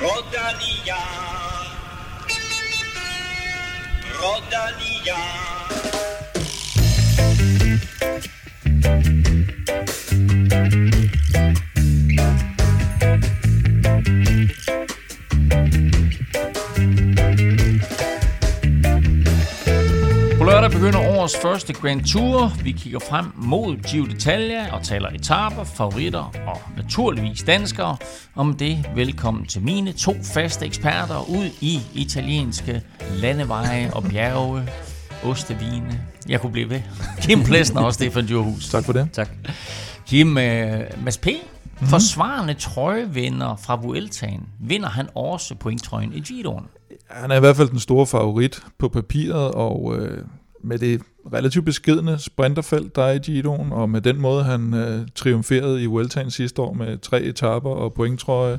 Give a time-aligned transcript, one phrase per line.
[0.00, 0.96] Rodalia.
[4.18, 5.20] Rodalia.
[21.30, 22.52] Årets første Grand Tour.
[22.64, 27.96] Vi kigger frem mod Giro d'Italia og taler etaper, favoritter og naturligvis danskere.
[28.34, 32.82] Om det, velkommen til mine to faste eksperter ud i italienske
[33.14, 34.68] landeveje og bjerge,
[35.24, 36.00] ostevine.
[36.28, 36.80] Jeg kunne blive ved.
[37.22, 38.68] Kim Plesner og Stefan Djurhus.
[38.68, 39.08] Tak for det.
[39.12, 39.28] Tak.
[40.06, 40.34] Kim, uh,
[41.04, 41.88] Mads P., mm-hmm.
[41.88, 46.64] forsvarende trøjevinder fra Vueltaen, vinder han også pointtrøjen i Giroen.
[47.10, 50.24] Han er i hvert fald den store favorit på papiret, og øh,
[50.62, 51.02] med det
[51.32, 55.86] relativt beskedne sprinterfelt, der er i Giroen, og med den måde, han øh, triumferede i
[55.86, 58.58] Vueltaen sidste år med tre etaper og pointtrøje,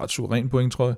[0.00, 0.96] ret suveræn pointtrøje,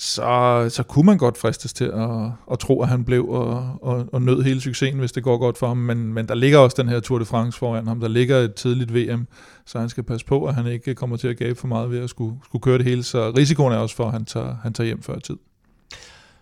[0.00, 2.10] så, så kunne man godt fristes til at,
[2.52, 5.58] at tro, at han blev og, og, og nød hele succesen, hvis det går godt
[5.58, 5.76] for ham.
[5.76, 8.00] Men, men der ligger også den her Tour de France foran ham.
[8.00, 9.26] Der ligger et tidligt VM,
[9.66, 11.98] så han skal passe på, at han ikke kommer til at gabe for meget ved
[11.98, 13.02] at skulle, skulle køre det hele.
[13.02, 15.36] Så risikoen er også for, at han tager, han tager hjem før tid.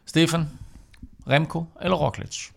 [0.06, 0.48] Stefan,
[1.30, 2.50] Remco eller Roglic?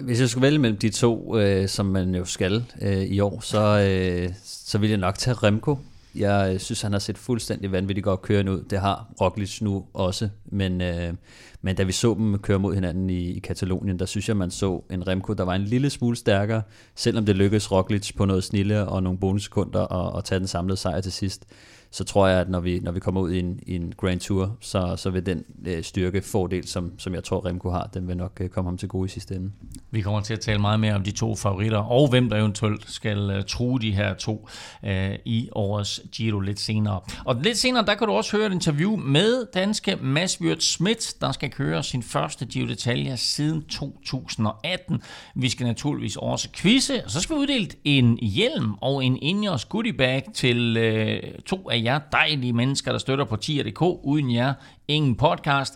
[0.00, 3.40] Hvis jeg skulle vælge mellem de to, øh, som man jo skal øh, i år,
[3.40, 5.78] så, øh, så vil jeg nok tage Remco.
[6.14, 8.62] Jeg øh, synes, han har set fuldstændig vanvittigt godt kørende ud.
[8.70, 10.28] Det har Roglic nu også.
[10.44, 11.14] Men, øh,
[11.62, 14.50] men da vi så dem køre mod hinanden i, i Katalonien, der synes jeg, man
[14.50, 16.62] så en Remco, der var en lille smule stærkere,
[16.94, 20.76] selvom det lykkedes Roglic på noget snille og nogle bonussekunder at, at tage den samlede
[20.76, 21.46] sejr til sidst
[21.92, 24.20] så tror jeg, at når vi, når vi kommer ud i en, i en Grand
[24.20, 28.08] Tour, så, så vil den øh, styrke fordel, som, som jeg tror Remco har, den
[28.08, 29.50] vil nok øh, komme ham til gode i sidste ende.
[29.90, 32.90] Vi kommer til at tale meget mere om de to favoritter, og hvem der eventuelt
[32.90, 34.48] skal øh, true de her to
[34.84, 37.00] øh, i årets Giro lidt senere.
[37.24, 41.14] Og lidt senere, der kan du også høre et interview med danske Mads Wirt Schmidt,
[41.20, 45.02] der skal køre sin første Giro d'Italia siden 2018.
[45.34, 49.64] Vi skal naturligvis også quizze, og så skal vi uddele en hjelm og en Ingers
[49.64, 53.82] goodie bag til øh, to af jer dejlige mennesker, der støtter på tier.dk.
[53.82, 54.54] Uden jer,
[54.88, 55.74] ingen podcast.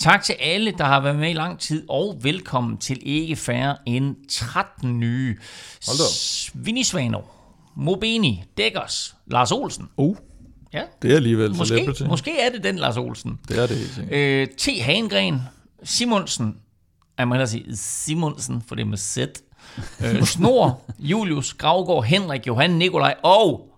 [0.00, 3.76] Tak til alle, der har været med i lang tid, og velkommen til ikke færre
[3.86, 5.36] end 13 nye.
[6.54, 7.20] Vinnie Svano,
[7.76, 9.88] Mobini, Dækkers, Lars Olsen.
[9.96, 10.16] Uh,
[10.72, 10.82] ja.
[11.02, 13.38] det er alligevel måske, måske er det den Lars Olsen.
[13.48, 14.16] Det er det helt sikkert.
[14.16, 14.68] Øh, T.
[14.82, 15.40] Hangren,
[15.82, 16.56] Simonsen,
[17.18, 19.18] jeg må hellere sige Simonsen, for det er med Z.
[20.04, 23.68] Øh, Snor, Julius, Gravgaard, Henrik, Johan, Nikolaj og,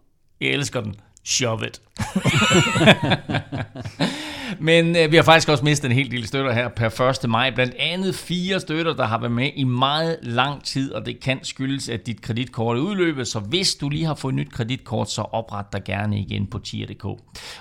[0.41, 0.95] jeg elsker den,
[1.27, 1.81] Shove it.
[4.61, 7.31] Men øh, vi har faktisk også mistet en hel del støtter her per 1.
[7.31, 7.55] maj.
[7.55, 11.39] Blandt andet fire støtter, der har været med i meget lang tid, og det kan
[11.43, 13.29] skyldes, at dit kreditkort er udløbet.
[13.29, 16.59] Så hvis du lige har fået et nyt kreditkort, så opret dig gerne igen på
[16.59, 17.05] tier.dk.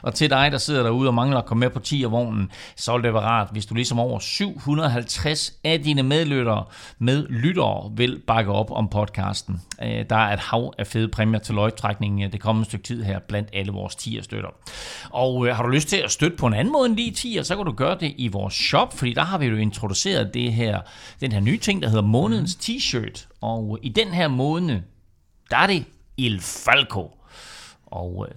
[0.02, 3.04] Og til dig, der sidder derude og mangler at komme med på tiervognen, så vil
[3.04, 6.64] det være rart, hvis du ligesom over 750 af dine medlyttere
[7.00, 9.62] med lyttere vil bakke op om podcasten.
[9.82, 13.20] Øh, der er et hav af fede præmier til løgtrækningen det kommende stykke tid her
[13.20, 14.50] blandt alle vores tier-støtter.
[15.10, 17.40] Og øh, har du lyst til at støtte på en anden måde end lige 10,
[17.44, 20.54] så kan du gøre det i vores shop, fordi der har vi jo introduceret det
[20.54, 20.82] her,
[21.22, 23.28] den her nye ting, der hedder månedens t-shirt.
[23.42, 24.82] Og i den her måned,
[25.50, 25.86] der er det
[26.18, 27.12] Il Falco.
[27.86, 28.36] Og øh,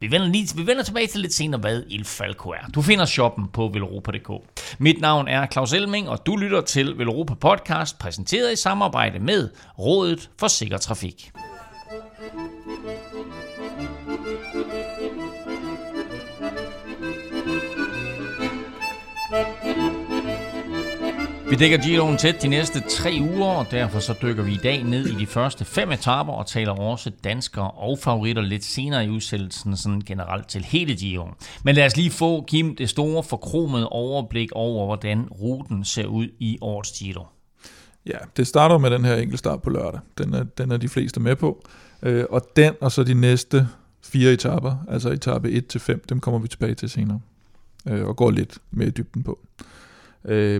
[0.00, 2.66] vi vender, lige, vi vender tilbage til lidt senere, hvad Il Falco er.
[2.74, 4.30] Du finder shoppen på velropa.dk.
[4.78, 9.48] Mit navn er Claus Elming, og du lytter til Velropa Podcast, præsenteret i samarbejde med
[9.78, 11.32] Rådet for Sikker Trafik.
[21.50, 24.84] Vi dækker Giroen tæt de næste tre uger, og derfor så dykker vi i dag
[24.84, 29.08] ned i de første fem etaper og taler også danskere og favoritter lidt senere i
[29.08, 31.34] udsættelsen sådan generelt til hele Giroen.
[31.64, 36.28] Men lad os lige få, Kim, det store forkromede overblik over, hvordan ruten ser ud
[36.38, 37.26] i årets Giro.
[38.06, 40.00] Ja, det starter med den her enkeltstart på lørdag.
[40.18, 41.64] Den er, den er de fleste med på.
[42.02, 43.68] Øh, og den og så de næste
[44.02, 47.20] fire etaper, altså etape 1-5, dem kommer vi tilbage til senere.
[47.86, 49.38] Øh, og går lidt mere i dybden på.
[49.60, 49.66] Øh,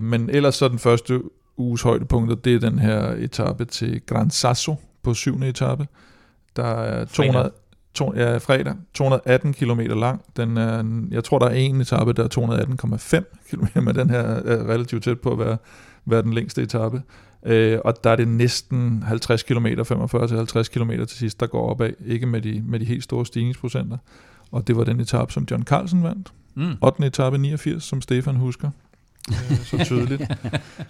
[0.02, 1.20] men ellers så den første
[1.56, 5.86] uges højdepunkter, det er den her etape til Gran Sasso på syvende etape.
[6.56, 7.50] Der er 200,
[7.94, 10.22] to, ja, fredag, 218 km lang.
[10.36, 14.20] Den er, jeg tror, der er en etape, der er 218,5 km, men den her
[14.20, 15.56] er relativt tæt på at være,
[16.04, 17.02] være den længste etape.
[17.46, 21.90] Øh, og der er det næsten 50 km, 45-50 km til sidst, der går opad.
[22.06, 23.98] Ikke med de, med de helt store stigningsprocenter.
[24.50, 26.32] Og det var den etape, som John Carlsen vandt.
[26.54, 26.74] Mm.
[26.82, 27.06] 8.
[27.06, 28.70] etape 89, som Stefan husker
[29.28, 30.22] øh, så tydeligt.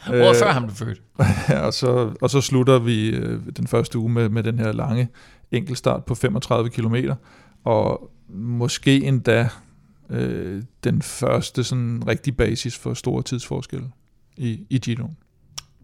[0.08, 1.02] Året før han blev født.
[1.48, 4.72] ja, og, så, og så slutter vi øh, den første uge med, med den her
[4.72, 5.08] lange
[5.52, 6.96] enkeltstart på 35 km,
[7.64, 9.48] og måske endda
[10.10, 13.90] øh, den første sådan rigtig basis for store tidsforskelle
[14.36, 15.16] i, i Giroen.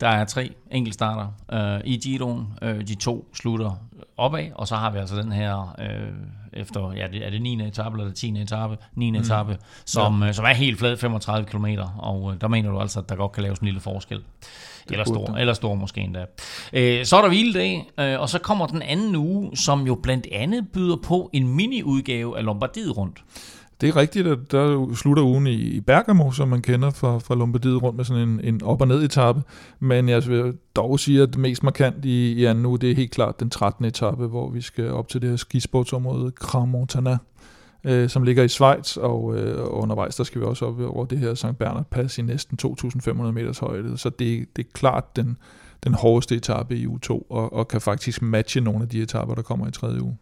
[0.00, 2.46] Der er tre enkeltstarter øh, i Giroen.
[2.62, 6.12] Øh, de to slutter opad, og så har vi altså den her øh,
[6.56, 7.66] efter, ja, det, er det 9.
[7.66, 8.40] etape eller det 10.
[8.40, 8.76] etape?
[8.94, 9.10] 9.
[9.10, 9.16] Mm.
[9.16, 10.28] etape, som, ja.
[10.28, 11.66] øh, som er helt flad 35 km,
[11.98, 14.22] og øh, der mener du altså, at der godt kan laves en lille forskel.
[14.90, 16.24] Eller stor, eller stor måske endda.
[16.72, 20.26] Øh, så er der hviledag, øh, og så kommer den anden uge, som jo blandt
[20.32, 23.24] andet byder på en mini-udgave af Lombardiet rundt.
[23.80, 27.82] Det er rigtigt, at der slutter ugen i Bergamo, som man kender fra, fra Lombardiet
[27.82, 29.42] rundt med sådan en, en op- og ned-etappe.
[29.80, 32.94] Men jeg vil dog sige, at det mest markant i, i anden uge, det er
[32.94, 33.84] helt klart den 13.
[33.84, 37.18] etape, hvor vi skal op til det her skisportsområde Cramontana,
[37.84, 41.18] øh, som ligger i Schweiz, og, øh, undervejs der skal vi også op over det
[41.18, 41.58] her St.
[41.58, 43.98] Bernard Pass i næsten 2.500 meters højde.
[43.98, 45.36] Så det, det er klart den,
[45.84, 49.34] den hårdeste etape i u 2, og, og kan faktisk matche nogle af de etaper,
[49.34, 50.16] der kommer i tredje uge.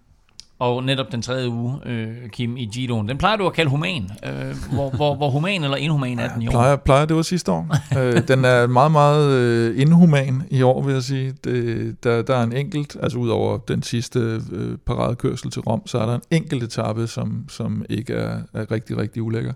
[0.64, 4.10] Og netop den tredje uge, øh, Kim, i Giroen, den plejer du at kalde human.
[4.26, 4.30] Øh,
[4.72, 6.50] hvor, hvor, hvor human eller inhuman er den i år?
[6.50, 7.68] Plejer, plejer det var sidste år.
[7.98, 11.34] øh, den er meget, meget øh, inhuman i år, vil jeg sige.
[11.44, 15.86] Det, der, der er en enkelt, altså ud over den sidste øh, paradekørsel til Rom,
[15.86, 19.52] så er der en enkelt etape, som, som ikke er, er rigtig, rigtig ulækker.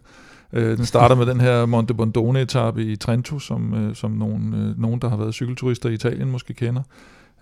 [0.52, 4.55] Øh, den starter med den her Monte Bondone etape i Trento, som, øh, som nogen,
[4.55, 6.82] øh, nogen, der har været cykelturister i Italien, måske kender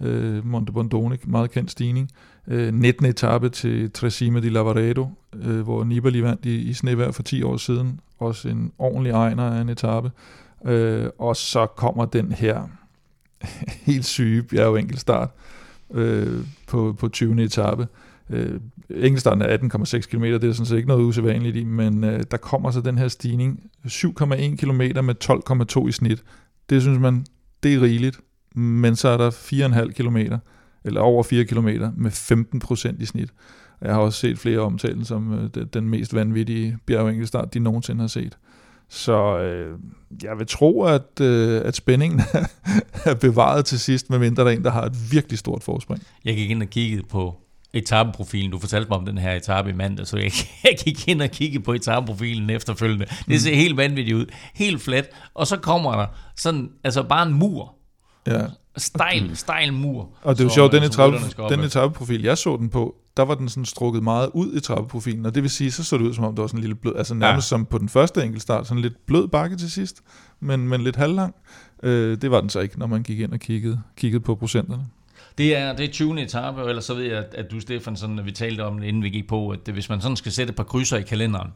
[0.00, 2.10] øh, Monte Bondone, meget kendt stigning.
[2.48, 3.06] Øh, 19.
[3.06, 5.08] etape til Tresima di Lavaredo,
[5.42, 8.00] øh, hvor Nibali vandt i, i snevær for 10 år siden.
[8.18, 10.10] Også en ordentlig egner af en etape.
[10.64, 12.62] Øh, og så kommer den her
[13.86, 15.30] helt syge bjerg enkeltstart
[15.94, 17.42] øh, på, på 20.
[17.42, 17.88] etape.
[18.30, 18.60] Øh,
[18.90, 22.36] enkeltstarten er 18,6 km, det er sådan set ikke noget usædvanligt i, men øh, der
[22.36, 25.14] kommer så den her stigning, 7,1 km med
[25.82, 26.22] 12,2 i snit.
[26.70, 27.26] Det synes man,
[27.62, 28.20] det er rigeligt
[28.56, 30.16] men så er der 4,5 km,
[30.86, 33.30] eller over 4 km, med 15 procent i snit.
[33.80, 38.08] Jeg har også set flere omtalen som øh, den mest vanvittige bjergenkelstart, de nogensinde har
[38.08, 38.38] set.
[38.88, 39.78] Så øh,
[40.22, 42.20] jeg vil tro, at, øh, at spændingen
[43.04, 46.02] er bevaret til sidst, medmindre der er en, der har et virkelig stort forspring.
[46.24, 47.34] Jeg gik ind og kiggede på
[47.72, 48.50] etapeprofilen.
[48.50, 50.32] Du fortalte mig om den her etape i mandag, så jeg,
[50.64, 53.06] jeg gik ind og kiggede på etapeprofilen efterfølgende.
[53.28, 53.56] Det ser mm.
[53.56, 54.26] helt vanvittigt ud.
[54.54, 55.08] Helt flat.
[55.34, 56.06] Og så kommer der
[56.36, 57.76] sådan, altså bare en mur
[58.26, 58.46] Ja.
[58.76, 60.08] Stejl, stejl mur.
[60.22, 61.16] Og det er jo sjovt, den, etape,
[61.50, 65.26] den etapeprofil, jeg så den på, der var den sådan strukket meget ud i trappeprofilen,
[65.26, 66.74] og det vil sige, så så det ud som om, det var sådan en lille
[66.74, 67.48] blød, altså nærmest ja.
[67.48, 70.02] som på den første enkeltstart, sådan lidt blød bakke til sidst,
[70.40, 71.34] men, men lidt halvlang.
[71.82, 74.86] Øh, det var den så ikke, når man gik ind og kiggede, kiggede på procenterne.
[75.38, 76.22] Det er, det er 20.
[76.22, 79.02] etape, eller så ved jeg, at, at du, Stefan, sådan, vi talte om det, inden
[79.02, 81.50] vi gik på, at det, hvis man sådan skal sætte et par krydser i kalenderen,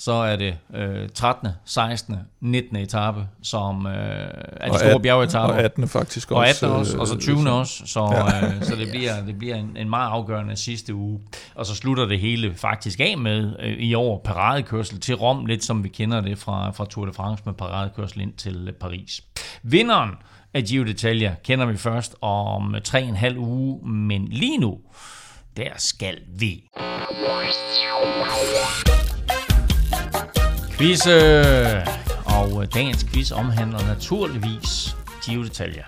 [0.00, 2.76] så er det øh, 13., 16., 19.
[2.76, 5.54] etape, som øh, er de store bjergetaper.
[5.54, 5.88] Og 18.
[5.88, 6.36] faktisk også.
[6.36, 6.70] Og 18.
[6.70, 7.40] også, og så 20.
[7.40, 7.82] Øh, også.
[7.86, 8.46] Så, ja.
[8.46, 11.20] øh, så det bliver, det bliver en, en meget afgørende sidste uge.
[11.54, 15.64] Og så slutter det hele faktisk af med øh, i år paradekørsel til Rom, lidt
[15.64, 19.24] som vi kender det fra, fra Tour de France med paradekørsel ind til øh, Paris.
[19.62, 20.10] Vinderen
[20.54, 24.78] af Giro d'Italia kender vi først om 3,5 uge, men lige nu,
[25.56, 26.64] der skal vi.
[30.80, 31.86] Quiz, øh,
[32.24, 35.84] og øh, dagens quiz omhandler naturligvis Giro detaljer.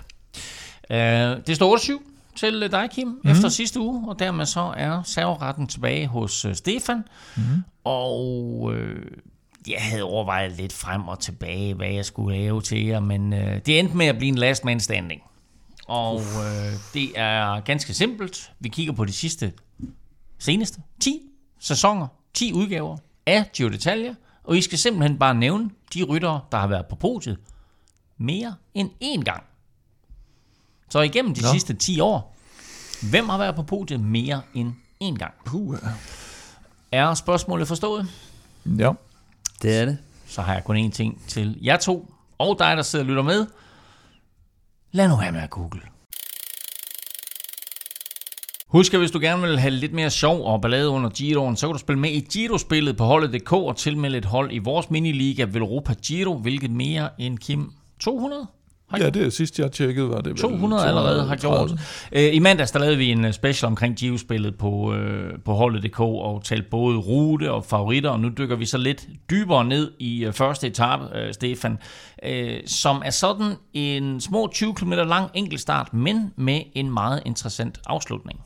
[0.89, 2.03] Øh, det står 8-7
[2.35, 3.31] til dig, Kim, mm.
[3.31, 7.03] efter sidste uge, og dermed så er serveretten tilbage hos Stefan.
[7.37, 7.43] Mm.
[7.83, 9.11] Og øh,
[9.67, 13.59] jeg havde overvejet lidt frem og tilbage, hvad jeg skulle lave til jer, men øh,
[13.65, 15.21] det endte med at blive en last man standing.
[15.87, 18.51] Og øh, det er ganske simpelt.
[18.59, 19.53] Vi kigger på de sidste,
[20.39, 21.21] seneste 10
[21.59, 26.57] sæsoner, 10 udgaver af Giro detaljer, og I skal simpelthen bare nævne de ryttere, der
[26.57, 27.37] har været på podiet
[28.17, 29.43] mere end én gang.
[30.89, 31.47] Så igennem de Nå.
[31.51, 32.35] sidste 10 år,
[33.09, 34.73] hvem har været på podiet mere end
[35.03, 35.33] én gang?
[35.45, 35.77] Puh.
[36.91, 38.07] Er spørgsmålet forstået?
[38.65, 38.91] Ja.
[39.61, 39.97] Det er det.
[40.27, 43.23] Så har jeg kun én ting til jer to, og dig, der sidder og lytter
[43.23, 43.47] med.
[44.91, 45.81] Lad nu være med at google.
[48.73, 51.67] Husk, at hvis du gerne vil have lidt mere sjov og ballade under Giroen, så
[51.67, 55.45] kan du spille med i Giro-spillet på holdet.dk og tilmelde et hold i vores miniliga
[55.51, 58.47] Velropa Giro, hvilket mere end Kim 200
[58.97, 61.71] Ja, det er sidst jeg tjekkede, var det 200 allerede har gjort.
[62.11, 65.99] Øh, I mandags der lavede vi en øh, special omkring Giro-spillet på, øh, på holdet.dk
[65.99, 70.27] og talte både rute og favoritter, og nu dykker vi så lidt dybere ned i
[70.31, 71.77] første etape, Stefan,
[72.65, 78.39] som er sådan en små 20 km lang enkeltstart, men med en meget interessant afslutning.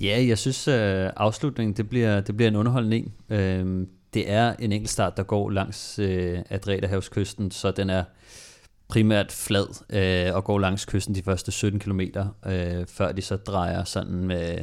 [0.00, 3.14] Ja, jeg synes, øh, afslutningen det bliver, det bliver en underholdning.
[3.30, 8.04] Øh, det er en enkeltstart, der går langs øh, Adriaterhavskysten, så den er
[8.88, 12.00] primært flad øh, og går langs kysten de første 17 km,
[12.46, 14.58] øh, før de så drejer sådan med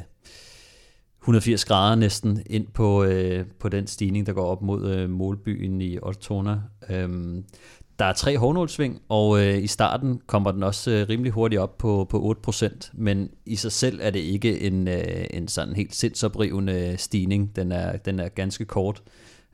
[1.22, 5.82] 180 grader næsten ind på, øh, på den stigning, der går op mod øh, målbyen
[5.82, 6.58] i Ortona.
[6.90, 7.46] Øhm,
[8.03, 11.77] der er tre hårdnålsving, og øh, i starten kommer den også øh, rimelig hurtigt op
[11.77, 15.95] på, på 8%, men i sig selv er det ikke en, øh, en sådan helt
[15.95, 17.55] sindsoprivende stigning.
[17.55, 19.03] Den er, den er ganske kort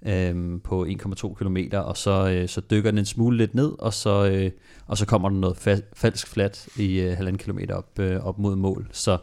[0.06, 3.94] øh, på 1,2 km, og så, øh, så dykker den en smule lidt ned, og
[3.94, 4.52] så, øh,
[4.88, 8.40] og så kommer den noget fa- falsk flat i øh, halvanden kilometer op, øh, op
[8.40, 8.90] mod mål.
[8.92, 9.18] Så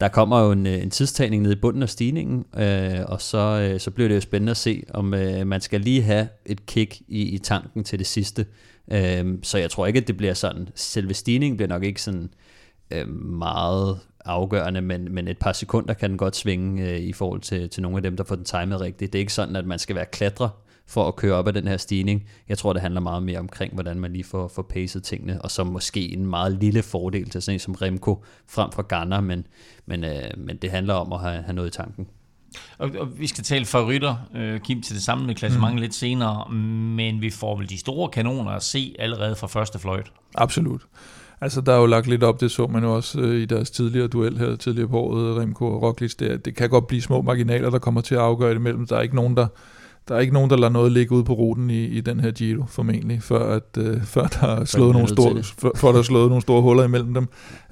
[0.00, 3.38] der kommer jo en, øh, en tidstagning ned i bunden af stigningen, øh, og så,
[3.38, 6.66] øh, så bliver det jo spændende at se, om øh, man skal lige have et
[6.66, 8.46] kick i, i tanken til det sidste.
[8.92, 12.30] Øh, så jeg tror ikke, at det bliver sådan, selve stigningen bliver nok ikke sådan
[12.90, 17.40] øh, meget afgørende, men, men et par sekunder kan den godt svinge øh, i forhold
[17.40, 19.12] til, til nogle af dem, der får den timet rigtigt.
[19.12, 20.50] Det er ikke sådan, at man skal være klatre
[20.86, 22.28] for at køre op af den her stigning.
[22.48, 25.50] Jeg tror, det handler meget mere omkring, hvordan man lige får, får pacet tingene, og
[25.50, 29.46] så måske en meget lille fordel til sådan en som Remco frem for Ganner, men,
[29.86, 32.06] men, øh, men det handler om at have, have noget i tanken.
[32.78, 35.80] Og, og vi skal tale favoritter, øh, Kim, til det samme med klassementet mm.
[35.80, 40.12] lidt senere, men vi får vel de store kanoner at se allerede fra første fløjt.
[40.34, 40.82] Absolut.
[41.40, 43.70] Altså, der er jo lagt lidt op, det så man jo også øh, i deres
[43.70, 47.22] tidligere duel her tidligere på året, Remco og Roglic, det, det kan godt blive små
[47.22, 48.86] marginaler, der kommer til at afgøre det imellem.
[48.86, 49.46] Der er ikke nogen, der,
[50.08, 52.30] der er ikke nogen, der lader noget ligge ud på ruten i, i den her
[52.30, 56.02] Giro, formentlig, før, at, øh, før der er slået nogle store, før, før der er
[56.02, 57.28] slået nogle store huller imellem dem.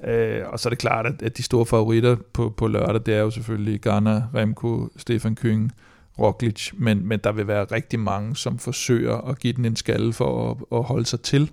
[0.07, 3.15] Øh, og så er det klart, at, at de store favoritter på, på lørdag, det
[3.15, 5.71] er jo selvfølgelig Ghana, Remco, Stefan Kyng,
[6.19, 10.13] Roglic, men, men der vil være rigtig mange, som forsøger at give den en skalle
[10.13, 11.51] for at, at holde sig til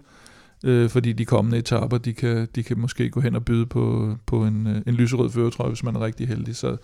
[0.65, 4.15] øh, fordi de kommende etaper, de kan, de kan måske gå hen og byde på,
[4.27, 6.57] på en, øh, en lyserød føretrøje, hvis man er rigtig heldig.
[6.57, 6.77] Så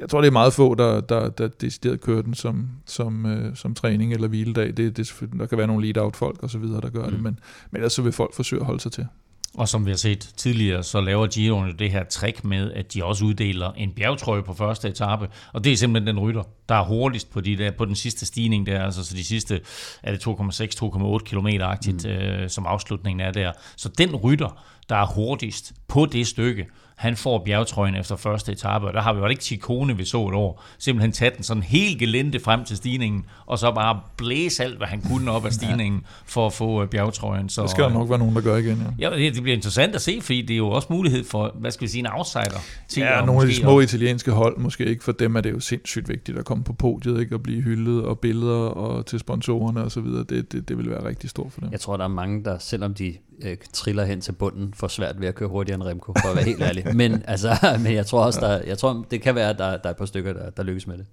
[0.00, 3.56] jeg tror, det er meget få, der, der, der decideret kører den som, som, øh,
[3.56, 4.76] som træning eller hviledag.
[4.76, 7.10] Det, det, der kan være nogle lead-out-folk og så videre, der gør mm.
[7.12, 7.38] det, men,
[7.70, 9.06] men ellers så vil folk forsøge at holde sig til.
[9.54, 13.04] Og som vi har set tidligere, så laver Giroen det her trick med, at de
[13.04, 15.28] også uddeler en bjergtrøje på første etape.
[15.52, 18.26] Og det er simpelthen den rytter, der er hurtigst på, de der, på den sidste
[18.26, 18.84] stigning der.
[18.84, 19.60] Altså så de sidste
[20.02, 22.10] er det 2,6-2,8 km-agtigt, mm.
[22.10, 23.52] øh, som afslutningen er der.
[23.76, 28.86] Så den rytter, der er hurtigst på det stykke, han får bjergtrøjen efter første etape,
[28.86, 30.62] og der har vi jo ikke Chikone, vi så et år.
[30.78, 34.86] Simpelthen taget den sådan helt gelente frem til stigningen, og så bare blæse alt, hvad
[34.86, 37.48] han kunne op af stigningen, for at få øh, bjergtrøjen.
[37.48, 39.10] Så, det skal der nok være nogen, der gør igen, ja.
[39.10, 41.82] Ja, det, bliver interessant at se, fordi det er jo også mulighed for, hvad skal
[41.82, 42.60] vi sige, en outsider.
[42.88, 45.60] Til ja, nogle af de små italienske hold, måske ikke, for dem er det jo
[45.60, 49.84] sindssygt vigtigt at komme på podiet, ikke, at blive hyldet, og billeder og til sponsorerne
[49.84, 50.24] og så videre.
[50.28, 51.68] Det, det, det vil være rigtig stort for dem.
[51.72, 55.20] Jeg tror, der er mange, der selvom de øh, triller hen til bunden, får svært
[55.20, 56.96] ved at køre hurtigere end Remco, for at være helt ærlig.
[56.96, 59.84] Men, altså, men jeg tror også, der, jeg tror, det kan være, at der, der
[59.84, 61.06] er et par stykker, der, der lykkes med det.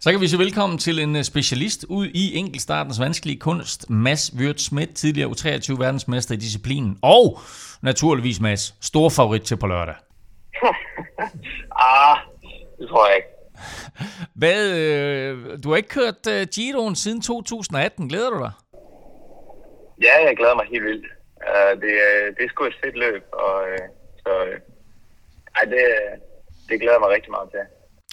[0.00, 4.32] Så kan vi sige velkommen til en øh, specialist ud i enkeltstartens vanskelige kunst, Mads
[4.38, 7.38] Wirt Schmidt, tidligere U23 verdensmester i disciplinen, og
[7.82, 9.94] naturligvis Mads, stor favorit til på lørdag.
[11.80, 12.16] ah,
[12.78, 13.28] det tror jeg ikke.
[14.40, 18.52] Hvad, øh, du har ikke kørt uh, Giroen siden 2018, glæder du dig?
[20.02, 21.06] Ja, jeg glæder mig helt vildt.
[21.52, 21.92] Uh, det,
[22.36, 23.84] det er sgu et fedt løb, og uh,
[24.24, 24.56] så uh,
[25.58, 25.84] ej, det,
[26.68, 27.64] det glæder mig rigtig meget til.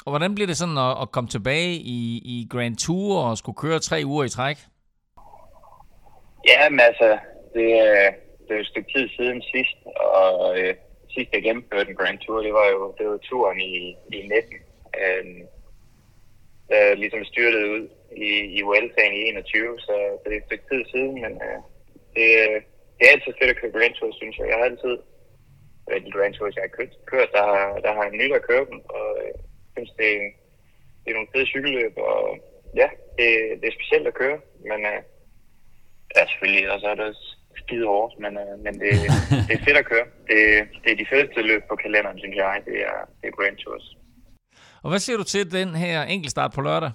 [0.06, 2.00] Og hvordan bliver det sådan at, at komme tilbage i,
[2.34, 4.58] i Grand Tour og skulle køre tre uger i træk?
[6.48, 7.10] Ja, men altså,
[7.54, 7.68] det,
[8.44, 10.74] det er jo et stykke tid siden sidst, og øh,
[11.14, 14.56] sidst jeg gennemførte en Grand Tour, det var jo, det var turen i, i 19.
[15.02, 15.26] Øh,
[16.70, 20.68] der ligesom styrtede ud i, i Vueltaen i 21, så, så det er et stykke
[20.72, 21.60] tid siden, men øh,
[22.16, 22.30] det,
[23.02, 24.48] det er altid fedt at køre Grand Tour, synes jeg.
[24.52, 24.96] Jeg har altid
[25.90, 28.48] øh, de Grand Tours, jeg har kørt, kørt der, har, der har en nyt at
[28.50, 29.42] køre dem, og jeg øh,
[29.76, 30.28] synes, det er,
[31.02, 32.22] det er nogle fede cykelløb, og
[32.82, 33.28] ja, det,
[33.60, 34.38] det er specielt at køre,
[34.70, 35.02] men øh,
[36.16, 37.26] ja, selvfølgelig, og så er det også
[37.62, 38.92] skide hårdt, men, øh, men det,
[39.48, 40.08] det er fedt at køre.
[40.30, 40.40] Det,
[40.84, 43.88] det er de fedeste løb på kalenderen, synes jeg, det er, det er Grand Tours.
[44.84, 46.92] Og hvad siger du til den her enkeltstart på lørdag?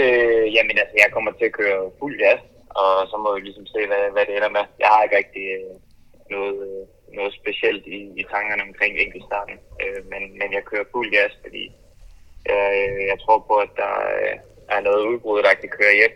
[0.00, 2.40] Øh, jamen altså, jeg kommer til at køre fuld gas,
[2.82, 4.64] og så må vi ligesom se, hvad, hvad det ender med.
[4.82, 5.74] Jeg har ikke rigtig øh,
[6.34, 6.82] noget, øh,
[7.18, 11.64] noget specielt i, i tankerne omkring enkeltstarten, øh, men, men jeg kører fuld gas, fordi
[12.50, 12.62] jeg,
[13.10, 14.34] jeg tror på, at der øh,
[14.74, 16.14] er noget udbrud, der kan køre hjem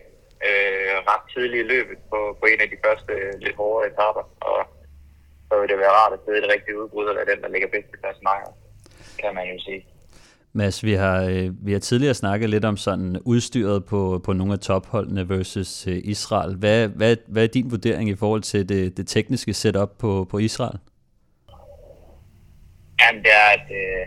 [0.48, 3.12] øh, ret tidligt i løbet på, på en af de første
[3.44, 4.58] lidt hårde etaper, og
[5.48, 7.68] så vil det være rart at sidde i det rigtige udbrud, eller den, der ligger
[7.74, 8.28] bedst i klassen,
[9.20, 9.86] kan man jo sige.
[10.58, 14.52] Mads, vi har, øh, vi har tidligere snakket lidt om sådan udstyret på, på nogle
[14.52, 16.56] af topholdene versus øh, Israel.
[16.56, 20.38] Hvad, hvad, hvad er din vurdering i forhold til det, det tekniske setup på, på
[20.38, 20.78] Israel?
[23.00, 24.04] Jamen, det er, at øh,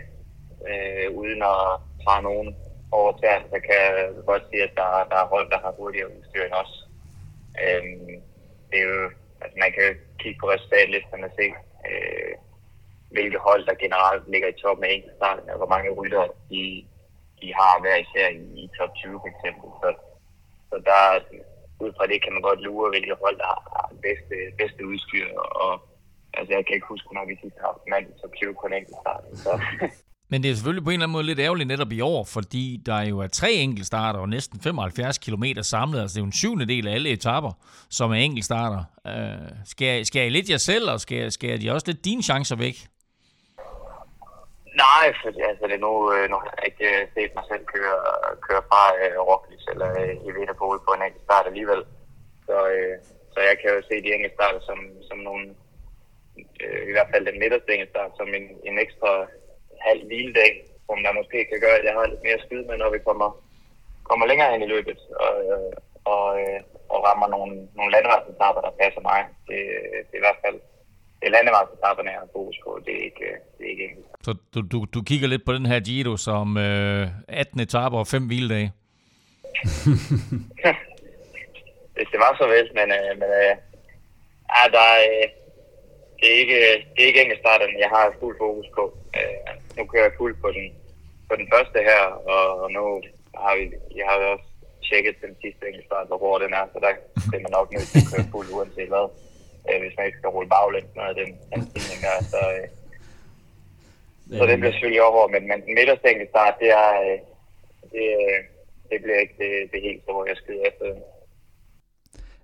[0.70, 1.62] øh, uden at
[2.04, 2.48] tage nogen
[2.98, 3.92] over til, så kan jeg
[4.26, 6.72] godt sige, at der, der er hold, der har hurtigere udstyr end os.
[7.62, 7.82] Øh,
[8.70, 9.10] det er jo,
[9.42, 9.88] altså man kan
[10.20, 11.46] kigge på resultatlisterne og se,
[11.90, 12.32] øh,
[13.14, 16.62] hvilke hold, der generelt ligger i toppen af enkeltstarten, og hvor mange rytter de,
[17.40, 19.68] de har hver især i, i top 20 for eksempel.
[19.82, 19.88] Så,
[20.70, 21.00] så der,
[21.84, 25.26] ud fra det kan man godt lure, hvilke hold, der har bedste, bedste udstyr.
[25.64, 25.72] Og,
[26.38, 28.66] altså, jeg kan ikke huske, når vi sidst har haft mand i top 20 på
[28.68, 29.30] en enkeltstarten.
[29.44, 29.52] Så.
[30.30, 32.80] Men det er selvfølgelig på en eller anden måde lidt ærgerligt netop i år, fordi
[32.86, 36.00] der jo er tre enkeltstarter og næsten 75 km samlet.
[36.00, 37.52] Altså det er jo en syvende del af alle etapper,
[37.90, 38.84] som er enkeltstarter.
[39.06, 42.56] Øh, skal, skal I lidt jer selv, og skal, skal de også lidt dine chancer
[42.56, 42.76] væk?
[44.74, 47.64] Nej, for altså, det er nu, øh, nu har jeg ikke øh, set mig selv
[47.74, 48.00] køre,
[48.46, 51.82] køre fra øh, Rocklis eller øh, i Vinterpol på en enkelt start alligevel.
[52.46, 52.94] Så, øh,
[53.32, 55.44] så jeg kan jo se de enkelte starter som, som nogle,
[56.62, 59.12] øh, i hvert fald den midterste enkelte start, som en, en ekstra
[59.86, 60.52] halv hviledag,
[60.86, 63.28] som der måske kan gøre, at jeg har lidt mere skyd med, når vi kommer,
[64.08, 64.98] kommer længere ind i løbet.
[65.26, 65.72] Og, øh,
[66.14, 66.26] og,
[66.92, 69.20] og rammer nogle, nogle landretsetapper, der passer mig.
[69.48, 69.60] Det,
[70.06, 70.58] det er i hvert fald
[71.22, 72.70] det er landevejsetapperne, jeg har fokus på.
[72.84, 74.06] Det er ikke, det er ikke enkelt.
[74.26, 78.06] Så du, du, du kigger lidt på den her Giro som øh, 18 etapper og
[78.06, 78.72] 5 hviledage?
[81.96, 83.54] Hvis det var så vel, men, øh, men øh,
[84.54, 85.26] ja, der er, øh,
[86.18, 86.58] det er ikke,
[86.92, 88.84] det er ikke enkeltstarterne, jeg har fuld fokus på.
[89.18, 89.36] Øh,
[89.76, 90.66] nu kører jeg fuld på den,
[91.28, 92.02] på den første her,
[92.34, 92.82] og, og nu
[93.42, 93.64] har vi,
[93.98, 94.48] jeg har også
[94.88, 96.92] tjekket den sidste enkeltstart, hvor hård den er, så der
[97.36, 99.06] er man nok nødt til at køre fuld uanset hvad
[99.68, 102.16] øh, hvis man ikke skal rulle baglæns med den, den stigning der.
[102.32, 102.66] Så, øh,
[104.38, 107.18] så det bliver selvfølgelig over, men, men den midterste start, det er, øh,
[107.94, 108.38] det, øh,
[108.90, 110.86] det bliver ikke det, det helt store, jeg skyder efter.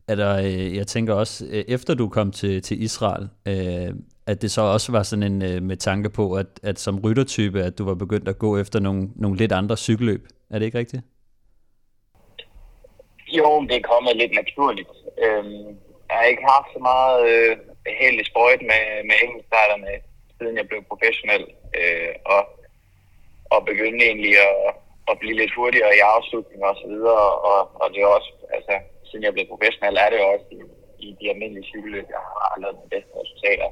[0.09, 3.95] Er der, øh, jeg tænker også, øh, efter du kom til, til Israel, øh,
[4.27, 7.63] at det så også var sådan en øh, med tanke på, at, at som ryttertype,
[7.63, 10.29] at du var begyndt at gå efter nogle, nogle lidt andre cykelløb.
[10.51, 11.03] Er det ikke rigtigt?
[13.29, 14.89] Jo, det er kommet lidt naturligt.
[15.25, 15.77] Øhm,
[16.09, 17.57] jeg har ikke haft så meget øh,
[18.01, 19.93] held i sprøjt med, med enkeltstarterne,
[20.39, 21.45] siden jeg blev professionel.
[21.81, 22.43] Øh, og,
[23.55, 24.75] og begyndte egentlig at,
[25.11, 27.29] at blive lidt hurtigere i afslutning og så videre.
[27.51, 28.75] Og, og det er også, altså,
[29.09, 30.61] siden jeg blev professionel, er det også i,
[31.07, 33.69] i de almindelige cykelløb, jeg har lavet de bedste resultater.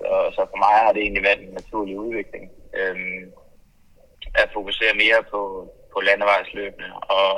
[0.00, 2.44] Så, så for mig har det egentlig været en naturlig udvikling.
[2.78, 2.96] Øh,
[4.34, 5.40] at fokusere mere på,
[5.92, 7.32] på landevejsløbene, og,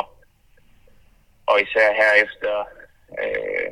[1.47, 2.55] og især her efter
[3.23, 3.69] øh,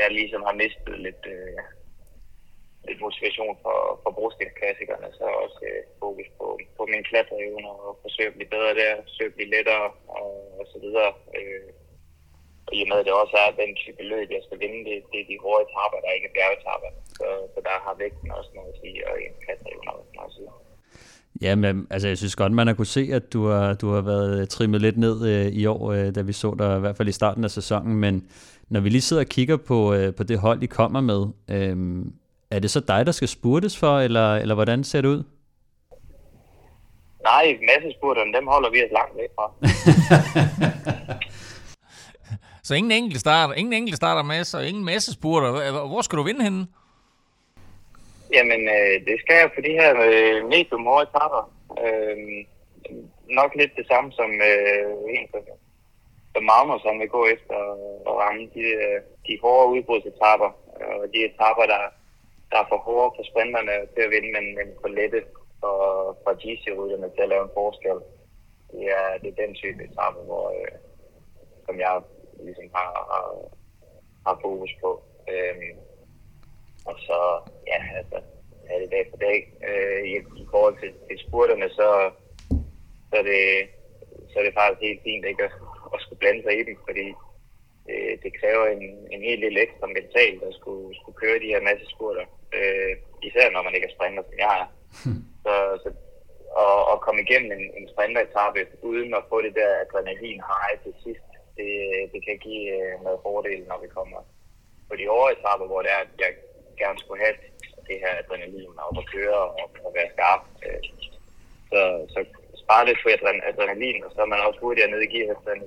[0.00, 1.58] jeg ligesom har mistet lidt, øh,
[2.88, 8.30] lidt motivation for, for brostensklassikerne, så også øh, fokus på, på min klatreevne og forsøge
[8.30, 9.86] at blive bedre der, forsøge at blive lettere
[10.20, 11.10] og, og så videre.
[11.38, 11.68] Øh,
[12.66, 14.96] og i og med, at det også er den type løb, jeg skal vinde, det,
[15.10, 16.90] det er de hårde etaper, der ikke er bjergetabber.
[17.18, 20.36] Så, så der har vægten også noget at sige, og en klatreevne også noget at
[20.38, 20.50] sige.
[21.42, 24.00] Ja, men altså, jeg synes godt, man har kunne se, at du har, du har
[24.00, 27.08] været trimmet lidt ned øh, i år, øh, da vi så dig i hvert fald
[27.08, 28.30] i starten af sæsonen, men
[28.70, 31.76] når vi lige sidder og kigger på, øh, på det hold, I kommer med, øh,
[32.50, 35.22] er det så dig, der skal spurtes for, eller, eller hvordan ser det ud?
[37.22, 39.46] Nej, massespurterne, dem holder vi os langt væk fra.
[42.66, 45.86] så ingen enkelt starter, ingen enkelt starter med, så ingen massespurter.
[45.86, 46.66] Hvor skal du vinde henne?
[48.32, 51.42] Jamen, øh, det skal jeg på de her øh, medium hårde etapper.
[51.84, 52.16] Øh,
[53.38, 55.26] nok lidt det samme som øh, en,
[56.36, 57.56] som Magnus han vil gå efter
[58.08, 60.50] og ramme de, øh, de hårde udbrudsetapper.
[60.80, 61.82] Øh, og de etapper, der,
[62.50, 65.20] der er for hårde for sprinterne til at vinde, men, men for lette
[65.60, 65.78] for,
[66.22, 67.98] for GC-rytterne til at lave en forskel.
[68.72, 70.74] Det er, det er den type etapper, hvor, øh,
[71.66, 71.94] som jeg
[72.46, 73.26] ligesom har, har,
[74.26, 74.90] har fokus på.
[75.32, 75.72] Øhm,
[76.88, 77.18] og så,
[77.72, 78.18] ja, altså,
[78.70, 79.38] er det dag for dag.
[79.68, 81.88] Øh, i, I forhold til, til spurterne, så,
[83.08, 83.42] så, er det,
[84.30, 85.50] så er det faktisk helt fint ikke
[85.94, 87.06] at, skulle blande sig i dem, fordi
[87.90, 91.62] øh, det kræver en, en helt lille ekstra mentalt at skulle, skulle køre de her
[91.68, 92.24] masse spurter.
[92.58, 92.92] Øh,
[93.28, 94.68] især når man ikke er sprinter, som jeg er.
[95.44, 95.88] Så, så
[96.64, 100.94] og, og komme igennem en, en sprinteretappe uden at få det der adrenalin high til
[101.04, 101.72] sidst, det,
[102.12, 104.20] det kan give øh, noget fordel, når vi kommer
[104.88, 106.32] på de overetapper, hvor det er, at jeg
[106.82, 107.36] gerne skulle have
[107.88, 110.42] det her adrenalin op at køre og, og være skarp.
[110.66, 110.80] Øh,
[111.70, 111.80] så,
[112.14, 112.20] så
[112.66, 113.08] spare lidt på
[113.50, 115.64] adrenalin, og så er man også hurtigere nede i gear efter en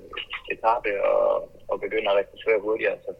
[0.54, 1.26] etape og,
[1.72, 2.98] og begynder at rekruttere hurtigere.
[3.06, 3.12] Så,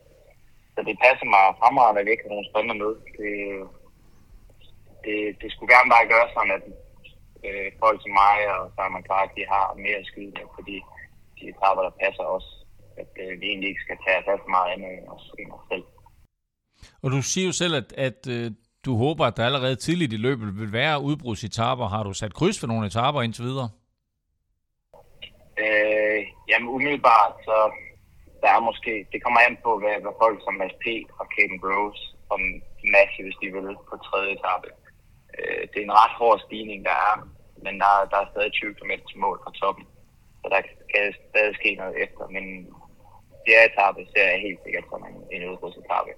[0.74, 2.92] så det passer mig fremragende, at vi ikke har nogen spændende med.
[3.18, 3.34] Det,
[5.06, 6.66] det, det skulle gerne bare gøre sådan, at
[7.48, 10.76] øh, folk som mig og Simon Clark, de har mere skyde med, fordi
[11.38, 12.48] de etaper, der passer os.
[13.02, 15.66] At øh, vi egentlig ikke skal tage os alt meget andet end os, end os
[15.72, 15.86] selv.
[17.04, 18.52] Og du siger jo selv, at, at øh,
[18.90, 21.86] du håber, at der allerede tidligt i løbet vil være udbrudsetaper.
[21.96, 23.70] Har du sat kryds for nogle etaper indtil videre?
[25.64, 27.56] Øh, jamen umiddelbart, så
[28.44, 30.86] der er måske, det kommer an på, hvad, hvad folk som Mads P.
[31.20, 32.02] og Caden Groves
[32.36, 32.42] om
[32.94, 34.70] Massey, hvis de vil, på tredje etape.
[35.38, 37.16] øh, det er en ret hård stigning, der er,
[37.66, 39.86] men der, der er stadig 20 km til mål fra toppen,
[40.42, 42.46] så der kan stadig ske noget efter, men
[43.46, 46.12] fjerde etape ser jeg helt sikkert som en, en udbrudsetappe.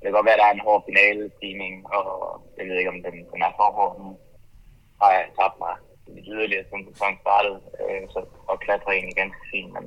[0.00, 2.06] Det kan godt være, at der er en hård finale stigning, og
[2.56, 4.08] jeg ved ikke, om den, den er for hård nu.
[5.00, 5.74] Har jeg tabt mig
[6.14, 9.84] lidt yderligere, som sæsonen startede, øh, så, og klatre egentlig ganske fint, men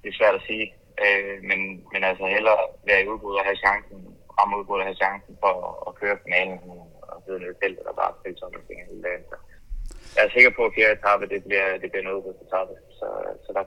[0.00, 0.66] det er svært at sige.
[1.04, 1.60] Øh, men,
[1.92, 3.98] men altså hellere være i udbrud og have chancen,
[4.38, 6.58] ramme udbrud og have chancen for at, at køre finalen
[7.12, 9.24] og sidde nede i feltet og bare spille sådan ting hele dagen.
[9.30, 9.36] Så
[10.14, 13.08] jeg er sikker på, at fjerde etape, det bliver, det bliver en udbrudsetappe, så,
[13.44, 13.64] så der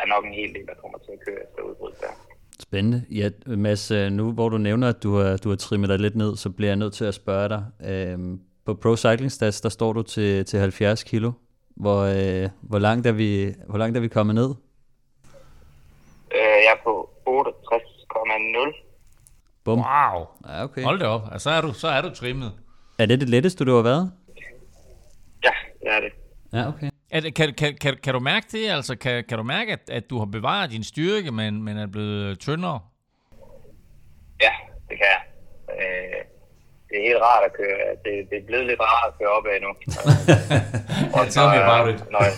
[0.00, 2.14] er nok en hel del, der kommer til at køre efter udbrud der.
[2.62, 3.04] Spændende.
[3.10, 6.16] Ja, Mads, øh, nu hvor du nævner, at du har, du har trimmet dig lidt
[6.16, 7.64] ned, så bliver jeg nødt til at spørge dig.
[7.84, 11.32] Øhm, på Pro Cycling Stats, der står du til, til 70 kilo.
[11.76, 14.54] Hvor, øh, hvor, langt er vi, hvor langt er vi kommet ned?
[16.34, 18.84] Øh, jeg er på 68,0.
[19.64, 19.78] Bum.
[19.78, 20.26] Wow.
[20.48, 20.82] Ja, okay.
[20.82, 21.22] Hold det op.
[21.32, 22.52] Altså, så, er du, så er du trimmet.
[22.98, 24.12] Er det det letteste, du har været?
[25.44, 26.12] Ja, det er det.
[26.52, 26.90] Ja, okay.
[27.12, 28.70] Det, kan, kan, kan, kan du mærke det?
[28.70, 31.86] Altså, kan, kan du mærke, at, at du har bevaret din styrke, men, men er
[31.86, 32.80] blevet tyndere?
[34.44, 34.52] Ja,
[34.88, 35.22] det kan jeg.
[35.78, 36.20] Øh,
[36.88, 37.78] det er helt rart at køre.
[38.04, 39.70] Det, det er blevet lidt rart at køre op af nu.
[41.16, 41.98] og Tell me about it.
[42.14, 42.34] Når jeg,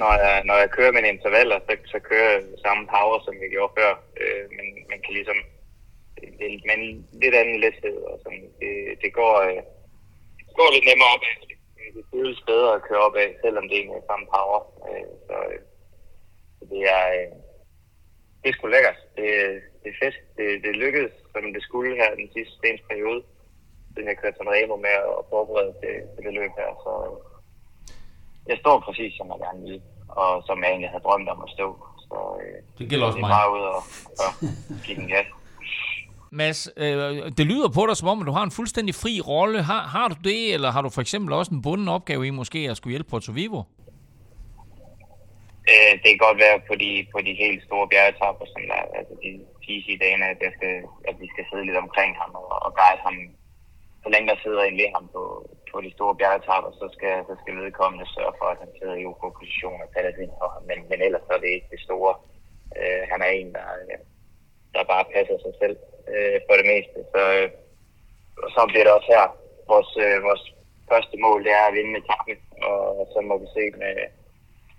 [0.00, 3.50] når, jeg, når jeg kører mine intervaller, så, så kører jeg samme power, som jeg
[3.54, 3.92] gjorde før.
[4.20, 5.38] Øh, men man kan ligesom...
[6.38, 6.80] Det, men
[7.22, 7.96] lidt anden lethed.
[8.10, 8.44] Og sådan.
[8.60, 9.60] Det, det går, øh,
[10.58, 11.55] går lidt nemmere op af.
[11.86, 14.60] Det, det føles bedre at køre op af, selvom det ikke er samme power.
[14.88, 15.60] Øh, så, øh,
[16.58, 17.04] så det er...
[17.18, 17.32] Øh,
[18.46, 18.98] det er sgu lækkert.
[19.18, 19.28] Det,
[19.82, 20.16] det er fedt.
[20.36, 23.20] Det, det lykkedes, som det skulle her den sidste stens periode.
[23.94, 26.70] Det har kørt som Remo med at forberede til, til det løb her.
[26.84, 27.16] Så øh,
[28.50, 29.82] jeg står præcis, som jeg gerne vil,
[30.22, 31.68] og som jeg egentlig havde drømt om at stå.
[32.06, 33.36] Så øh, det gælder også det er mig.
[33.38, 33.80] bare ud og,
[34.22, 34.30] og
[34.84, 35.28] give den gas.
[36.40, 39.58] Mads, øh, det lyder på dig som om, at du har en fuldstændig fri rolle.
[39.70, 42.60] Har, har du det, eller har du for eksempel også en bunden opgave i måske
[42.70, 43.60] at skulle hjælpe Porto Vivo?
[45.72, 49.14] Øh, det kan godt være på de, på de helt store bjergetapper, som der, altså
[49.22, 49.30] de
[49.74, 50.74] easy dage, at, jeg skal,
[51.10, 53.16] at vi skal sidde lidt omkring ham og, og guide ham.
[54.02, 55.22] Så længe der sidder en ved ham på,
[55.70, 59.06] på de store bjergetapper, så skal, så skal vedkommende sørge for, at han sidder i
[59.10, 60.62] OK position og falder ind for ham.
[60.70, 62.12] Men, men ellers så er det ikke det store.
[62.78, 63.66] Øh, han er en, der,
[64.74, 65.76] der bare passer sig selv
[66.12, 66.98] øh, for det meste.
[67.12, 67.48] Så, øh,
[68.44, 69.26] og så bliver det også her.
[69.72, 70.44] Vores, øh, vores
[70.90, 73.94] første mål, det er at vinde kampen og så må vi se med,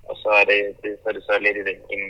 [0.10, 2.04] og så er det, det, så, er det så lidt i, en,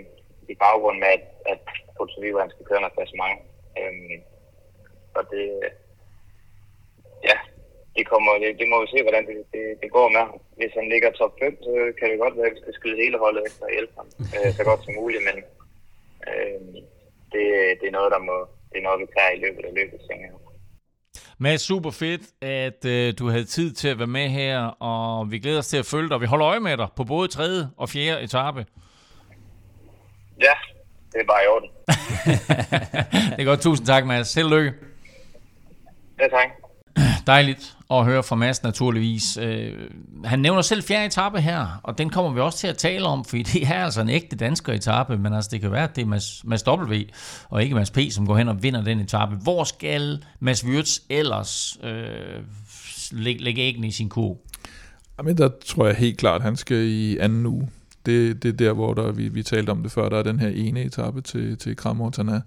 [0.52, 1.60] i baggrund med, at, at
[1.98, 3.38] Porto Vivo skal køre noget mange.
[3.80, 4.18] Øhm,
[5.18, 5.46] og det,
[7.30, 7.38] ja,
[7.96, 10.42] det, kommer, det, det må vi se, hvordan det, det, det går med ham.
[10.60, 13.18] Hvis han ligger top 5, så kan det godt være, at vi skal skyde hele
[13.18, 15.38] holdet efter og hjælpe ham øh, så godt som muligt, men
[16.30, 16.60] øh,
[17.34, 17.46] det,
[17.80, 18.38] det, er noget, der må,
[18.72, 20.34] det er noget, vi tager i løbet af løbet, tænker jeg.
[21.40, 25.40] Mads, super fedt, at øh, du havde tid til at være med her, og vi
[25.40, 26.22] glæder os til at følge dig.
[26.22, 28.66] Vi holder øje med dig på både tredje og fjerde etape.
[30.42, 30.54] Ja,
[31.14, 31.70] det er bare i orden.
[33.36, 33.62] det er godt.
[33.62, 34.34] Tusind tak, Mads.
[34.34, 34.74] Held og lykke.
[36.20, 36.50] Ja, tak.
[37.28, 39.38] Dejligt at høre fra Mads naturligvis.
[39.38, 39.74] Øh,
[40.26, 43.26] han nævner selv fjerde etape her, og den kommer vi også til at tale om,
[43.26, 46.02] fordi det er altså en ægte dansker etape, men altså det kan være, at det
[46.02, 46.94] er Mads, Mads W.
[47.50, 49.36] og ikke Mads P., som går hen og vinder den etape.
[49.36, 52.44] Hvor skal Mads Wirtz ellers øh,
[53.12, 54.46] lægge, lægge æggene i sin ko?
[55.18, 57.70] Jamen, der tror jeg helt klart, at han skal i anden uge.
[58.06, 60.40] Det, det er der, hvor der, vi, vi talte om det før, der er den
[60.40, 62.42] her ene etape til, til Kramortana.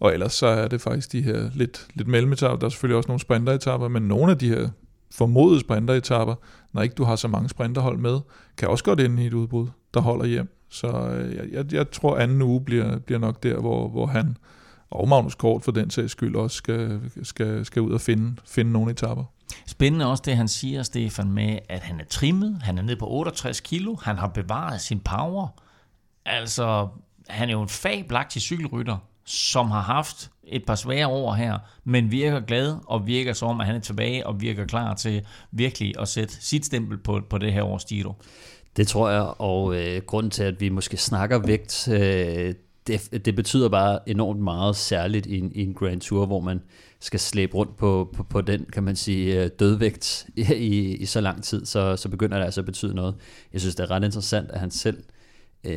[0.00, 2.58] Og ellers så er det faktisk de her lidt, lidt mellemetapper.
[2.58, 4.68] Der er selvfølgelig også nogle sprinteretapper, men nogle af de her
[5.14, 6.34] formodede sprinteretapper,
[6.72, 8.20] når ikke du har så mange sprinterhold med,
[8.56, 10.48] kan også godt ende i et udbrud, der holder hjem.
[10.70, 14.36] Så øh, jeg, jeg, jeg tror, anden uge bliver, bliver nok der, hvor, hvor han
[14.90, 18.72] og Magnus Kort for den sags skyld også skal, skal, skal ud og finde, finde
[18.72, 19.24] nogle etapper.
[19.66, 23.06] Spændende også det, han siger, Stefan, med, at han er trimmet, han er nede på
[23.10, 25.48] 68 kilo, han har bevaret sin power.
[26.24, 26.88] Altså,
[27.28, 32.10] han er jo en fabelagtig cykelrytter, som har haft et par svære år her, men
[32.10, 36.08] virker glad og virker som, at han er tilbage og virker klar til virkelig at
[36.08, 38.12] sætte sit stempel på, på det her års Giro.
[38.76, 42.54] Det tror jeg, og øh, grunden til, at vi måske snakker vægt, øh,
[42.86, 46.60] det, det betyder bare enormt meget, særligt i en, i en Grand Tour, hvor man
[47.00, 51.04] skal slæbe rundt på, på, på den, kan man sige, øh, dødvægt i, i, i
[51.06, 53.14] så lang tid, så, så begynder det altså at betyde noget.
[53.52, 55.15] Jeg synes, det er ret interessant, at han selv øh,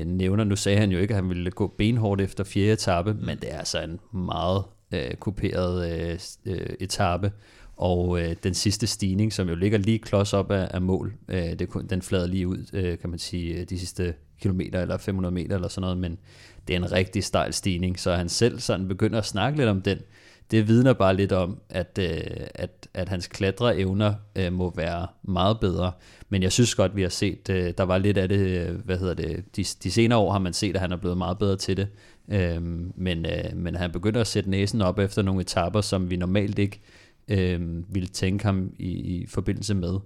[0.05, 3.37] nævner, nu sagde han jo ikke, at han ville gå benhårdt efter fjerde etape, men
[3.37, 7.31] det er altså en meget øh, kuperet øh, øh, etape,
[7.77, 11.59] og øh, den sidste stigning, som jo ligger lige klods op af, af mål, øh,
[11.59, 15.55] det, den flader lige ud, øh, kan man sige, de sidste kilometer eller 500 meter
[15.55, 16.17] eller sådan noget, men
[16.67, 19.81] det er en rigtig stejl stigning, så han selv sådan begynder at snakke lidt om
[19.81, 19.97] den,
[20.51, 25.59] det vidner bare lidt om, at, øh, at, at hans klatreevner øh, må være meget
[25.59, 25.91] bedre.
[26.29, 28.97] Men jeg synes godt, vi har set, øh, der var lidt af det, øh, hvad
[28.97, 31.55] hedder det, de, de senere år har man set, at han er blevet meget bedre
[31.55, 31.87] til det.
[32.31, 32.61] Øh,
[32.95, 36.59] men, øh, men han begynder at sætte næsen op efter nogle etapper, som vi normalt
[36.59, 36.81] ikke
[37.27, 39.99] øh, ville tænke ham i, i forbindelse med.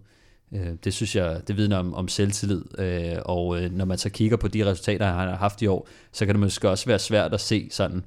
[0.53, 4.09] Øh, det synes jeg, det vidner om, om selvtillid, øh, og øh, når man så
[4.09, 6.99] kigger på de resultater, han har haft i år, så kan det måske også være
[6.99, 8.03] svært at se sådan,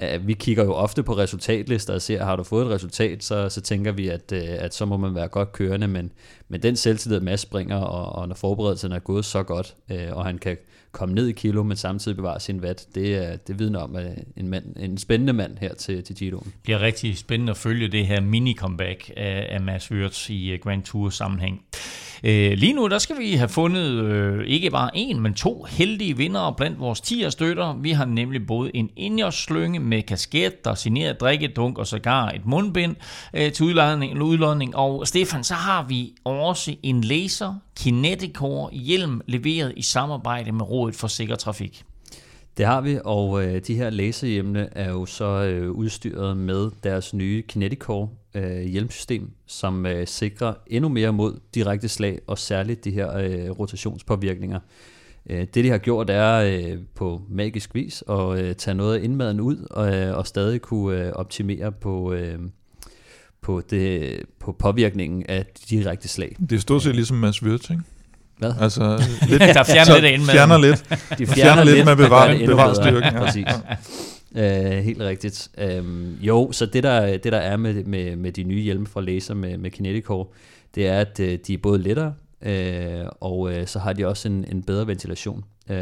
[0.00, 3.48] at vi kigger jo ofte på resultatlister og ser, har du fået et resultat, så,
[3.48, 6.12] så tænker vi, at, øh, at så må man være godt kørende, men,
[6.48, 10.24] men den selvtillid, Mads springer, og, og når forberedelsen er gået så godt, øh, og
[10.24, 10.56] han kan
[10.92, 12.86] komme ned i kilo, men samtidig bevare sin vat.
[12.94, 16.38] Det, er, det vidner om at en, mand, en spændende mand her til, til Giro.
[16.38, 20.58] Det bliver rigtig spændende at følge det her mini-comeback af, af Mads Wirtz i øh,
[20.62, 21.62] Grand Tour sammenhæng.
[22.24, 26.16] Øh, lige nu der skal vi have fundet øh, ikke bare en, men to heldige
[26.16, 27.76] vinder blandt vores 10 støtter.
[27.80, 32.96] Vi har nemlig både en indjørslynge med kasket, der signeret drikkedunk og sågar et mundbind
[33.34, 34.76] øh, til udlodning, udlodning.
[34.76, 40.94] Og Stefan, så har vi også en laser Kineticore hjelm leveret i samarbejde med Rådet
[40.94, 41.84] for Sikker Trafik.
[42.56, 47.14] Det har vi, og øh, de her laserhjemne er jo så øh, udstyret med deres
[47.14, 52.90] nye Kineticore øh, hjelmsystem, som øh, sikrer endnu mere mod direkte slag, og særligt de
[52.90, 54.60] her øh, rotationspåvirkninger.
[55.30, 59.04] Øh, det de har gjort er øh, på magisk vis at øh, tage noget af
[59.04, 62.12] indmaden ud, og, øh, og stadig kunne øh, optimere på...
[62.12, 62.38] Øh,
[63.42, 66.36] på, det, på påvirkningen af direkte slag.
[66.50, 67.82] Det er stort set ligesom Mads Wirtz, ikke?
[68.38, 68.52] Hvad?
[68.60, 70.28] Altså, lidt, der fjerner lidt ind med.
[70.28, 70.84] Fjerner lidt.
[71.18, 73.12] De fjerner, fjerner lidt, med bevar, bevar styrken.
[73.12, 73.24] Ja.
[73.24, 73.46] Præcis.
[74.30, 75.48] Uh, helt rigtigt.
[75.78, 79.00] Um, jo, så det der, det der er med, med, med de nye hjelme fra
[79.00, 80.26] Laser med, med Kineticore,
[80.74, 82.14] det er, at uh, de er både lettere,
[82.46, 85.44] uh, og uh, så har de også en, en bedre ventilation.
[85.70, 85.76] Uh,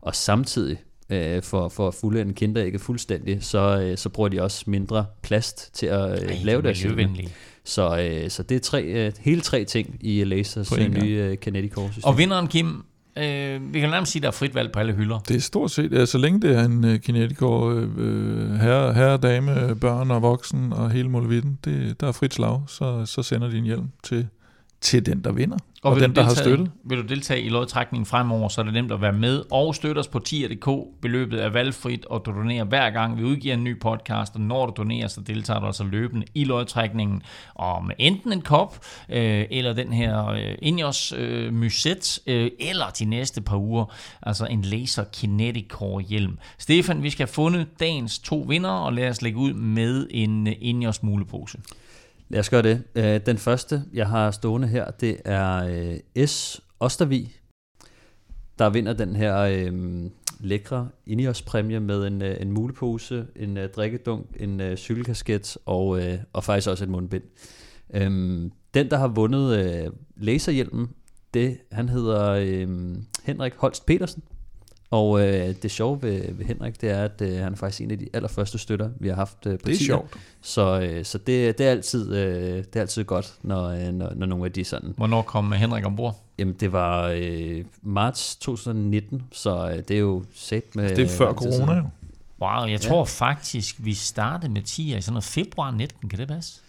[0.00, 0.78] og samtidig,
[1.10, 5.06] uh, for, for at fulde en ikke fuldstændig, så, uh, så bruger de også mindre
[5.22, 7.08] plast til at uh, Ej, lave deres hjelme.
[7.64, 11.72] Så, øh, så det er tre, øh, hele tre ting i Lasers nye øh, Kinetic
[11.72, 12.08] Core system.
[12.08, 12.84] Og vinderen, Kim,
[13.16, 15.18] øh, vi kan nærmest sige, at der er frit valg på alle hylder.
[15.18, 18.94] Det er stort set, ja, så længe det er en uh, Kinetic Core, øh, herre,
[18.94, 23.22] herre, dame, børn og voksen og hele muligheden, det, der er frit slag, så, så
[23.22, 24.28] sender de en hjelm til,
[24.80, 25.58] til den, der vinder.
[25.84, 26.70] Og, og den, der deltage, har støttet.
[26.84, 29.98] Vil du deltage i lodtrækningen fremover, så er det nemt at være med og støtte
[29.98, 30.68] os på 10.dk.
[31.02, 34.66] Beløbet er valgfrit, og du donerer hver gang, vi udgiver en ny podcast, og når
[34.66, 37.22] du donerer, så deltager du altså løbende i lodtrækningen
[37.54, 43.04] om enten en kop, øh, eller den her øh, Ingers øh, Muset, øh, eller de
[43.04, 43.84] næste par uger,
[44.22, 46.38] altså en Laser Kinetic Core hjelm.
[46.58, 50.46] Stefan, vi skal have fundet dagens to vinder, og lad os lægge ud med en
[50.46, 51.58] øh, Ingers mulepose.
[52.28, 52.82] Lad os gøre det.
[52.94, 55.64] Øh, den første, jeg har stående her, det er
[56.16, 56.60] øh, S.
[56.80, 57.36] Ostervig,
[58.58, 60.04] der vinder den her øh,
[60.40, 66.68] lækre Ineos-præmie med en, øh, en mulepose, en drikkedunk, en cykelkasket og, øh, og faktisk
[66.68, 67.22] også et mundbind.
[67.94, 70.88] Øhm, den, der har vundet øh, laserhjelmen,
[71.34, 74.22] det, han hedder øh, Henrik Holst Petersen.
[74.94, 77.90] Og øh, det sjove ved, ved Henrik, det er, at øh, han er faktisk en
[77.90, 80.16] af de allerførste støtter, vi har haft øh, på Det er sjovt.
[80.42, 84.12] Så, øh, så det, det, er altid, øh, det er altid godt, når, øh, når,
[84.14, 84.94] når nogle af de sådan...
[84.96, 86.16] Hvornår kom Henrik ombord?
[86.38, 90.96] Jamen, det var øh, marts 2019, så øh, det er jo set med...
[90.96, 91.84] Det er før corona jo.
[92.40, 93.04] Wow, jeg tror ja.
[93.04, 96.60] faktisk, vi startede med 10 i sådan noget februar 19, kan det passe?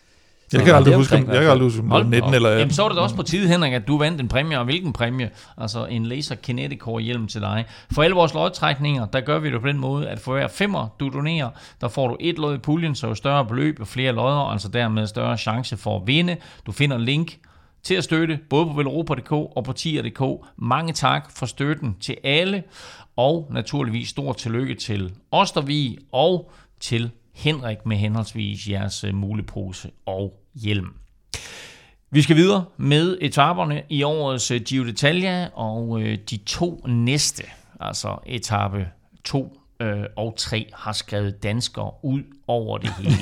[0.54, 2.60] Jeg kan aldrig huske, jeg kan aldrig huske 19 eller 18.
[2.60, 4.94] Jamen, så var det også på tide, Henrik, at du vandt en præmie, og hvilken
[4.94, 5.30] præmie?
[5.58, 7.66] Altså en Laser Kinetic Core hjelm til dig.
[7.92, 10.88] For alle vores lodtrækninger, der gør vi det på den måde, at for hver femmer,
[11.00, 11.50] du donerer,
[11.82, 14.68] der får du et lod i puljen, så jo større beløb og flere lodder, altså
[14.68, 16.38] dermed større chance for at vinde.
[16.66, 17.38] Du finder link
[17.84, 20.46] til at støtte, både på velropa.dk og på tier.dk.
[20.58, 22.64] Mange tak for støtten til alle,
[23.18, 30.34] og naturligvis stor tillykke til Ostervig og til Henrik med henholdsvis jeres øh, mulepose og
[30.56, 30.94] hjelm.
[32.12, 37.44] Vi skal videre med etaperne i årets øh, Giro d'Italia, og øh, de to næste,
[37.80, 38.88] altså etape
[39.24, 39.60] 2
[40.16, 43.16] og 3, har skrevet danskere ud over det hele.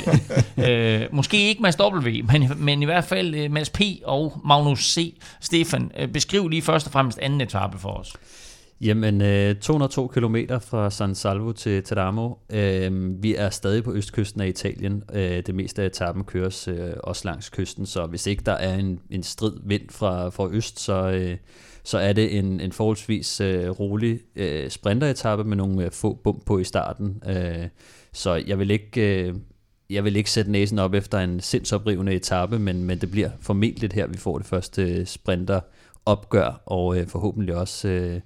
[1.03, 3.81] øh, måske ikke Mads W, men, men i hvert fald Mads P.
[4.05, 5.19] og Magnus C.
[5.41, 8.13] Stefan, beskriv lige først og fremmest anden etape for os.
[8.83, 12.33] Jamen, øh, 202 km fra San Salvo til Teramo.
[12.53, 15.03] Øh, vi er stadig på østkysten af Italien.
[15.13, 18.75] Øh, det meste af etappen køres øh, også langs kysten, så hvis ikke der er
[18.75, 21.37] en, en strid vind fra, fra øst, så, øh,
[21.83, 26.45] så er det en, en forholdsvis øh, rolig øh, sprinteretappe med nogle øh, få bump
[26.45, 27.23] på i starten.
[27.27, 27.67] Øh,
[28.13, 29.23] så jeg vil ikke...
[29.27, 29.35] Øh,
[29.89, 33.89] jeg vil ikke sætte næsen op efter en sindsoprivende etape, men, men det bliver formentlig
[33.93, 35.59] her, vi får det første sprinter
[36.05, 38.19] opgør, og øh, forhåbentlig også øh,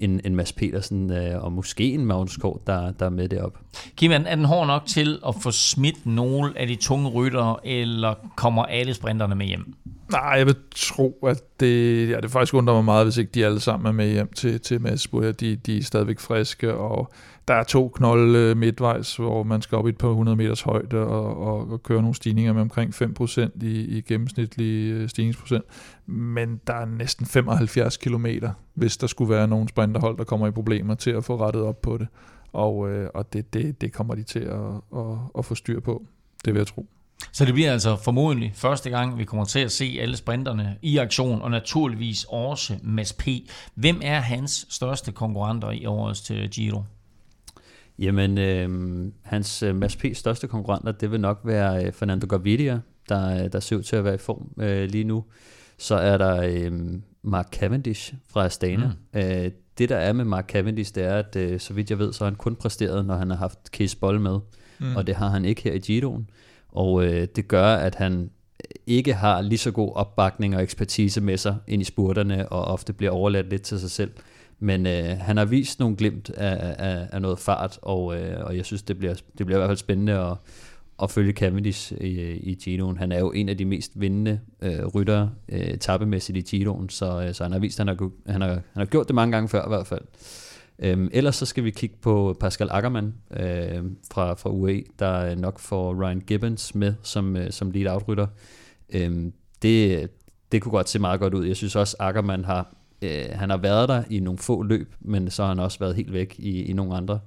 [0.00, 3.58] en, en Mads Petersen øh, og måske en Magnus Kort, der, der er med derop.
[3.96, 8.14] Kim, er den hård nok til at få smidt nogle af de tunge ryttere, eller
[8.36, 9.74] kommer alle sprinterne med hjem?
[10.10, 13.46] Nej, jeg vil tro, at det, ja, det faktisk undrer mig meget, hvis ikke de
[13.46, 15.40] alle sammen er med hjem til, til Madsburg.
[15.40, 17.12] De, de er stadigvæk friske, og
[17.48, 20.60] der er to knolde øh, midtvejs, hvor man skal op i et par 100 meters
[20.60, 25.64] højde og, og, og køre nogle stigninger med omkring 5% i, i gennemsnitlig øh, stigningsprocent.
[26.06, 28.26] Men der er næsten 75 km,
[28.74, 31.82] hvis der skulle være nogle sprinterhold, der kommer i problemer til at få rettet op
[31.82, 32.08] på det.
[32.52, 36.02] Og, øh, og det, det, det kommer de til at, at, at få styr på.
[36.44, 36.86] Det vil jeg tro.
[37.32, 40.96] Så det bliver altså formodentlig første gang, vi kommer til at se alle sprinterne i
[40.96, 43.28] aktion, og naturligvis også Mads P.
[43.74, 46.82] Hvem er hans største konkurrenter i årets til Giro?
[47.98, 52.80] Jamen, øh, hans øh, Mads P's største konkurrenter, det vil nok være øh, Fernando Gaviria,
[53.08, 55.24] der, der ser ud til at være i form øh, lige nu.
[55.78, 56.72] Så er der øh,
[57.22, 58.90] Mark Cavendish fra Astana.
[59.14, 59.20] Mm.
[59.20, 62.12] Øh, det der er med Mark Cavendish, det er, at øh, så vidt jeg ved,
[62.12, 64.38] så har han kun præsteret, når han har haft Case Boll med.
[64.78, 64.96] Mm.
[64.96, 66.30] Og det har han ikke her i Giroen.
[66.72, 68.30] Og øh, det gør, at han
[68.86, 72.92] ikke har lige så god opbakning og ekspertise med sig ind i spurterne, og ofte
[72.92, 74.10] bliver overladt lidt til sig selv.
[74.58, 78.56] Men øh, han har vist nogle glimt af, af, af noget fart, og, øh, og
[78.56, 80.36] jeg synes, det bliver, det bliver i hvert fald spændende at,
[81.02, 82.96] at følge Cavendish i, i Ginoen.
[82.96, 87.22] Han er jo en af de mest vindende øh, ryttere øh, tappemæssigt i Ginoen, så,
[87.22, 89.32] øh, så han har vist, at han har, han, har, han har gjort det mange
[89.32, 90.02] gange før i hvert fald.
[90.82, 95.58] Øhm, ellers så skal vi kigge på Pascal Ackermann øh, fra, fra UE, der nok
[95.58, 98.26] får Ryan Gibbons med som, øh, som lead-out-rytter.
[98.94, 100.10] Øhm, det,
[100.52, 101.46] det kunne godt se meget godt ud.
[101.46, 105.30] Jeg synes også, Ackermann har, øh, han har været der i nogle få løb, men
[105.30, 107.20] så har han også været helt væk i, i nogle andre.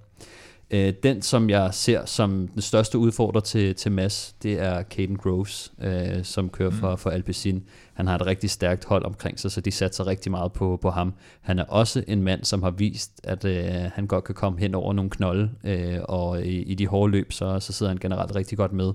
[0.72, 5.18] Øh, den, som jeg ser som den største udfordrer til, til Mass, det er Caden
[5.18, 6.98] Groves, øh, som kører for, mm.
[6.98, 7.63] for Alpecin.
[7.93, 10.89] Han har et rigtig stærkt hold omkring sig, så de satser rigtig meget på, på
[10.89, 11.13] ham.
[11.41, 14.75] Han er også en mand, som har vist, at øh, han godt kan komme hen
[14.75, 18.36] over nogle knolde, øh, og i, i de hårde løb, så, så sidder han generelt
[18.36, 18.93] rigtig godt med.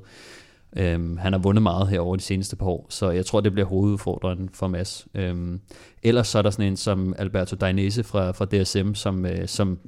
[0.76, 3.52] Øhm, han har vundet meget her over de seneste par år, så jeg tror, det
[3.52, 5.06] bliver hovedudfordringen for Mads.
[5.14, 5.61] Øhm,
[6.02, 9.78] ellers så er der sådan en som Alberto Dainese fra, fra DSM, som, øh, som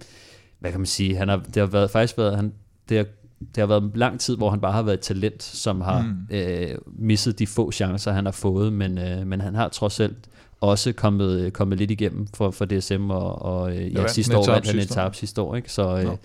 [0.58, 2.52] hvad kan man sige, han har, det har været, faktisk været, han,
[2.88, 3.06] det har,
[3.40, 6.36] det har været lang tid, hvor han bare har været et talent, som har mm.
[6.36, 10.16] øh, misset de få chancer, han har fået, men, øh, men han har trods alt
[10.60, 14.66] også kommet, kommet lidt igennem for, for DSM, og, og øh, ja, sidste år vandt
[14.66, 15.72] han en etape sidste år, ikke?
[15.72, 16.16] så, øh, no.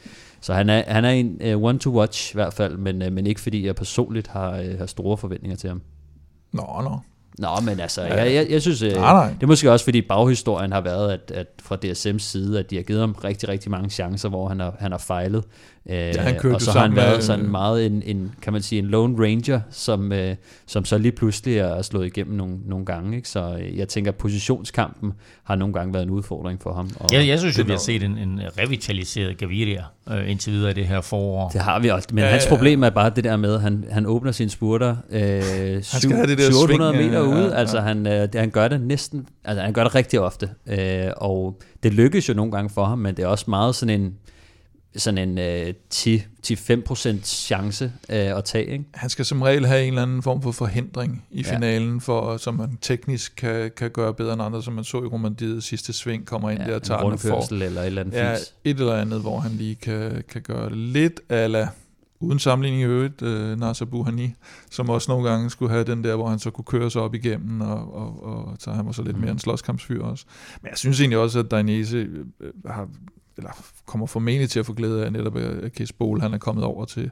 [0.42, 3.12] så han er, han er en uh, one to watch i hvert fald, men, uh,
[3.12, 5.82] men ikke fordi jeg personligt har, uh, har store forventninger til ham.
[6.52, 7.00] Nå, nå.
[7.38, 9.30] Nå, men altså, jeg, jeg, jeg synes, nej, nej.
[9.30, 12.76] det er måske også, fordi baghistorien har været, at, at fra DSM's side, at de
[12.76, 15.44] har givet ham rigtig, rigtig mange chancer, hvor han har, han har fejlet.
[15.90, 18.86] Ja, han og så har han været sådan meget en, en, kan man sige, en
[18.86, 23.16] lone ranger, som, øh, som så lige pludselig er slået igennem nogle, nogle gange.
[23.16, 23.30] Ikke?
[23.30, 26.90] Så øh, jeg tænker, at positionskampen har nogle gange været en udfordring for ham.
[27.00, 30.72] Og ja, jeg synes, at vi har set en, en revitaliseret Gaviria øh, indtil videre
[30.72, 31.50] i det her forår.
[31.50, 33.86] Det har vi også, men ja, hans problem er bare det der med, at han,
[33.92, 37.38] han åbner sine spurter øh, 700 meter ja, ude.
[37.38, 37.54] Ja, ja.
[37.54, 40.50] Altså han, øh, det, han gør det næsten, altså han gør det rigtig ofte.
[40.68, 44.02] Øh, og det lykkes jo nogle gange for ham, men det er også meget sådan
[44.02, 44.14] en
[44.96, 48.66] sådan en øh, 10-5% chance øh, at tage.
[48.66, 48.86] Ikke?
[48.94, 51.56] Han skal som regel have en eller anden form for forhindring i ja.
[51.56, 55.06] finalen, for, som man teknisk kan, kan gøre bedre end andre, som man så i
[55.06, 57.54] Romandiet sidste sving, kommer ind ja, der og tager den for.
[57.54, 58.54] eller et eller andet ja, fis.
[58.64, 61.68] et eller andet, hvor han lige kan, kan gøre det lidt ala
[62.20, 64.34] uden sammenligning i øvrigt, øh, Nasser Buhani,
[64.72, 67.16] som også nogle gange skulle have den der, hvor han så kunne køre sig op
[67.16, 69.22] igennem, og, og, og så han var så lidt mm.
[69.22, 70.26] mere en slåskampsfyr også.
[70.62, 72.88] Men jeg synes egentlig også, at Dainese øh, har
[73.38, 73.50] eller
[73.86, 76.86] kommer formentlig til at få glæde af netop at Case Bowl, han er kommet over
[76.86, 77.12] til,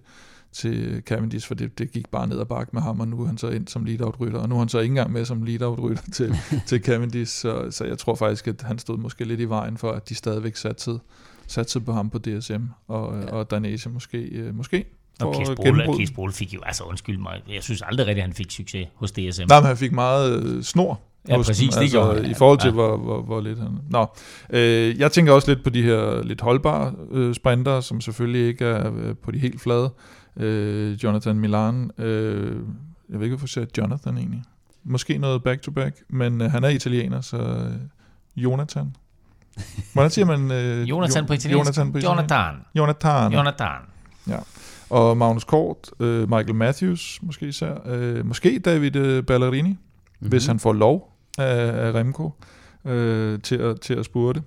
[0.52, 3.26] til Cavendish, for det, det gik bare ned ad bakke med ham, og nu er
[3.26, 6.12] han så ind som lead-out-rytter, og nu er han så ikke engang med som lead-out-rytter
[6.14, 6.36] til,
[6.68, 9.92] til Cavendish, så, så jeg tror faktisk, at han stod måske lidt i vejen for,
[9.92, 11.00] at de stadigvæk satte
[11.48, 13.32] satte på ham på DSM, og, ja.
[13.32, 14.86] og Danese måske, øh, måske
[15.22, 15.36] og
[16.16, 19.12] Bowl fik jo, altså undskyld mig, jeg synes aldrig rigtigt, at han fik succes hos
[19.12, 19.44] DSM.
[19.50, 22.68] Nej, men han fik meget øh, snor Ja, præcis, dem, altså, det I forhold til,
[22.68, 22.74] ja.
[22.74, 23.80] hvor, hvor, hvor lidt han...
[23.90, 24.06] Nå,
[24.50, 28.66] øh, jeg tænker også lidt på de her lidt holdbare øh, sprinter, som selvfølgelig ikke
[28.66, 29.94] er øh, på de helt flade.
[30.38, 32.58] Øh, Jonathan Milan, øh,
[33.10, 34.44] jeg ved ikke, hvorfor jeg Jonathan egentlig.
[34.84, 37.72] Måske noget back-to-back, men øh, han er italiener, så øh,
[38.36, 38.96] Jonathan.
[39.94, 40.52] Hvordan siger man?
[40.52, 41.58] Øh, Jonathan på italiensk?
[41.58, 42.56] Jonathan på Jonathan.
[42.76, 43.34] Jonathan.
[43.34, 43.82] Jonathan.
[44.28, 44.38] Ja.
[44.90, 50.30] Og Magnus Kort, øh, Michael Matthews måske især, øh, måske David øh, Ballerini, mm-hmm.
[50.30, 52.32] hvis han får lov af, af Remco
[52.86, 54.42] øh, til, at, til at spurte.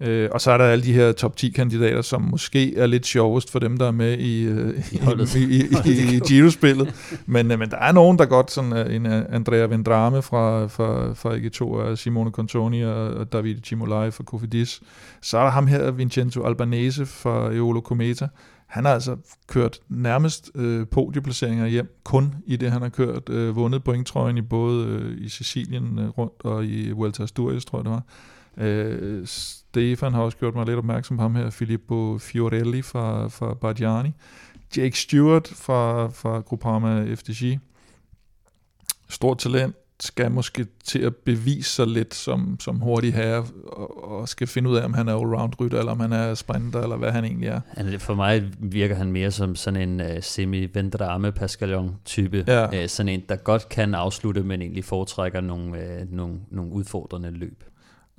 [0.00, 3.06] Øh, og så er der alle de her top 10 kandidater, som måske er lidt
[3.06, 5.00] sjovest for dem, der er med i, øh, i,
[5.36, 6.94] i, i, i, i Giro-spillet.
[7.26, 10.66] Men, øh, men der er nogen, der godt, sådan øh, en øh, Andrea Vendrame fra,
[10.66, 14.80] fra, fra AG2, og Simone Contoni og David Cimolai fra Cofidis.
[15.22, 18.28] Så er der ham her, Vincenzo Albanese fra Eolo Cometa.
[18.66, 23.56] Han har altså kørt nærmest øh, podieplaceringer hjem, kun i det, han har kørt, øh,
[23.56, 27.84] vundet pointtrøjen i både øh, i Sicilien øh, rundt og i Vuelta Asturias, tror jeg
[27.84, 28.02] det var.
[28.56, 33.54] Øh, Stefan har også gjort mig lidt opmærksom på ham her, Filippo Fiorelli fra, fra
[33.54, 34.12] Bargiani,
[34.76, 37.60] Jake Stewart fra, fra Groupama FDG,
[39.08, 44.28] stort talent, skal måske til at bevise sig lidt som, som hurtig herre, og, og
[44.28, 46.96] skal finde ud af, om han er allround rytter, eller om han er sprinter, eller
[46.96, 47.60] hvad han egentlig er.
[47.98, 52.82] For mig virker han mere som sådan en uh, semi-vendrame pascalon type ja.
[52.82, 57.30] uh, sådan en, der godt kan afslutte, men egentlig foretrækker nogle, uh, nogle, nogle udfordrende
[57.30, 57.64] løb.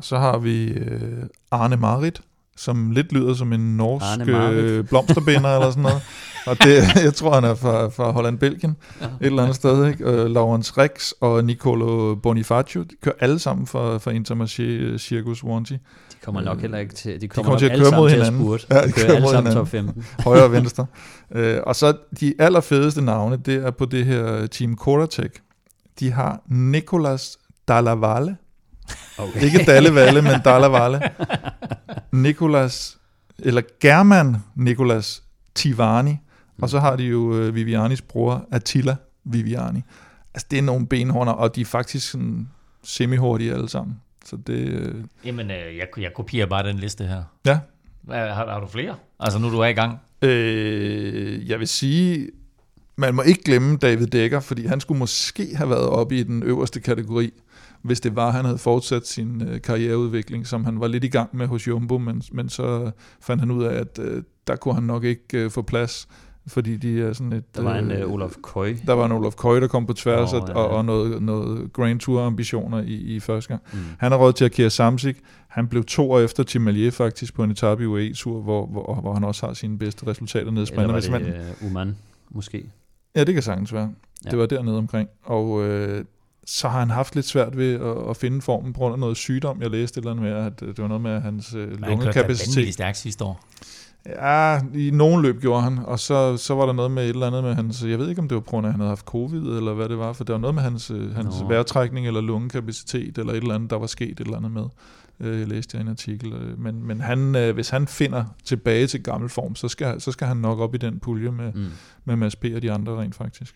[0.02, 2.22] Så har vi uh, Arne Marit,
[2.58, 6.02] som lidt lyder som en norsk øh, blomsterbinder eller sådan noget.
[6.48, 9.06] Og det, jeg tror, han er fra, fra Holland-Belgien, ja.
[9.06, 9.88] et eller andet sted.
[9.88, 10.24] Ikke?
[10.24, 15.44] Uh, Laurens Rex og Nicolo Bonifacio, de kører alle sammen fra, fra Intermarché øh, Circus
[15.44, 15.74] Wanty.
[15.74, 15.80] De
[16.26, 18.58] kommer nok heller ikke til, de kommer, de kommer til at køre mod hinanden.
[18.58, 20.06] Til at ja, de kører, kører alle sammen top 15.
[20.20, 20.86] Højre og venstre.
[21.36, 25.32] uh, og så de allerfedeste navne, det er på det her Team Coratec.
[26.00, 27.38] De har Nicolas
[27.68, 28.38] Dallavalle,
[29.18, 29.44] Okay.
[29.44, 31.02] Ikke Dalle Valle, men Dalla Valle.
[32.12, 32.98] Nicolas,
[33.40, 35.24] eller German Nicolas
[35.56, 36.12] Tivani.
[36.12, 36.64] Mm.
[36.64, 39.82] Og så har de jo uh, Vivianis bror, Attila Viviani.
[40.34, 42.48] Altså, det er nogle benhorner, og de er faktisk sådan
[42.84, 43.96] semi-hurtige alle sammen.
[44.26, 44.90] Så det...
[44.90, 45.04] Uh...
[45.26, 47.24] Jamen, øh, jeg, jeg kopierer bare den liste her.
[47.46, 47.60] Ja.
[48.10, 48.96] Har, har du flere?
[49.20, 50.00] Altså, nu du er i gang.
[50.22, 52.30] Øh, jeg vil sige,
[52.96, 56.44] man må ikke glemme David Dækker, fordi han skulle måske have været oppe i den
[56.44, 57.34] øverste kategori
[57.88, 61.38] hvis det var, han havde fortsat sin øh, karriereudvikling, som han var lidt i gang
[61.38, 64.84] med hos Jumbo, men, men så fandt han ud af, at øh, der kunne han
[64.84, 66.08] nok ikke øh, få plads,
[66.48, 67.56] fordi de er sådan et...
[67.56, 68.76] Der var en øh, Olaf Køj.
[68.86, 70.60] Der var en Olaf Køj, der kom på tværs, oh, ja, ja.
[70.60, 73.62] og, og noget, noget Grand Tour ambitioner i, i første gang.
[73.74, 73.80] Mm.
[74.00, 75.18] Han har råd til at kære Samsik.
[75.48, 79.14] Han blev to år efter Timalier faktisk på en etape i UAE-tur, hvor, hvor, hvor
[79.14, 81.96] han også har sine bedste resultater nede i Eller var det uh, Uman,
[82.30, 82.72] måske?
[83.16, 83.94] Ja, det kan sagtens være.
[84.26, 84.30] Ja.
[84.30, 85.10] Det var dernede omkring.
[85.24, 86.06] Og øh,
[86.48, 89.18] så har han haft lidt svært ved at, at finde formen på grund af noget
[89.18, 89.62] sygdom.
[89.62, 92.56] Jeg læste et eller andet med, at det var noget med hans øh, lungekapacitet.
[92.56, 93.44] Han kørte stærkt sidste år.
[94.06, 97.28] Ja, i nogen løb gjorde han, og så, så var der noget med et eller
[97.28, 98.90] andet med hans, jeg ved ikke om det var på grund af, at han havde
[98.90, 102.08] haft covid, eller hvad det var, for der var noget med hans, øh, hans vejrtrækning
[102.08, 104.64] eller lungekapacitet, eller et eller andet, der var sket et eller andet med.
[105.20, 106.34] Øh, jeg læste jeg en artikel.
[106.34, 110.28] Øh, men, men han, hvis han finder tilbage til gammel form, så skal, så skal
[110.28, 111.66] han nok op i den pulje med, mm.
[112.06, 112.46] med Mads P.
[112.56, 113.56] og de andre rent faktisk.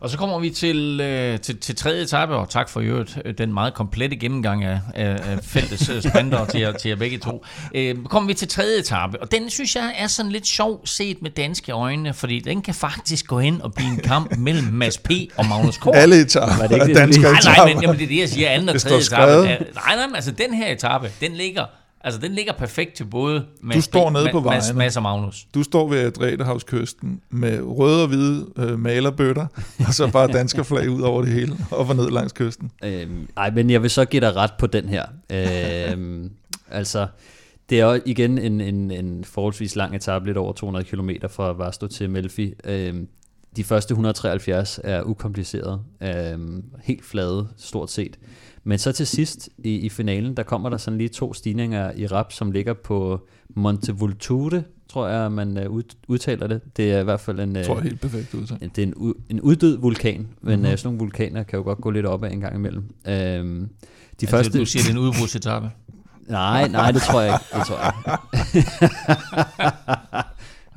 [0.00, 3.34] Og så kommer vi til, øh, til, til tredje etape, og tak for øvrigt øh,
[3.38, 7.18] den meget komplette gennemgang af, af, af feltets øh, sprinter til, jer, til jer begge
[7.18, 7.44] to.
[7.74, 11.22] Øh, kommer vi til tredje etape, og den synes jeg er sådan lidt sjov set
[11.22, 14.98] med danske øjne, fordi den kan faktisk gå hen og blive en kamp mellem Mads
[14.98, 15.10] P.
[15.36, 15.86] og Magnus K.
[15.94, 17.44] Alle etaper er danske etaper.
[17.44, 19.64] Nej, nej, men jamen, det er det, jeg siger, anden og tredje etape.
[19.74, 21.64] Nej, nej, altså den her etape, den ligger
[22.00, 25.46] Altså, den ligger perfekt til både Mads, du står nede på Mads, Mads og Magnus.
[25.54, 29.46] Du står ved Adriaterhavskysten med røde og hvide øh, malerbøtter,
[29.88, 32.70] og så bare danske flag ud over det hele, op og ned langs kysten.
[32.84, 35.04] Øhm, ej, men jeg vil så give dig ret på den her.
[35.32, 36.30] Øhm,
[36.70, 37.06] altså,
[37.70, 41.86] det er igen en, en, en forholdsvis lang etape, lidt over 200 km fra Vasto
[41.86, 42.54] til Melfi.
[42.64, 43.08] Øhm,
[43.56, 48.18] de første 173 er ukompliceret, øhm, helt flade stort set.
[48.68, 52.06] Men så til sidst i, i finalen, der kommer der sådan lige to stigninger i
[52.06, 56.60] rap, som ligger på Monte Vulture, tror jeg, man uh, udtaler det.
[56.76, 57.56] Det er i hvert fald en...
[57.56, 58.76] Jeg tror jeg helt perfekt udtalt.
[58.76, 60.72] Det er en, en uddød vulkan, men mm-hmm.
[60.72, 62.82] uh, sådan nogle vulkaner kan jo godt gå lidt op ad en gang imellem.
[63.04, 63.68] Uh, de
[64.20, 64.58] altså, første...
[64.58, 65.70] Du siger, det er en udbrudsetappe?
[66.26, 67.58] nej, nej, det tror jeg ikke.
[67.58, 68.18] Det tror jeg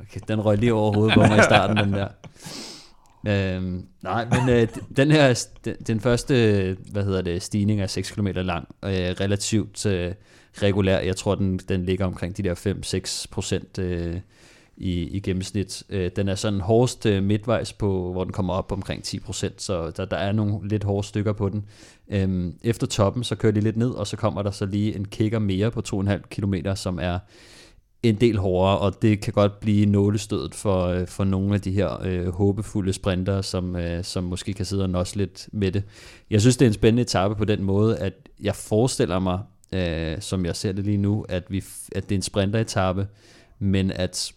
[0.00, 2.08] okay, den røg lige over hovedet på mig i starten, den der.
[3.26, 8.10] Øhm, nej, men øh, den her, den, den første, hvad hedder det, stigning er 6
[8.10, 10.14] km lang, øh, relativt øh,
[10.54, 10.98] regulær.
[10.98, 12.54] Jeg tror, den, den ligger omkring de der
[13.24, 14.16] 5-6 procent øh,
[14.76, 15.82] i, i gennemsnit.
[15.88, 19.62] Øh, den er sådan hårdest øh, midtvejs på, hvor den kommer op omkring 10 procent,
[19.62, 21.64] så der, der er nogle lidt hårde stykker på den.
[22.08, 25.04] Øhm, efter toppen, så kører de lidt ned, og så kommer der så lige en
[25.04, 27.18] kicker mere på 2,5 km, som er
[28.02, 31.72] en del hårdere, og det kan godt blive nålestødet for, øh, for nogle af de
[31.72, 35.82] her øh, håbefulde sprinter, som, øh, som måske kan sidde og nås lidt med det.
[36.30, 39.40] Jeg synes, det er en spændende etape på den måde, at jeg forestiller mig,
[39.72, 43.08] øh, som jeg ser det lige nu, at, vi, at det er en sprinteretappe,
[43.58, 44.32] men at,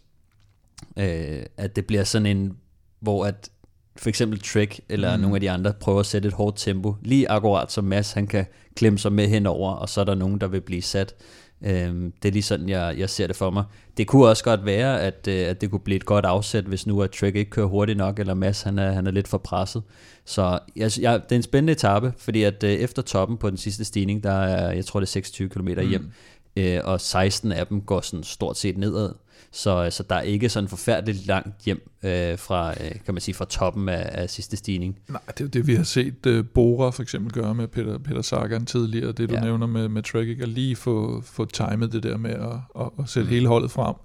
[0.97, 2.57] øh, at det bliver sådan en,
[2.99, 3.49] hvor at
[3.97, 5.21] for eksempel Trek eller mm.
[5.21, 8.27] nogle af de andre prøver at sætte et hårdt tempo, lige akkurat som Mads han
[8.27, 8.45] kan
[8.75, 11.15] klemme sig med henover, og så er der nogen, der vil blive sat
[11.61, 13.63] Øhm, det er lige sådan, jeg, jeg ser det for mig.
[13.97, 16.87] Det kunne også godt være, at, øh, at det kunne blive et godt afsæt, hvis
[16.87, 19.37] nu at Trek ikke kører hurtigt nok, eller Mads han er, han er lidt for
[19.37, 19.83] presset.
[20.25, 23.57] Så jeg, jeg, det er en spændende etape, fordi at øh, efter toppen på den
[23.57, 26.61] sidste stigning, der er, jeg tror det er 26 km hjem, mm.
[26.63, 29.09] øh, og 16 af dem går sådan stort set nedad.
[29.55, 33.35] Så, så der er ikke sådan forfærdeligt langt hjem øh, fra, øh, kan man sige,
[33.35, 34.99] fra toppen af, af sidste stigning.
[35.09, 37.97] Nej, det er jo det, vi har set uh, Bora for eksempel gøre med Peter,
[37.97, 39.41] Peter Sagan tidligere, det du ja.
[39.41, 43.09] nævner med, med Trek, at lige få, få timet det der med at, at, at
[43.09, 43.33] sætte mm.
[43.33, 43.95] hele holdet frem,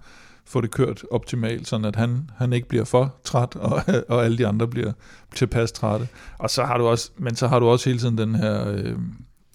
[0.45, 4.39] få det kørt optimalt, sådan at han, han ikke bliver for træt, og, og alle
[4.39, 4.93] de andre bliver
[5.35, 6.09] tilpas trætte.
[6.39, 8.97] Og så har du også, men så har du også hele tiden den her øh,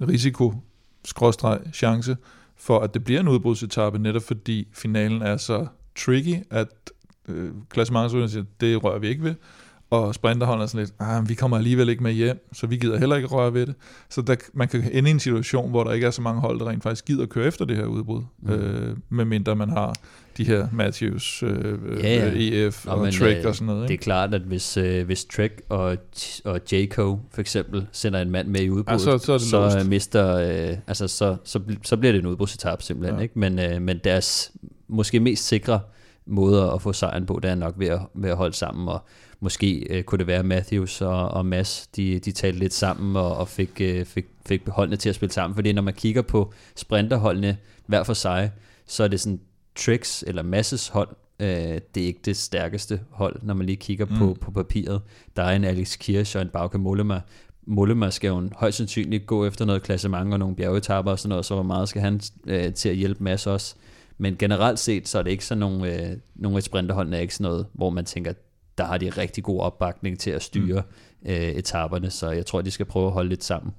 [0.01, 0.53] risiko,
[1.73, 2.17] chance,
[2.57, 6.67] for at det bliver en udbrudsetappe, netop fordi finalen er så tricky, at
[7.27, 9.35] øh, klassementsrytterne siger, det rører vi ikke ved,
[9.89, 12.97] og sprinterholdet er sådan lidt, ah, vi kommer alligevel ikke med hjem, så vi gider
[12.97, 13.75] heller ikke røre ved det.
[14.09, 16.59] Så der, man kan ende i en situation, hvor der ikke er så mange hold,
[16.59, 18.53] der rent faktisk gider køre efter det her udbrud, mm.
[18.53, 19.93] øh, medmindre man har
[20.37, 22.31] de her Matthews, øh, ja, ja.
[22.35, 23.83] EF og, og men, Trek øh, og sådan noget.
[23.83, 23.91] Ikke?
[23.91, 25.97] Det er klart, at hvis, øh, hvis Trek og,
[26.45, 30.35] og Jayco for eksempel sender en mand med i udbruddet, ja, så, så, så mister,
[30.35, 33.17] øh, altså så, så, så bliver det en udbrudsetap simpelthen.
[33.17, 33.23] Ja.
[33.23, 33.39] Ikke?
[33.39, 34.51] Men, øh, men deres
[34.87, 35.79] måske mest sikre
[36.25, 38.99] måder at få sejren på, det er nok ved at, ved at holde sammen, og
[39.39, 43.37] måske øh, kunne det være Matthews og, og Mads, de, de talte lidt sammen og,
[43.37, 46.53] og fik, øh, fik, fik holdene til at spille sammen, fordi når man kigger på
[46.75, 48.51] sprinterholdene hver for sig,
[48.85, 49.39] så er det sådan
[49.75, 51.09] Tricks eller Masses hold,
[51.39, 51.47] øh,
[51.95, 54.17] det er ikke det stærkeste hold, når man lige kigger mm.
[54.17, 55.01] på, på papiret.
[55.35, 57.21] Der er en Alex Kirsch og en Bauke Mollema.
[57.67, 61.45] Mollema skal jo højst sandsynligt gå efter noget klassement og nogle bjergetapper og sådan noget,
[61.45, 63.75] så hvor meget skal han øh, til at hjælpe Mads også.
[64.17, 67.35] Men generelt set, så er det ikke sådan nogle, øh, nogle af sprinterholdene er ikke
[67.35, 68.33] sådan noget, hvor man tænker,
[68.77, 70.83] der har de rigtig god opbakning til at styre
[71.21, 71.29] mm.
[71.29, 73.73] øh, etaperne, så jeg tror, de skal prøve at holde lidt sammen.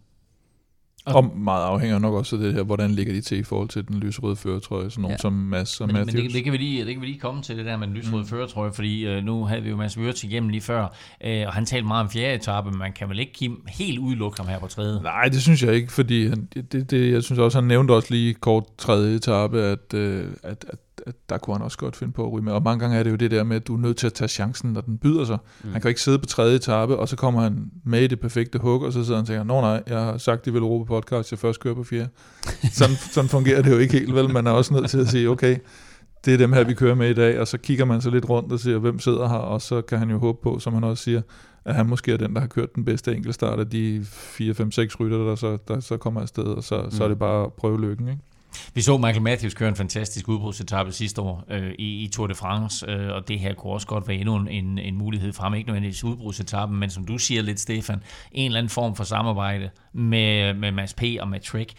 [1.07, 3.89] Og meget afhænger nok også af det her, hvordan ligger de til i forhold til
[3.89, 5.19] den lyserøde føretrøje, sådan nogen ja.
[5.19, 6.15] som Mads og men, Matthews.
[6.15, 7.87] Men det, det, kan vi lige, det kan vi lige komme til, det der med
[7.87, 8.29] den lyserøde mm.
[8.29, 10.95] føretrøje, fordi øh, nu havde vi jo Mads Wirtz igennem lige før,
[11.25, 14.41] øh, og han talte meget om fjerde etape, men man kan vel ikke helt udelukke
[14.41, 15.03] ham her på tredje?
[15.03, 18.09] Nej, det synes jeg ikke, fordi han, det, det, jeg synes også, han nævnte også
[18.11, 20.79] lige kort tredje etape, at, øh, at at
[21.29, 22.53] der kunne han også godt finde på at ryge med.
[22.53, 24.13] Og mange gange er det jo det der med, at du er nødt til at
[24.13, 25.39] tage chancen, når den byder sig.
[25.65, 25.73] Mm.
[25.73, 28.59] Han kan ikke sidde på tredje etape, og så kommer han med i det perfekte
[28.59, 31.31] hug, og så sidder han og tænker, nå nej, jeg har sagt i Europa podcast,
[31.31, 32.09] jeg først kører på fjerde.
[32.79, 34.33] sådan, sådan fungerer det jo ikke helt vel.
[34.33, 35.57] Man er også nødt til at sige, okay,
[36.25, 38.29] det er dem her, vi kører med i dag, og så kigger man så lidt
[38.29, 40.85] rundt og siger, hvem sidder her, og så kan han jo håbe på, som han
[40.85, 41.23] også siger,
[41.65, 44.73] at han måske er den, der har kørt den bedste enkeltstart af de 4, 5,
[44.73, 46.91] 6 rytter, der så, der så kommer afsted, og så, mm.
[46.91, 48.23] så er det bare at prøve lykken, ikke?
[48.75, 52.35] Vi så Michael Matthews køre en fantastisk udbrudsetappe sidste år øh, i, i Tour de
[52.35, 55.55] France, øh, og det her kunne også godt være endnu en, en mulighed frem.
[55.55, 58.03] Ikke nødvendigvis udbrudsetappen, men som du siger lidt, Stefan,
[58.33, 61.03] en eller anden form for samarbejde med, med Mads P.
[61.21, 61.73] og med Trek.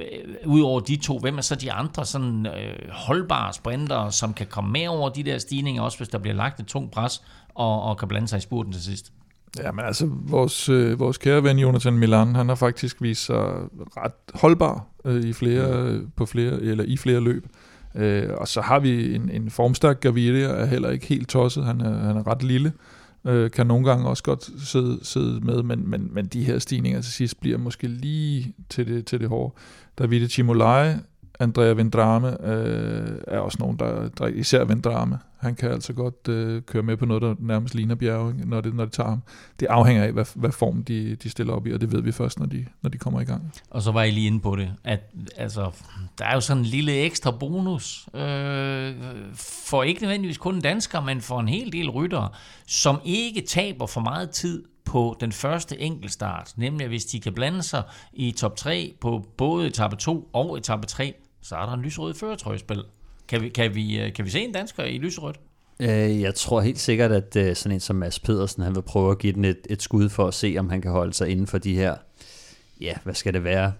[0.00, 0.04] Øh,
[0.46, 4.72] udover de to, hvem er så de andre sådan øh, holdbare sprinter, som kan komme
[4.72, 7.22] med over de der stigninger, også hvis der bliver lagt et tungt pres,
[7.54, 9.12] og, og kan blande sig i spurten til sidst?
[9.58, 13.52] Ja, men altså, vores, øh, vores kære ven Jonathan Milan, han har faktisk vist sig
[13.96, 16.10] ret holdbar øh, i flere, mm.
[16.16, 17.46] på flere, eller i flere løb.
[17.94, 21.80] Øh, og så har vi en, en formstærk Gaviria, er heller ikke helt tosset, han
[21.80, 22.72] er, han er ret lille,
[23.24, 27.00] øh, kan nogle gange også godt sidde, sidde med, men, men, men de her stigninger
[27.00, 29.54] til sidst bliver måske lige til det, til det hårde.
[29.98, 30.94] Davide Chimolai,
[31.40, 36.62] Andrea Vendrame øh, er også nogen, der, der især Vendrame, han kan altså godt øh,
[36.62, 39.22] køre med på noget, der nærmest ligner bjerge, når det, når det tager ham.
[39.60, 42.12] Det afhænger af, hvad, hvad form de, de stiller op i, og det ved vi
[42.12, 43.52] først, når de, når de kommer i gang.
[43.70, 45.00] Og så var I lige inde på det, at
[45.36, 45.70] altså,
[46.18, 48.94] der er jo sådan en lille ekstra bonus, øh,
[49.34, 52.28] for ikke nødvendigvis kun danskere, men for en hel del ryttere,
[52.66, 57.62] som ikke taber for meget tid på den første enkeltstart, nemlig hvis de kan blande
[57.62, 57.82] sig
[58.12, 62.14] i top 3 på både etape 2 og etape 3, så er der en lysrød
[62.14, 62.84] føretrøjespil.
[63.30, 65.40] Kan vi, kan, vi, øh, kan vi se en dansker i lyserødt?
[65.80, 69.10] Øh, jeg tror helt sikkert, at øh, sådan en som Mads Pedersen, han vil prøve
[69.10, 71.46] at give den et, et skud for at se, om han kan holde sig inden
[71.46, 71.94] for de her,
[72.80, 73.72] ja, hvad skal det være,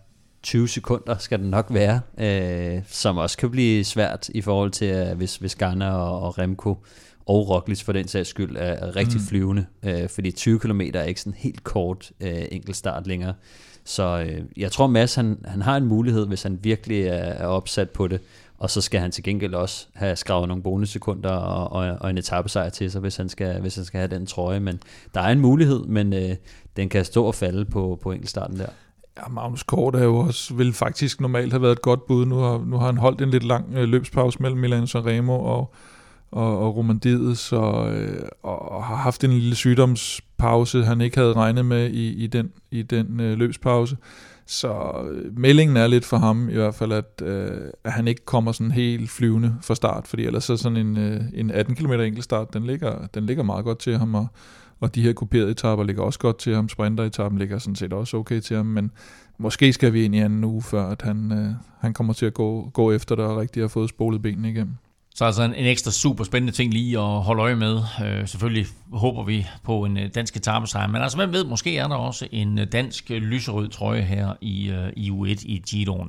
[0.42, 4.84] 20 sekunder skal det nok være, øh, som også kan blive svært i forhold til,
[4.84, 6.84] at hvis, hvis Garner og, og Remco
[7.26, 9.26] og Roglic for den sags skyld er, er rigtig mm.
[9.26, 13.34] flyvende, øh, fordi 20 km er ikke sådan helt kort øh, enkelt start længere.
[13.84, 17.46] Så øh, jeg tror Mads, han, han har en mulighed, hvis han virkelig er, er
[17.46, 18.20] opsat på det,
[18.60, 22.18] og så skal han til gengæld også have skrevet nogle bonussekunder og, og, og en
[22.18, 24.60] etappesejr til sig, hvis han, skal, hvis han skal have den trøje.
[24.60, 24.80] Men
[25.14, 26.36] der er en mulighed, men øh,
[26.76, 28.66] den kan stå og falde på, på enkeltstarten der.
[29.16, 32.26] Ja, Magnus Kort er jo også, vil faktisk normalt have været et godt bud.
[32.26, 35.74] Nu har, nu har han holdt en lidt lang øh, løbspause mellem Milan Sanremo og,
[36.30, 41.32] og, og Romandiet, så, øh, og, og har haft en lille sygdomspause, han ikke havde
[41.32, 43.96] regnet med i, i den, i den øh, løbspause.
[44.50, 48.24] Så øh, meldingen er lidt for ham i hvert fald, at, øh, at han ikke
[48.24, 51.92] kommer sådan helt flyvende fra start, fordi ellers så sådan en, øh, en 18 km
[51.92, 54.26] enkeltstart, den ligger, den ligger meget godt til ham, og,
[54.80, 58.16] og de her kuperede etapper ligger også godt til ham, sprinteretappen ligger sådan set også
[58.16, 58.90] okay til ham, men
[59.38, 62.34] måske skal vi ind i anden uge, før at han, øh, han kommer til at
[62.34, 64.74] gå, gå efter det og rigtig har fået spolet benene igennem.
[65.20, 67.82] Så altså en, en ekstra super spændende ting lige at holde øje med.
[68.04, 71.88] Øh, selvfølgelig håber vi på en øh, dansk etappesejr, men altså hvem ved, måske er
[71.88, 76.08] der også en øh, dansk øh, lyserød trøje her i, øh, i U1 i Giroen.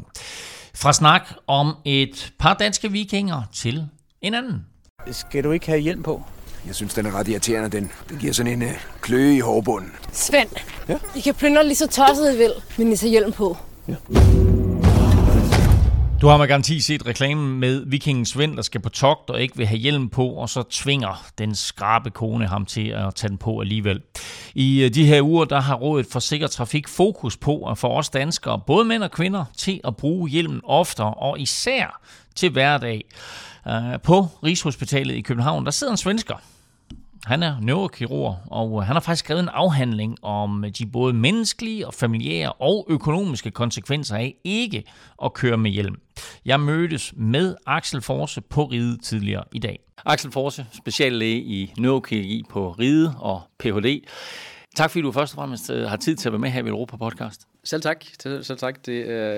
[0.76, 3.88] Fra snak om et par danske vikinger til
[4.22, 4.66] en anden.
[5.12, 6.24] Skal du ikke have hjelm på?
[6.66, 7.70] Jeg synes, den er ret irriterende.
[7.78, 9.92] Den, den giver sådan en øh, kløe i hårbunden.
[10.12, 10.50] Svend,
[10.90, 10.98] ja?
[11.16, 13.58] I kan plyndre lige så tosset I vil, men I tager hjelm på.
[13.88, 13.96] Ja.
[16.22, 19.58] Du har med garanti set reklamen med vikingen Svend, der skal på togt og ikke
[19.58, 23.38] vil have hjelm på, og så tvinger den skrabe kone ham til at tage den
[23.38, 24.02] på alligevel.
[24.54, 27.88] I øh, de her uger, der har Rådet for Sikker Trafik fokus på at få
[27.88, 32.02] os danskere, både mænd og kvinder, til at bruge hjelmen oftere og især
[32.36, 33.06] til hverdag.
[33.68, 36.36] Øh, på Rigshospitalet i København, der sidder en svensker,
[37.26, 41.94] han er neurokirurg, og han har faktisk skrevet en afhandling om de både menneskelige og
[41.94, 44.84] familiære og økonomiske konsekvenser af ikke
[45.24, 45.96] at køre med hjelm.
[46.46, 49.80] Jeg mødtes med Axel Forse på Ride tidligere i dag.
[50.06, 54.08] Axel Forse, speciallæge i neurokirurgi på Ride og Ph.D.
[54.76, 56.68] Tak fordi du først og fremmest øh, har tid til at være med her i
[56.68, 57.48] Europa Podcast.
[57.64, 58.06] Selv tak.
[58.20, 58.86] Selv tak.
[58.86, 59.34] Det er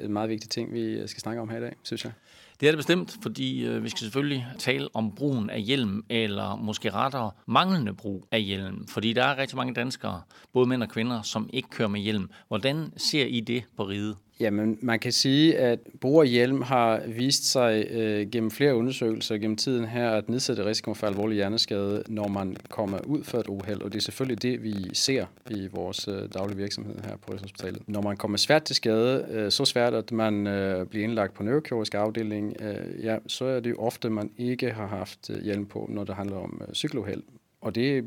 [0.00, 2.12] øh, en meget vigtig ting, vi skal snakke om her i dag, synes jeg.
[2.60, 6.56] Det er det bestemt, fordi øh, vi skal selvfølgelig tale om brugen af hjelm, eller
[6.56, 8.86] måske rettere manglende brug af hjelm.
[8.86, 12.30] Fordi der er rigtig mange danskere, både mænd og kvinder, som ikke kører med hjelm.
[12.48, 14.16] Hvordan ser I det på ride?
[14.40, 19.38] Jamen, man kan sige, at brug af hjelm har vist sig øh, gennem flere undersøgelser
[19.38, 23.46] gennem tiden her at nedsætte risikoen for alvorlig hjerneskade, når man kommer ud for et
[23.46, 23.82] uheld.
[23.82, 27.82] Og det er selvfølgelig det, vi ser i vores øh, daglige virksomhed her på Rigshospitalet.
[27.86, 31.42] Når man kommer svært til skade, øh, så svært, at man øh, bliver indlagt på
[31.42, 35.66] neurokirurgisk afdeling, øh, ja, så er det jo ofte, man ikke har haft øh, hjelm
[35.66, 37.22] på, når det handler om øh, cykeluheld.
[37.60, 38.04] Og det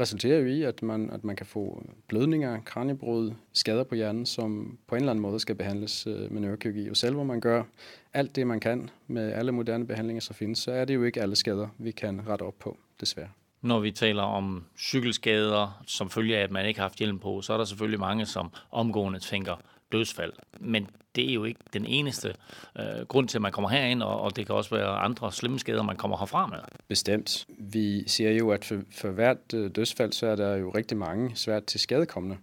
[0.00, 4.78] resulterer jo i, at man, at man kan få blødninger, kraniebrud, skader på hjernen, som
[4.86, 6.88] på en eller anden måde skal behandles øh, med neurokirurgi.
[6.90, 7.62] Og selv hvor man gør
[8.14, 11.22] alt det, man kan med alle moderne behandlinger, som findes, så er det jo ikke
[11.22, 13.28] alle skader, vi kan rette op på, desværre.
[13.62, 17.42] Når vi taler om cykelskader, som følge af, at man ikke har haft hjelm på,
[17.42, 20.32] så er der selvfølgelig mange, som omgående tænker dødsfald.
[20.60, 22.34] Men det er jo ikke den eneste
[22.78, 25.58] øh, grund til, at man kommer herind, og, og det kan også være andre slemme
[25.58, 26.58] skader, man kommer herfra med.
[26.88, 27.46] Bestemt.
[27.58, 31.36] Vi siger jo, at for, for hvert øh, dødsfald, så er der jo rigtig mange
[31.36, 32.36] svært til skadekommende.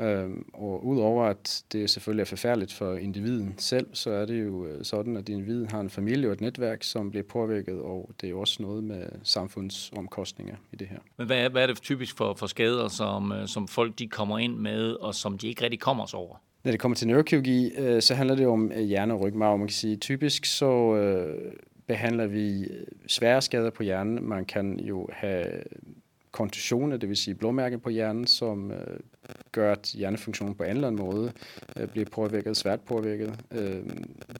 [0.00, 4.66] Øhm, og udover at det selvfølgelig er forfærdeligt for individen selv, så er det jo
[4.66, 8.26] øh, sådan, at individen har en familie og et netværk, som bliver påvirket, og det
[8.26, 10.98] er jo også noget med samfundsomkostninger i det her.
[11.16, 14.08] Men hvad er, hvad er det typisk for, for skader, som, øh, som folk de
[14.08, 16.36] kommer ind med, og som de ikke rigtig kommer sig over?
[16.64, 19.58] Når det kommer til neurokirurgi, øh, så handler det om øh, hjerne- og rygmarv.
[19.58, 21.52] Man kan sige, typisk så øh,
[21.86, 24.28] behandler vi øh, svære skader på hjernen.
[24.28, 25.46] Man kan jo have
[26.30, 28.98] kontusioner, det vil sige blåmærker på hjernen, som øh,
[29.52, 31.32] gør, at hjernefunktionen på en eller anden måde
[31.76, 33.34] øh, bliver påvirket, svært påvirket.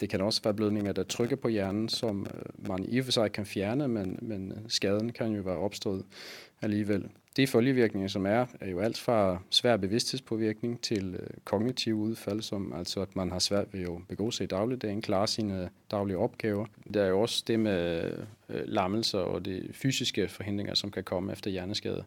[0.00, 2.26] det kan også være blødninger, der trykker på hjernen, som
[2.68, 6.04] man i og for sig kan fjerne, men, men skaden kan jo være opstået
[6.62, 7.08] alligevel.
[7.36, 12.72] De følgevirkninger, som er, er jo alt fra svær bevidsthedspåvirkning til øh, kognitiv udfald, som
[12.72, 16.66] altså at man har svært ved at begå sig i dagligdagen, klare sine daglige opgaver.
[16.94, 18.12] Der er jo også det med
[18.48, 22.04] øh, lammelser og de fysiske forhindringer, som kan komme efter hjerneskade.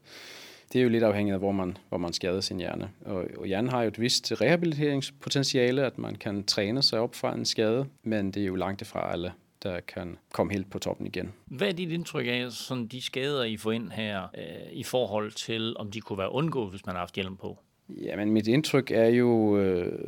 [0.73, 2.89] Det er jo lidt afhængigt af, hvor man, hvor man skader sin hjerne.
[3.05, 7.35] Og, og hjernen har jo et vist rehabiliteringspotentiale, at man kan træne sig op fra
[7.35, 9.31] en skade, men det er jo langt fra alle
[9.63, 11.33] der kan komme helt på toppen igen.
[11.45, 15.31] Hvad er dit indtryk af sådan de skader, I får ind her, øh, i forhold
[15.31, 17.57] til, om de kunne være undgået, hvis man har haft hjelm på?
[17.89, 19.99] Jamen, mit indtryk er jo øh,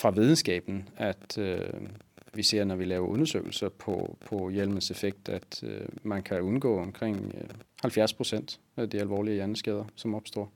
[0.00, 1.58] fra videnskaben, at øh,
[2.34, 6.80] vi ser, når vi laver undersøgelser på, på hjelmens effekt, at øh, man kan undgå
[6.80, 7.48] omkring øh,
[7.82, 10.52] 70 procent af de alvorlige hjerneskader, som opstår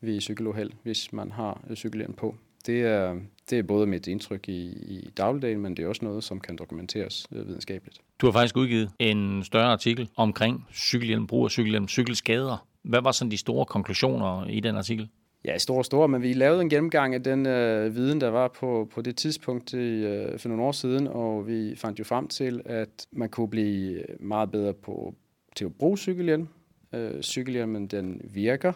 [0.00, 2.36] ved cykeluheld, hvis man har øh, cykelhjelm på.
[2.66, 3.16] Det er,
[3.50, 6.56] det er både mit indtryk i, i dagligdagen, men det er også noget, som kan
[6.56, 8.00] dokumenteres øh, videnskabeligt.
[8.20, 12.66] Du har faktisk udgivet en større artikel omkring cykelhjelm, brug af cykelhjelm, cykelskader.
[12.82, 15.08] Hvad var sådan de store konklusioner i den artikel?
[15.44, 18.88] Ja, store, store, men vi lavede en gennemgang af den øh, viden, der var på,
[18.94, 22.60] på det tidspunkt i, øh, for nogle år siden, og vi fandt jo frem til,
[22.64, 25.14] at man kunne blive meget bedre på,
[25.56, 26.48] til at bruge cykelhjelm.
[26.94, 28.72] Øh, cykelhjelmen, den virker,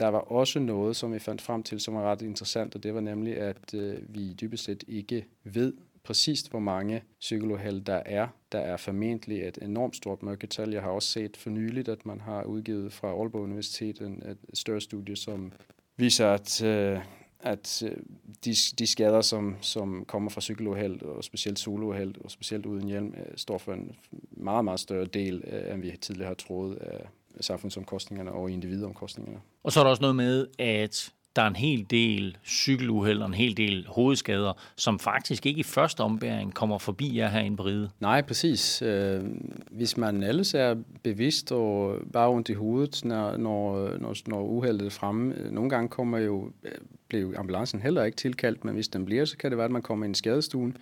[0.00, 2.94] der var også noget, som vi fandt frem til, som var ret interessant, og det
[2.94, 5.72] var nemlig, at øh, vi dybest set ikke ved
[6.04, 8.28] præcist, hvor mange cykeluheld der er.
[8.52, 10.70] Der er formentlig et enormt stort mørketal.
[10.72, 14.58] Jeg har også set for nyligt, at man har udgivet fra Aalborg Universitet en, et
[14.58, 15.52] større studie, som
[15.96, 16.98] viser, at øh,
[17.42, 17.96] at øh,
[18.44, 23.14] de, de skader, som, som kommer fra cykeluheld, og specielt solouheld, og specielt uden hjelm,
[23.16, 23.96] øh, står for en
[24.30, 27.06] meget, meget større del, øh, end vi tidligere har troet af
[27.40, 29.38] samfundsomkostningerne og individomkostningerne.
[29.62, 33.26] Og så er der også noget med, at der er en hel del cykeluheld og
[33.26, 37.62] en hel del hovedskader, som faktisk ikke i første ombæring kommer forbi jer herinde på
[37.62, 37.90] ride.
[38.00, 38.82] Nej, præcis.
[38.82, 39.24] Øh,
[39.70, 44.86] hvis man ellers er bevidst og bare ondt i hovedet, når, når, når, når uheldet
[44.86, 46.72] er fremme, øh, nogle gange kommer jo, øh,
[47.08, 49.82] bliver ambulancen heller ikke tilkaldt, men hvis den bliver, så kan det være, at man
[49.82, 50.72] kommer ind i skadestuen.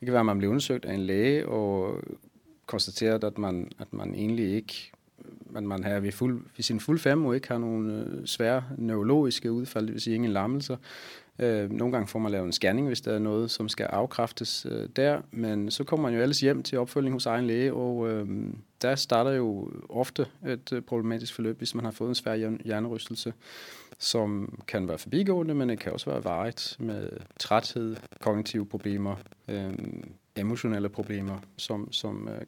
[0.00, 2.00] Det kan være, at man bliver undersøgt af en læge og
[2.66, 4.92] konstateret, at man, at man egentlig ikke
[5.52, 8.64] man, man har ved, fuld, ved sin fuld fem og ikke har nogen øh, svære
[8.78, 10.76] neurologiske udfald, det vil sige ingen lammelser.
[11.38, 14.66] Øh, nogle gange får man lavet en scanning, hvis der er noget, som skal afkræftes
[14.70, 18.10] øh, der, men så kommer man jo ellers hjem til opfølging hos egen læge, og
[18.10, 18.28] øh,
[18.82, 23.32] der starter jo ofte et øh, problematisk forløb, hvis man har fået en svær hjernerystelse,
[23.98, 29.16] som kan være forbigående, men det kan også være varigt med træthed, kognitive problemer,
[29.48, 29.72] øh,
[30.36, 32.40] emotionelle problemer, som, som øh,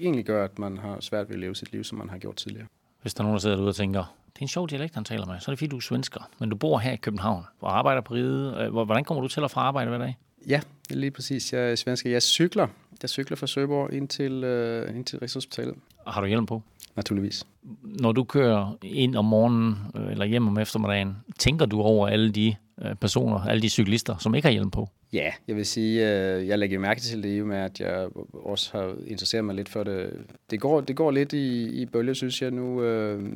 [0.00, 2.36] egentlig gør, at man har svært ved at leve sit liv, som man har gjort
[2.36, 2.66] tidligere.
[3.02, 5.04] Hvis der er nogen, der sidder derude og tænker, det er en sjov dialekt, han
[5.04, 7.44] taler med, så er det fordi, du er svensker, men du bor her i København
[7.60, 8.56] og arbejder på ride.
[8.60, 10.18] Øh, hvordan kommer du til at fra arbejde hver dag?
[10.48, 11.52] Ja, lige præcis.
[11.52, 12.10] Jeg er svensker.
[12.10, 12.66] Jeg cykler.
[13.02, 15.74] Jeg cykler fra Søborg ind til, uh, ind til Rigshospitalet.
[16.06, 16.62] Har du hjelm på?
[16.96, 17.46] Naturligvis.
[17.82, 22.32] Når du kører ind om morgenen øh, eller hjem om eftermiddagen, tænker du over alle
[22.32, 22.54] de
[23.00, 24.88] personer, alle de cyklister, som ikke har hjelm på?
[25.14, 28.70] Ja, jeg vil sige, øh, jeg lægger mærke til det i med, at jeg også
[28.72, 30.26] har interesseret mig lidt for det.
[30.50, 32.82] Det går, det går lidt i, i bølger, synes jeg nu.
[32.82, 33.32] Øh,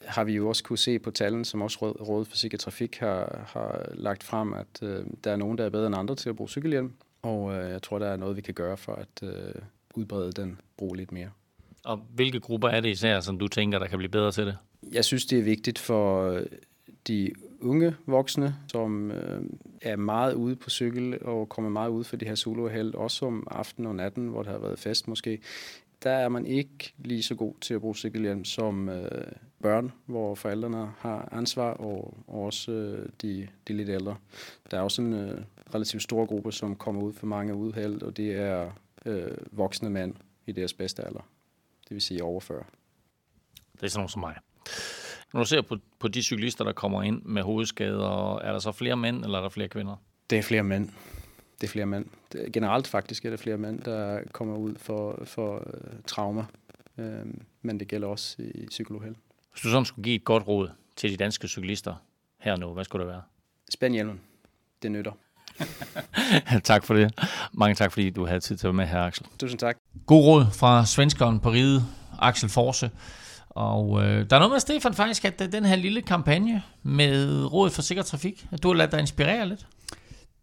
[0.00, 3.44] har vi jo også kunne se på tallene, som også Rådet for Sikker Trafik har,
[3.46, 6.36] har lagt frem, at øh, der er nogen, der er bedre end andre til at
[6.36, 6.92] bruge cykelhjelm.
[7.22, 9.54] Og øh, jeg tror, der er noget, vi kan gøre for at øh,
[9.94, 11.30] udbrede den brug lidt mere.
[11.84, 14.56] Og hvilke grupper er det især, som du tænker, der kan blive bedre til det?
[14.92, 16.38] Jeg synes, det er vigtigt for
[17.08, 19.42] de unge voksne, som øh,
[19.82, 23.46] er meget ude på cykel og kommer meget ud for de her soloheld, også om
[23.50, 25.40] aftenen og natten, hvor der har været fest måske.
[26.02, 29.32] Der er man ikke lige så god til at bruge cykelhjelm som øh,
[29.62, 34.16] børn, hvor forældrene har ansvar, og, og også øh, de, de lidt ældre.
[34.70, 35.40] Der er også en øh,
[35.74, 38.70] relativt stor gruppe, som kommer ud for mange udhæld, og det er
[39.06, 40.14] øh, voksne mænd
[40.46, 41.28] i deres bedste alder.
[41.88, 42.64] Det vil sige over 40.
[43.72, 44.36] Det er sådan nogen som mig.
[45.32, 48.72] Når du ser på, på de cyklister, der kommer ind med hovedskader, er der så
[48.72, 49.96] flere mænd, eller er der flere kvinder?
[50.30, 50.88] Det er flere mænd.
[51.60, 52.06] Det er flere mænd.
[52.32, 56.44] Det, generelt faktisk er det flere mænd, der kommer ud for, for uh, traumer.
[56.96, 57.04] Uh,
[57.62, 59.14] men det gælder også i cykeluheld.
[59.52, 61.94] Hvis du sådan skulle give et godt råd til de danske cyklister
[62.38, 63.22] her nu, hvad skulle det være?
[63.70, 64.20] Spænd hjelmen.
[64.82, 65.12] Det nytter.
[66.64, 67.14] tak for det.
[67.52, 69.26] Mange tak, fordi du havde tid til at være med her, Axel.
[69.38, 69.76] Tusind tak.
[70.06, 71.82] God råd fra svenskeren på ride,
[72.18, 72.90] Axel Forse.
[73.58, 77.44] Og øh, der er noget med, Stefan, faktisk, at øh, den her lille kampagne med
[77.52, 79.66] Rådet for Sikker Trafik, at du har ladet dig inspirere lidt.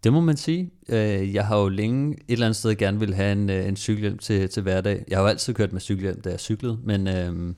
[0.03, 0.71] Det må man sige.
[0.89, 3.75] Øh, jeg har jo længe et eller andet sted gerne vil have en, øh, en
[3.75, 5.03] cykelhjelm til, til hverdag.
[5.07, 7.53] Jeg har jo altid kørt med cykelhjelm, da jeg cyklede, men, øh,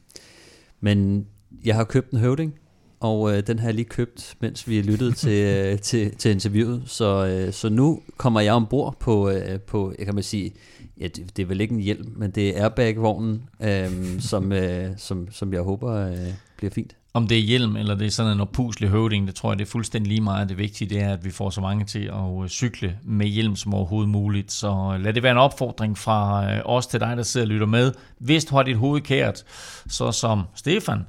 [0.80, 1.28] men
[1.66, 2.54] jeg har købt en høvding,
[3.00, 6.84] og øh, den har jeg lige købt, mens vi lyttede til, øh, til, til interviewet.
[6.86, 10.54] Så, øh, så nu kommer jeg ombord på, øh, på jeg kan man sige,
[11.00, 13.92] ja, det, det er vel ikke en hjelm, men det er airbag-vognen, øh,
[14.30, 16.18] som, øh, som, som jeg håber øh,
[16.58, 16.96] bliver fint.
[17.14, 19.66] Om det er hjelm, eller det er sådan en opuslig høvding, det tror jeg, det
[19.66, 20.50] er fuldstændig lige meget.
[20.50, 23.56] Det vigtige det er, at vi får så mange til at øh, cykle med hjelm
[23.56, 24.52] som overhovedet muligt.
[24.52, 27.68] Så øh, lad det være en opfordring fra os til dig, der sidder og lytter
[27.68, 27.92] med.
[28.20, 29.44] Hvis du har dit hoved kært,
[29.88, 31.00] så som Stefan,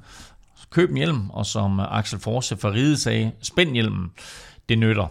[0.69, 4.11] køb en hjelm, og som Axel Forse fra Ride sagde, spænd hjelmen
[4.69, 5.07] det nytter.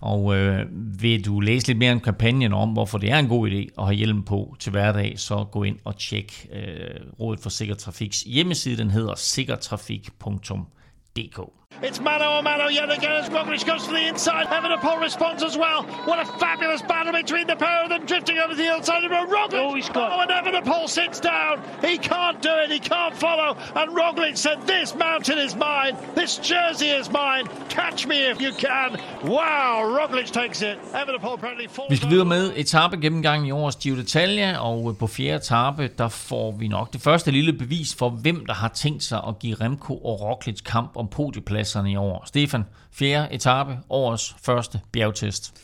[0.00, 0.66] Og øh,
[1.02, 3.84] vil du læse lidt mere om kampagnen om, hvorfor det er en god idé at
[3.84, 8.22] have hjelm på til hverdag, så gå ind og tjek øh, Rådet for Sikker Trafiks
[8.22, 8.76] hjemmeside.
[8.76, 11.40] Den hedder sikkertrafik.dk.
[11.80, 14.46] It's mano a mano yet again as Roglic goes to the inside.
[14.46, 15.82] Evenepoel responds as well.
[16.04, 19.54] What a fabulous battle between the pair of them drifting over the outside of Roglic.
[19.54, 20.12] Oh, he's got...
[20.12, 21.62] oh, and Evenepoel sits down.
[21.80, 22.70] He can't do it.
[22.70, 23.56] He can't follow.
[23.74, 25.96] And Roglic said, this mountain is mine.
[26.14, 27.48] This jersey is mine.
[27.68, 28.90] Catch me if you can.
[29.24, 30.78] Wow, Roglic takes it.
[30.92, 34.98] Evenepoel apparently falls Vi skal videre med etape gennemgang i årets Giro d'Italia, og øh,
[34.98, 38.68] på fjerde etape, der får vi nok det første lille bevis for, hvem der har
[38.68, 42.24] tænkt sig at give Remco og Roglic kamp om podieplads pladserne i år.
[42.26, 45.54] Stefan, fjerde etape, årets første bjergtest.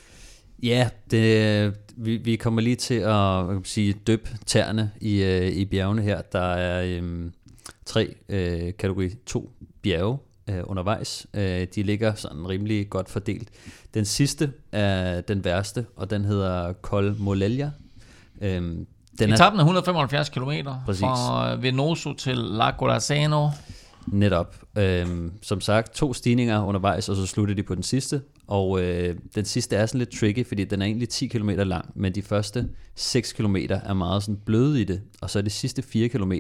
[0.63, 5.65] Ja, det, vi, vi kommer lige til at kan sige, døbe tæerne i, øh, i
[5.65, 6.23] bjergene her.
[6.23, 7.33] Der er øhm,
[7.87, 10.19] tre øh, kategori 2 bjerge
[10.49, 11.27] øh, undervejs.
[11.35, 13.49] Øh, de ligger sådan rimelig godt fordelt.
[13.95, 17.71] Den sidste er den værste, og den hedder Col Molelia.
[18.41, 18.87] Øhm,
[19.19, 20.51] den Etappen er 175 km
[20.87, 23.49] fra Venoso til La Gorazano.
[24.07, 24.57] Netop.
[24.79, 28.23] Øhm, som sagt, to stigninger undervejs, og så slutter de på den sidste.
[28.47, 31.91] Og øh, den sidste er sådan lidt tricky, fordi den er egentlig 10 km lang,
[31.95, 35.83] men de første 6 km er meget sådan bløde i det, og så de sidste
[35.83, 36.33] 4 km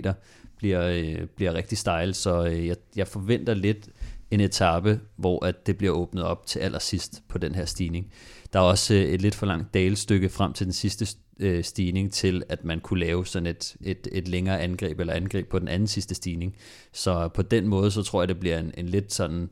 [0.57, 3.89] bliver, øh, bliver rigtig stejl, så øh, jeg, jeg forventer lidt
[4.31, 8.13] en etape, hvor at det bliver åbnet op til allersidst på den her stigning.
[8.53, 11.07] Der er også øh, et lidt for langt dalstykke frem til den sidste
[11.41, 15.49] øh, stigning til, at man kunne lave sådan et, et, et længere angreb eller angreb
[15.49, 16.57] på den anden sidste stigning.
[16.93, 19.51] Så på den måde, så tror jeg, det bliver en, en lidt sådan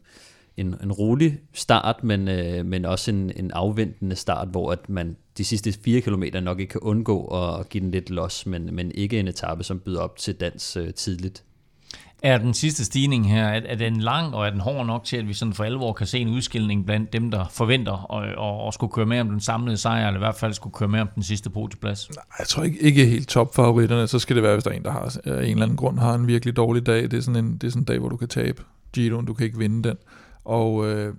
[0.56, 5.16] en, en rolig start, men, øh, men også en, en afventende start, hvor at man
[5.38, 8.92] de sidste 4 km nok ikke kan undgå at give den lidt los, men, men
[8.94, 11.44] ikke en etape, som byder op til dans øh, tidligt.
[12.22, 15.16] Er den sidste stigning her, er, er den lang, og er den hård nok til,
[15.16, 18.68] at vi sådan for alvor kan se en udskilning blandt dem, der forventer at, at,
[18.68, 21.00] at skulle køre med om den samlede sejr, eller i hvert fald skulle køre med
[21.00, 22.10] om den sidste podieplads?
[22.10, 24.06] Nej, jeg tror ikke, ikke helt topfavoritterne.
[24.06, 25.98] Så skal det være, hvis der er en, der har øh, en eller anden grund
[25.98, 27.02] har en virkelig dårlig dag.
[27.02, 28.62] Det er sådan en, det er sådan en dag, hvor du kan tabe
[28.92, 29.96] Giroen, du kan ikke vinde den.
[30.44, 31.14] Og øh,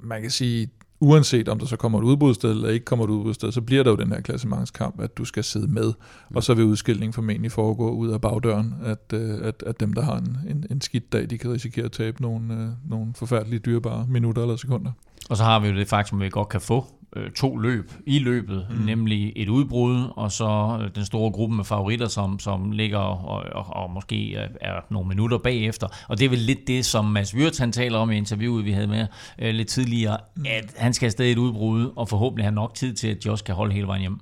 [0.00, 0.68] man kan sige,
[1.00, 3.90] uanset om der så kommer et udbrudsted eller ikke kommer et udbrudsted, så bliver der
[3.90, 5.92] jo den her klassementskamp, at du skal sidde med,
[6.30, 6.36] mm.
[6.36, 10.02] og så vil udskillingen formentlig foregå ud af bagdøren, at, øh, at, at dem, der
[10.02, 13.60] har en, en, en skidt dag, de kan risikere at tabe nogle, øh, nogle forfærdelige
[13.60, 14.90] dyrebare minutter eller sekunder.
[15.30, 16.86] Og så har vi jo det faktum, at vi godt kan få
[17.16, 18.76] øh, to løb i løbet, mm.
[18.76, 23.44] nemlig et udbrud, og så øh, den store gruppe med favoritter, som, som ligger og,
[23.52, 25.86] og, og måske er, er nogle minutter bagefter.
[26.08, 28.72] Og det er vel lidt det, som Mads Wirtz han taler om i interviewet, vi
[28.72, 29.06] havde med
[29.38, 30.44] øh, lidt tidligere, mm.
[30.46, 33.54] at han skal afsted et udbrud, og forhåbentlig har nok tid til, at Josh kan
[33.54, 34.18] holde hele vejen hjem.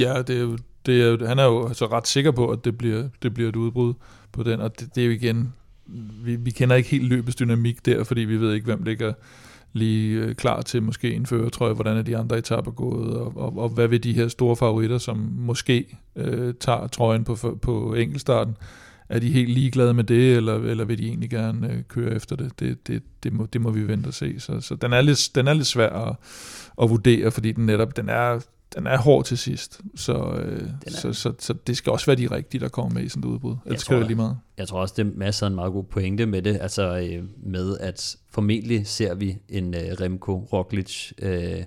[0.00, 2.64] Ja, det er jo, det er jo, han er jo altså ret sikker på, at
[2.64, 3.94] det bliver, det bliver et udbrud
[4.32, 5.52] på den, og det, det er jo igen,
[6.24, 9.12] vi, vi kender ikke helt løbets dynamik der, fordi vi ved ikke, hvem ligger
[9.72, 13.58] lige øh, klar til måske en føretrøje, hvordan er de andre etaper gået, og, og,
[13.58, 18.56] og hvad vil de her store favoritter, som måske øh, tager trøjen på, på enkeltstarten,
[19.08, 22.36] er de helt ligeglade med det, eller, eller vil de egentlig gerne øh, køre efter
[22.36, 22.60] det?
[22.60, 24.40] Det, det, det, må, det må vi vente og se.
[24.40, 26.16] Så, så den, er lidt, den er lidt svær at,
[26.82, 28.40] at vurdere, fordi den netop den er,
[28.74, 32.26] den er hård til sidst, så, øh, så, så, så det skal også være de
[32.26, 33.56] rigtige, der kommer med i sådan et udbrud.
[33.66, 34.38] Ellers skal det lige meget.
[34.58, 37.24] Jeg tror også, det er masser af en meget god pointe med det, altså øh,
[37.36, 41.64] med at formentlig ser vi en øh, Remco Roglic øh,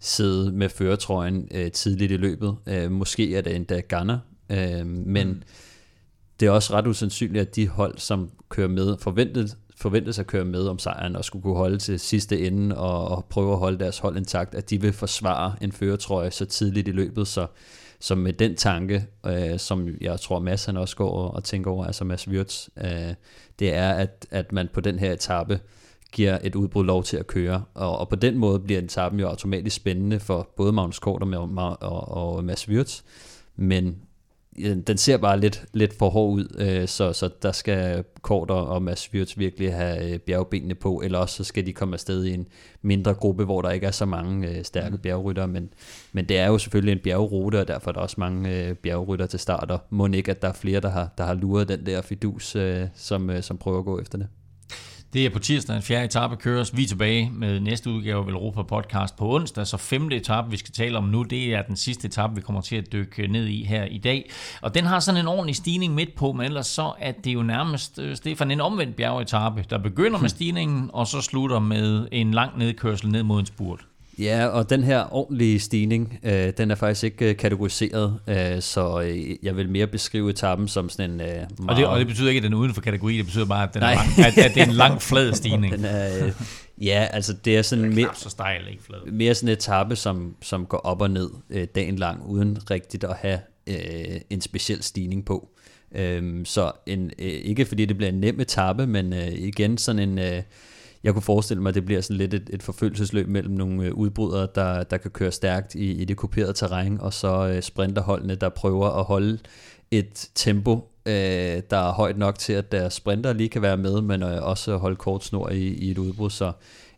[0.00, 2.56] sidde med føretrøjen øh, tidligt i løbet.
[2.66, 4.18] Øh, måske er det endda Ganna,
[4.50, 5.42] øh, men mm.
[6.40, 10.44] det er også ret usandsynligt, at de hold, som kører med, forventet forventes at køre
[10.44, 13.78] med om sejren og skulle kunne holde til sidste ende og, og prøve at holde
[13.78, 17.46] deres hold intakt, at de vil forsvare en føretrøje så tidligt i løbet, så,
[18.00, 21.84] så med den tanke, øh, som jeg tror Mads han også går og tænker over,
[21.84, 23.14] altså Mads Wirtz, øh,
[23.58, 25.60] det er, at, at man på den her etape
[26.12, 29.28] giver et udbrud lov til at køre, og, og på den måde bliver etappen jo
[29.28, 33.00] automatisk spændende for både Magnus Kort og, og, og Mads Wirtz,
[33.56, 33.96] men
[34.86, 38.82] den ser bare lidt, lidt for hård ud, øh, så, så der skal Korter og
[38.82, 42.34] Mads Wirtz virkelig have øh, bjergbenene på, eller også så skal de komme afsted i
[42.34, 42.46] en
[42.82, 45.02] mindre gruppe, hvor der ikke er så mange øh, stærke mm.
[45.02, 45.68] bjergrytter, men,
[46.12, 49.38] men det er jo selvfølgelig en bjergrute, og derfor er der også mange bjergrytter til
[49.38, 52.02] start, og må ikke, at der er flere, der har, der har luret den der
[52.02, 52.56] fidus,
[52.94, 54.26] som, som prøver at gå efter det.
[55.14, 56.76] Det er på tirsdag, en fjerde etape køres.
[56.76, 60.56] Vi er tilbage med næste udgave af Europa Podcast på onsdag, så femte etape, vi
[60.56, 63.46] skal tale om nu, det er den sidste etape, vi kommer til at dykke ned
[63.46, 64.30] i her i dag.
[64.62, 67.42] Og den har sådan en ordentlig stigning midt på, men ellers så er det jo
[67.42, 72.30] nærmest, øh, Stefan, en omvendt bjergetape, der begynder med stigningen, og så slutter med en
[72.30, 73.86] lang nedkørsel ned mod en spurt.
[74.18, 79.00] Ja, og den her ordentlige stigning, øh, den er faktisk ikke øh, kategoriseret, øh, så
[79.00, 81.20] øh, jeg vil mere beskrive etappen som sådan en...
[81.20, 81.48] Øh, meget...
[81.58, 83.62] og, det, og det betyder ikke, at den er uden for kategori, det betyder bare,
[83.68, 85.72] at, den er lang, at, at det er en lang flad stigning.
[85.72, 86.32] den er, øh,
[86.80, 87.84] ja, altså det er sådan...
[87.84, 89.12] Den er mere, så stejl, ikke flad.
[89.12, 93.04] Mere sådan en etape, som, som går op og ned øh, dagen lang, uden rigtigt
[93.04, 95.48] at have øh, en speciel stigning på.
[95.94, 100.08] Øh, så en, øh, ikke fordi det bliver en nem etape, men øh, igen sådan
[100.08, 100.18] en...
[100.18, 100.42] Øh,
[101.04, 103.94] jeg kunne forestille mig, at det bliver sådan lidt et, et forfølgelsesløb mellem nogle øh,
[103.94, 108.34] udbrydere, der, der kan køre stærkt i, i det kuperede terræn, og så øh, sprinterholdene,
[108.34, 109.38] der prøver at holde
[109.90, 114.00] et tempo, øh, der er højt nok til, at deres sprinter lige kan være med,
[114.00, 116.30] men øh, også holde kort snor i, i et udbrud.
[116.30, 116.52] Så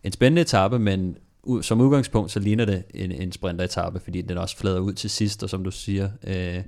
[0.05, 1.17] en spændende etape, men
[1.63, 5.43] som udgangspunkt, så ligner det en, en sprinteretappe, fordi den også flader ud til sidst,
[5.43, 6.63] og som du siger, øh,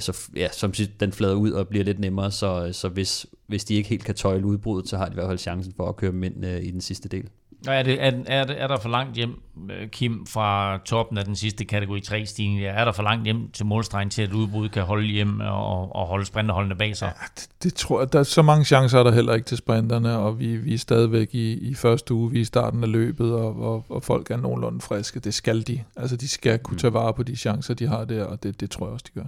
[0.00, 3.74] så ja, som den flader ud og bliver lidt nemmere, så, så hvis, hvis de
[3.74, 6.12] ikke helt kan tøjle udbruddet, så har de i hvert fald chancen for at køre
[6.12, 7.28] dem ind øh, i den sidste del.
[7.66, 11.24] Og er, det, er, er, er der for langt hjem, øh, Kim, fra toppen af
[11.24, 12.64] den sidste kategori 3-stigning?
[12.64, 16.06] Er der for langt hjem til målstregen til, at udbruddet kan holde hjem og, og
[16.06, 17.12] holde sprinterholdene bag sig?
[17.20, 18.12] Ja, det, det tror jeg.
[18.12, 20.78] Der er så mange chancer er der heller ikke til sprinterne, og vi, vi er
[20.78, 24.30] stadigvæk i, i første uge, vi er i starten af løbet, og, og, og folk
[24.30, 25.20] er nogenlunde friske.
[25.20, 25.84] Det skal de.
[25.96, 26.78] Altså, de skal kunne mm.
[26.78, 29.20] tage vare på de chancer, de har der, og det, det tror jeg også, de
[29.20, 29.26] gør.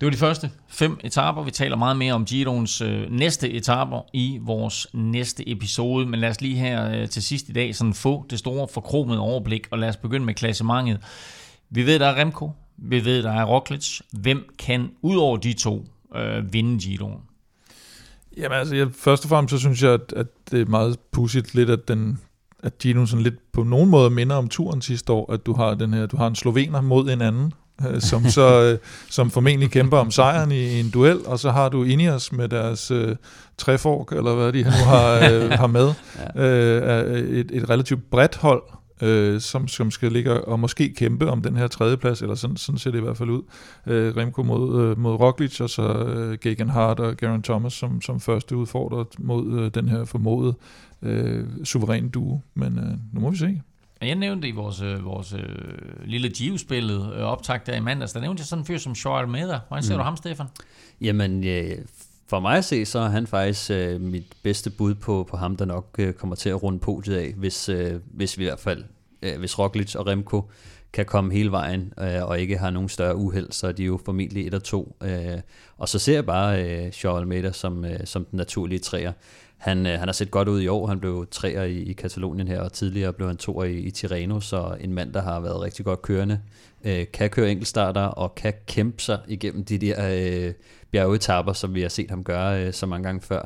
[0.00, 1.42] Det var de første fem etaper.
[1.42, 6.06] Vi taler meget mere om Giroens øh, næste etaper i vores næste episode.
[6.06, 9.20] Men lad os lige her øh, til sidst i dag sådan få det store forkromede
[9.20, 10.98] overblik, og lad os begynde med klassementet.
[11.70, 12.50] Vi ved, der er Remco.
[12.76, 14.00] Vi ved, der er Roglic.
[14.12, 15.86] Hvem kan ud over de to
[16.16, 17.20] øh, vinde Giroen?
[18.36, 21.54] Jamen altså, jeg, først og fremmest så synes jeg, at, at det er meget pudsigt
[21.54, 22.18] lidt, at den
[22.62, 25.74] at Gino sådan lidt på nogen måde minder om turen sidste år, at du har
[25.74, 27.52] den her, du har en slovener mod en anden,
[27.86, 28.78] øh, som så øh,
[29.10, 32.48] som formentlig kæmper om sejren i, i en duel, og så har du Ineos med
[32.48, 33.16] deres øh,
[33.58, 35.92] træfork, eller hvad de nu har, øh, har med,
[36.36, 38.62] øh, et, et relativt bredt hold,
[39.02, 42.78] øh, som, som skal ligge og måske kæmpe om den her tredjeplads, eller sådan, sådan
[42.78, 43.42] ser det i hvert fald ud.
[43.86, 48.00] Øh, Remco mod, øh, mod Roglic, og så øh, Gagan Hart og Garen Thomas som,
[48.00, 50.54] som første udfordrer mod øh, den her formodede
[51.02, 52.40] øh, suveræn duo.
[52.54, 53.62] Men øh, nu må vi se.
[54.00, 55.40] Jeg nævnte i vores, øh, vores øh,
[56.04, 59.26] lille Gio-spillet øh, optag der i mandags, der nævnte jeg sådan en fyr som Charles
[59.26, 59.58] Almeida.
[59.68, 59.98] Hvordan ser mm.
[59.98, 60.46] du ham, Stefan?
[61.00, 61.78] Jamen, øh,
[62.28, 65.56] for mig at se, så er han faktisk øh, mit bedste bud på, på ham,
[65.56, 68.60] der nok øh, kommer til at runde podiet af, hvis, øh, hvis vi i hvert
[68.60, 68.84] fald,
[69.22, 70.50] øh, hvis Roglic og Remco
[70.92, 74.00] kan komme hele vejen øh, og ikke har nogen større uheld, så er de jo
[74.04, 74.96] formentlig et og to.
[75.02, 75.38] Øh,
[75.78, 79.12] og så ser jeg bare øh, Charles Almeida som, øh, som den naturlige træer.
[79.58, 80.86] Han, øh, han har set godt ud i år.
[80.86, 84.40] Han blev treer i, i Katalonien her, og tidligere blev han toer i, i Tirreno,
[84.40, 86.40] så en mand, der har været rigtig godt kørende,
[86.84, 90.08] øh, kan køre enkeltstarter og kan kæmpe sig igennem de der
[90.46, 90.52] øh,
[90.90, 93.42] bjergetapper, som vi har set ham gøre øh, så mange gange før.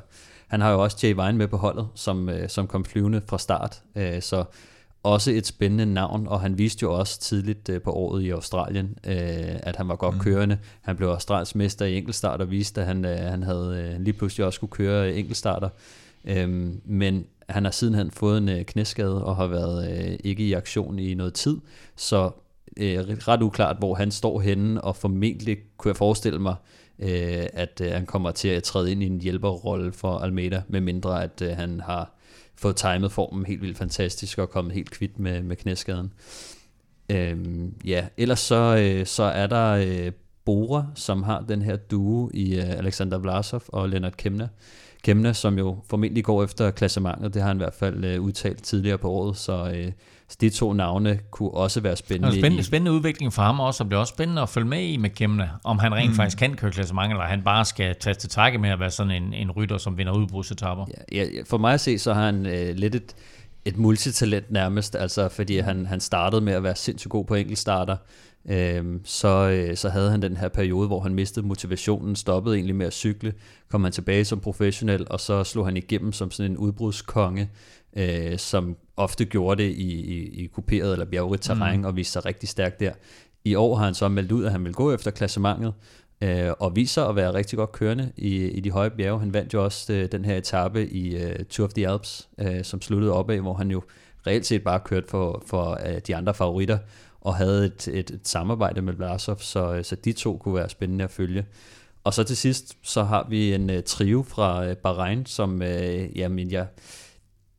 [0.49, 3.39] Han har jo også Jay Vine med på holdet, som, øh, som kom flyvende fra
[3.39, 4.45] start, øh, så
[5.03, 8.99] også et spændende navn, og han viste jo også tidligt øh, på året i Australien,
[9.07, 9.15] øh,
[9.63, 10.21] at han var godt mm.
[10.21, 10.59] kørende.
[10.81, 14.15] Han blev Australiens mester i enkeltstart og viste, at han, øh, han havde øh, lige
[14.15, 15.69] pludselig også kunne køre enkeltstarter.
[16.25, 20.53] Øhm, men han har sidenhen fået en øh, knæskade og har været øh, ikke i
[20.53, 21.57] aktion i noget tid,
[21.97, 22.31] så
[22.77, 26.55] øh, ret uklart, hvor han står henne, og formentlig kunne jeg forestille mig,
[26.99, 30.81] øh, at øh, han kommer til at træde ind i en hjælperrolle for Almeida, med
[30.81, 32.15] mindre at øh, han har
[32.57, 36.13] fået timet formen helt vildt fantastisk og kommet helt kvidt med, med knæskaden.
[37.09, 40.13] Øhm, ja, ellers så, øh, så er der øh,
[40.45, 44.49] Bora, som har den her duo i øh, Alexander Vlasov og Leonard Kemner,
[45.03, 47.35] Kemna, som jo formentlig går efter klassementet.
[47.35, 49.93] Det har han i hvert fald øh, udtalt tidligere på året, så, øh,
[50.29, 52.33] så de to navne kunne også være spændende.
[52.33, 54.83] spændende, i, spændende udvikling for ham også, og det bliver også spændende at følge med
[54.83, 56.17] i med Kemna, om han rent mm.
[56.17, 59.23] faktisk kan køre klassementet, eller han bare skal tage til takke med at være sådan
[59.23, 60.87] en, en rytter, som vinder udbrudsetapper.
[61.13, 63.15] Ja, ja, for mig at se, så har han øh, lidt et,
[63.65, 67.97] et multitalent nærmest, altså fordi han, han startede med at være sindssygt god på enkeltstarter,
[68.51, 72.77] øh, så, øh, så havde han den her periode, hvor han mistede motivationen, stoppede egentlig
[72.77, 73.35] med at cykle,
[73.71, 77.51] kom han tilbage som professionel, og så slog han igennem som sådan en udbrudskonge,
[77.97, 81.85] øh, som ofte gjorde det i, i, i kuperet eller bjergrigt terræn, mm.
[81.85, 82.93] og viste sig rigtig stærkt der.
[83.45, 85.75] I år har han så meldt ud, at han vil gå efter klassementet,
[86.23, 89.21] øh, og viser at være rigtig godt kørende i, i de høje bjerge.
[89.21, 92.65] Han vandt jo også øh, den her etape i øh, Tour of the Alps, øh,
[92.65, 93.83] som sluttede opad, hvor han jo
[94.27, 96.79] reelt set bare kørte for, for øh, de andre favoritter,
[97.23, 101.05] og havde et, et, et samarbejde med Vlasov, så, så de to kunne være spændende
[101.05, 101.47] at følge.
[102.05, 106.19] Og så til sidst, så har vi en uh, trio fra uh, Bahrain, som, uh,
[106.19, 106.65] jamen, ja,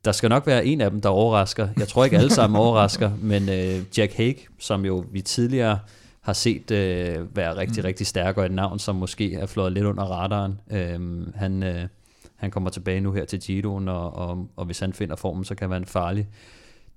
[0.04, 1.68] der skal nok være en af dem, der overrasker.
[1.78, 5.78] Jeg tror ikke alle sammen overrasker, men uh, Jack Hague, som jo vi tidligere
[6.20, 7.86] har set uh, være rigtig, mm.
[7.86, 10.60] rigtig stærk, og et navn, som måske er flået lidt under radaren.
[10.66, 11.88] Uh, han, uh,
[12.36, 15.54] han kommer tilbage nu her til Giroen, og, og, og hvis han finder formen, så
[15.54, 16.28] kan han være en farlig.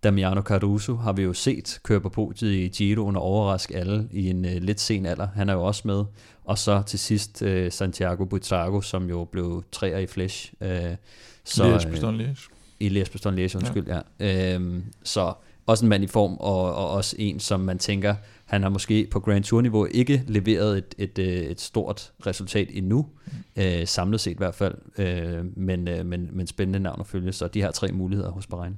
[0.04, 4.30] Damiano Caruso har vi jo set køre på podiet i Giro og overraske alle i
[4.30, 5.28] en uh, lidt sen alder.
[5.36, 6.04] Han er jo også med.
[6.46, 10.54] Og så til sidst uh, Santiago Buitrago, som jo blev træer i Flash.
[10.62, 10.68] Uh,
[11.44, 12.50] så, Liège, Bastogne Liège.
[12.80, 14.00] I Liège, Bastogne Liège, undskyld, ja.
[14.20, 14.58] ja.
[14.58, 15.34] Uh, så
[15.66, 19.08] også en mand i form, og, og også en, som man tænker, han har måske
[19.12, 23.64] på Grand Tour-niveau ikke leveret et, et, et, et stort resultat endnu, mm.
[23.64, 27.32] uh, samlet set i hvert fald, uh, men, uh, men, men spændende navn at følge,
[27.32, 28.78] så de har tre muligheder hos Bahrain.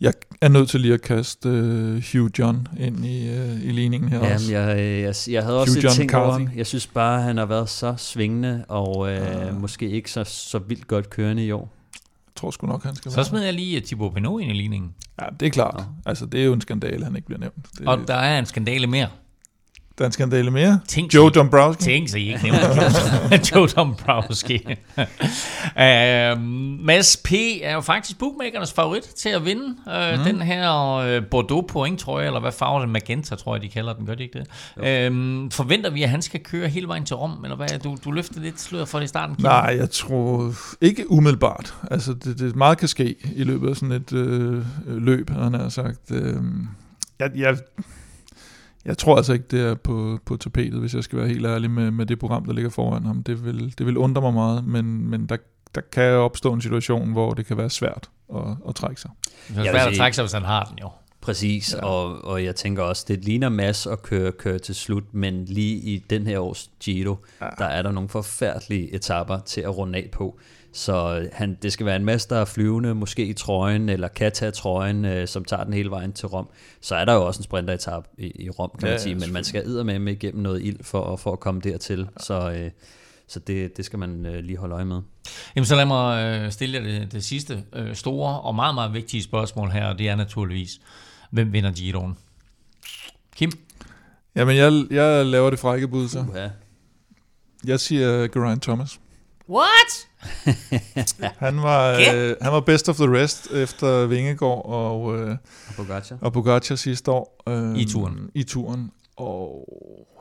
[0.00, 4.10] Jeg er nødt til lige at kaste uh, Hugh John ind i, uh, i ligningen
[4.10, 4.52] her Jamen, også.
[4.52, 6.48] Jeg, jeg, jeg havde også Hugh et ting over ham.
[6.56, 9.52] Jeg synes bare, han har været så svingende, og uh, ja.
[9.52, 11.72] måske ikke så, så vildt godt kørende i år.
[12.26, 14.94] Jeg tror sgu nok, han skal Så smider jeg lige Thibaut Pinot ind i ligningen.
[15.20, 15.74] Ja, det er klart.
[15.78, 15.84] Ja.
[16.10, 17.66] Altså, det er jo en skandale, han ikke bliver nævnt.
[17.78, 19.08] Det, og der er en skandale mere.
[19.98, 20.80] Der er en skandale mere.
[20.88, 21.84] Tænk Joe Dombrowski.
[21.84, 24.66] Tænk så I ikke nævner Joe Dombrowski.
[24.96, 26.40] uh,
[26.84, 27.32] Mads P.
[27.62, 30.24] er jo faktisk bookmakernes favorit til at vinde uh, mm.
[30.24, 33.68] den her uh, Bordeaux point, tror jeg, eller hvad farve det Magenta, tror jeg, de
[33.68, 34.06] kalder den.
[34.06, 34.46] Gør de ikke det?
[34.76, 37.68] Uh, forventer vi, at han skal køre hele vejen til Rom, eller hvad?
[37.84, 39.36] Du, du løfter lidt sløret for det i starten.
[39.38, 41.74] Nej, jeg tror ikke umiddelbart.
[41.90, 45.68] Altså, det, det meget kan ske i løbet af sådan et øh, løb, han har
[45.68, 46.10] sagt.
[46.10, 46.34] Øh,
[47.18, 47.56] jeg, jeg
[48.86, 51.70] Jeg tror altså ikke, det er på, på tapetet, hvis jeg skal være helt ærlig
[51.70, 53.22] med, med det program, der ligger foran ham.
[53.22, 55.36] Det vil, det vil undre mig meget, men, men der,
[55.74, 59.10] der kan opstå en situation, hvor det kan være svært at, at trække sig.
[59.48, 60.90] Det er svært at trække sig, hvis han har den jo.
[61.20, 61.86] Præcis, ja.
[61.86, 65.76] og, og jeg tænker også, det ligner Mads at køre, køre til slut, men lige
[65.76, 67.46] i den her års Giro, ja.
[67.58, 70.38] der er der nogle forfærdelige etapper til at runde af på.
[70.76, 74.32] Så han, det skal være en Mads, der er flyvende, måske i trøjen, eller kan
[74.32, 76.48] tage trøjen, øh, som tager den hele vejen til Rom.
[76.80, 79.32] Så er der jo også en sprinteretap i, i Rom, kan Ja, man sige, men
[79.32, 81.98] man skal med igennem noget ild for, for at komme dertil.
[81.98, 82.24] Ja.
[82.24, 82.70] Så, øh,
[83.28, 85.00] så det, det skal man øh, lige holde øje med.
[85.56, 88.92] Jamen, så lad mig øh, stille jer det, det sidste øh, store og meget, meget
[88.94, 90.80] vigtige spørgsmål her, og det er naturligvis,
[91.30, 92.16] hvem vinder Giroen?
[93.36, 93.52] Kim?
[94.34, 96.24] Jamen, jeg, jeg laver det frække bud, så.
[96.34, 96.50] Ja.
[97.66, 99.00] Jeg siger Geraint Thomas.
[99.48, 100.06] What?
[101.46, 102.14] Han var, Ja.
[102.16, 105.30] øh, han var best of the rest efter Vingegaard og, øh,
[105.68, 106.16] Og Pogacar.
[106.20, 107.42] og Pogacar sidste år.
[107.48, 108.30] Øh, I turen.
[108.34, 108.90] I turen.
[109.16, 109.68] Og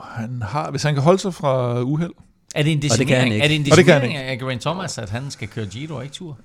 [0.01, 2.11] han har, hvis han kan holde sig fra uheld,
[2.55, 3.43] Er det en Og det kan han decimering, ikke.
[3.43, 6.13] er det en det decimering af Geraint Thomas, at han skal køre Giro og ikke
[6.15, 6.37] tur?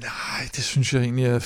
[0.00, 1.38] Nej, det synes jeg egentlig er,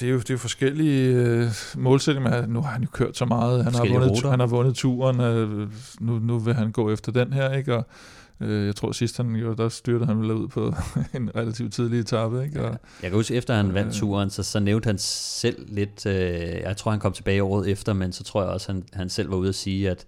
[0.00, 2.40] det er jo, det er jo forskellige øh, målsætninger.
[2.40, 3.64] men Nu har han jo kørt så meget.
[3.64, 4.30] Han har, vundet, ruter.
[4.30, 5.20] han har vundet turen.
[5.20, 5.68] Øh,
[6.00, 7.74] nu, nu vil han gå efter den her, ikke?
[7.76, 7.86] Og,
[8.40, 10.74] øh, jeg tror sidst han gjorde, der styrte han ud på
[11.16, 12.60] en relativt tidlig etape, ikke?
[12.64, 12.70] Og,
[13.02, 14.00] Jeg kan huske, efter han vandt Øh.
[14.00, 16.14] turen, så, så nævnte han selv lidt, øh,
[16.62, 19.30] jeg tror han kom tilbage året efter, men så tror jeg også, han, han selv
[19.30, 20.06] var ude at sige, at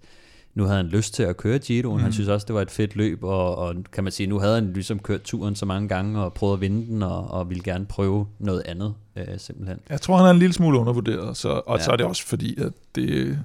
[0.55, 1.97] nu havde han lyst til at køre Giroen.
[1.97, 2.03] Mm.
[2.03, 4.55] Han synes også, det var et fedt løb, og, og kan man sige, nu havde
[4.55, 7.63] han ligesom kørt turen så mange gange, og prøvet at vinde den, og, og ville
[7.63, 9.79] gerne prøve noget andet, øh, simpelthen.
[9.89, 11.73] Jeg tror, han er en lille smule undervurderet, så, og ja.
[11.73, 11.83] Ja.
[11.83, 13.39] så er det også fordi, at det,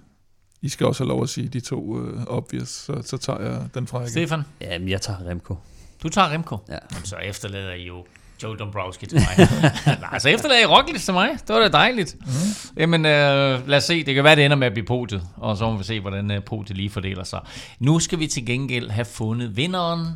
[0.62, 3.60] I skal også have lov at sige de to uh, obvious, så, så tager jeg
[3.74, 4.10] den fra igen.
[4.10, 5.56] Stefan, Jamen, jeg tager Remco.
[6.02, 6.58] du tager Remco.
[6.68, 6.78] Ja.
[6.92, 8.04] Jamen, så efterlader I jo
[8.42, 9.48] Joe Dombrowski til mig.
[10.10, 11.28] Nej, så efterlader I Roglic til mig.
[11.48, 12.16] Det var da dejligt.
[12.20, 12.32] Mm.
[12.76, 14.04] Jamen, øh, lad os se.
[14.04, 16.30] Det kan være, det ender med at blive podiet, og så må vi se, hvordan
[16.30, 17.40] øh, podiet lige fordeler sig.
[17.78, 20.06] Nu skal vi til gengæld have fundet vinderen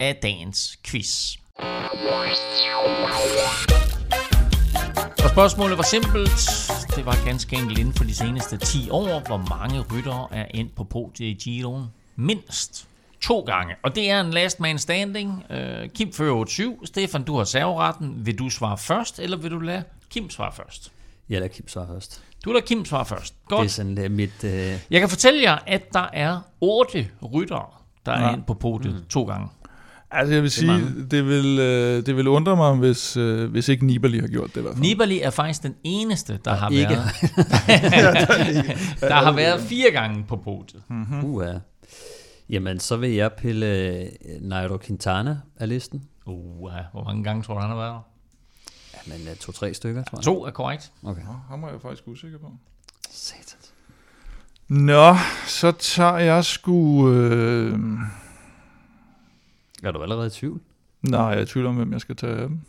[0.00, 1.34] af dagens quiz.
[5.24, 6.30] Og spørgsmålet var simpelt.
[6.98, 9.26] Det var ganske enkelt inden for de seneste 10 år.
[9.26, 11.84] Hvor mange ryttere er endt på podiet i Giroen?
[12.16, 12.88] Mindst
[13.20, 13.74] to gange.
[13.82, 15.44] Og det er en last man standing.
[15.50, 16.44] Øh, Kim fører
[16.80, 16.86] 8-7.
[16.86, 18.26] Stefan, du har serveretten.
[18.26, 20.92] Vil du svare først, eller vil du lade Kim svare først?
[21.28, 22.22] Jeg lader Kim svare først.
[22.44, 23.34] Du lader Kim svare først.
[23.46, 23.70] Det er Godt.
[23.70, 24.44] sådan uh, mit...
[24.44, 24.50] Uh,
[24.90, 27.66] Jeg kan fortælle jer, at der er otte ryttere,
[28.06, 28.34] der er Ja.
[28.34, 29.04] endt på podiet mm.
[29.08, 29.48] to gange.
[30.10, 31.06] Altså jeg vil sige, mange.
[31.10, 34.56] det vil, øh, det vil undre mig, hvis, øh, hvis ikke Nibali har gjort det
[34.56, 34.82] i hvert fald.
[34.82, 36.88] Nibali er faktisk den eneste, der har ikke.
[36.88, 37.10] været,
[39.10, 40.82] der har været fire gange på podiet.
[40.90, 41.44] uh, uh.
[42.50, 44.06] Jamen, så vil jeg pille øh,
[44.40, 46.02] Nairo Quintana af listen.
[46.26, 48.02] Uh, hvor mange gange tror du, han har været der?
[49.06, 50.24] Men uh, to-tre stykker, tror jeg.
[50.24, 50.92] To er korrekt.
[51.02, 51.22] Okay.
[51.22, 52.52] Nå, ham er jeg faktisk usikker på.
[53.10, 53.72] Satans.
[54.68, 55.14] Nå,
[55.46, 57.08] så tager jeg sgu...
[57.10, 57.78] Øh...
[59.82, 60.60] Er du allerede i tvivl?
[61.02, 62.60] Nej, jeg er i tvivl om, hvem jeg skal tage af dem.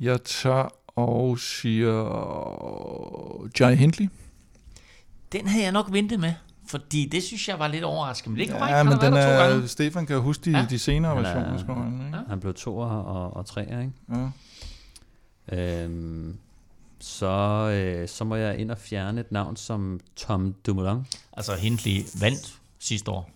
[0.00, 1.92] Jeg tager og siger...
[3.60, 4.08] Jai Hindley.
[5.32, 6.32] Den havde jeg nok ventet med,
[6.68, 8.36] fordi det synes jeg var lidt overraskende.
[8.36, 9.62] Men det er korrekt, Ja, han men den to gange.
[9.62, 10.66] er, Stefan kan huske de, Ja.
[10.70, 11.58] de senere Han er- versioner.
[11.58, 12.18] Skal man, ikke?
[12.28, 13.92] Han blev toer og, og treer, ikke?
[15.52, 15.82] Ja.
[15.84, 16.36] Øhm,
[16.98, 17.26] så,
[17.74, 21.06] øh, så må jeg ind og fjerne et navn som Tom Dumoulin.
[21.32, 23.30] Altså, Hindley vandt sidste år.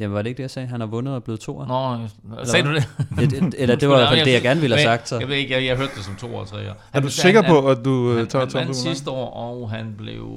[0.00, 0.68] Jamen, var det ikke det, jeg sagde?
[0.68, 1.66] Han har vundet og blevet toer?
[1.66, 2.08] Nå,
[2.44, 2.88] sagde du det?
[3.22, 5.08] Et, et, eller det var i hvert fald det, jeg gerne ville have sagt.
[5.08, 5.18] Så.
[5.18, 6.74] Jeg ved ikke, jeg, jeg hørte det som to og tre år.
[6.92, 8.94] Er du sikker på, at du øh, han, tager han Tom vandt Dumoulin?
[8.94, 10.28] sidste år, og han blev...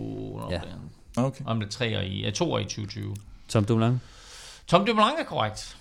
[0.51, 0.59] Ja.
[1.17, 1.23] Ja.
[1.23, 1.43] Okay.
[1.47, 3.15] Han blev treer i, ja, toer i 2020.
[3.47, 4.01] Tom Dumoulin?
[4.67, 5.77] Tom Dumoulin er korrekt.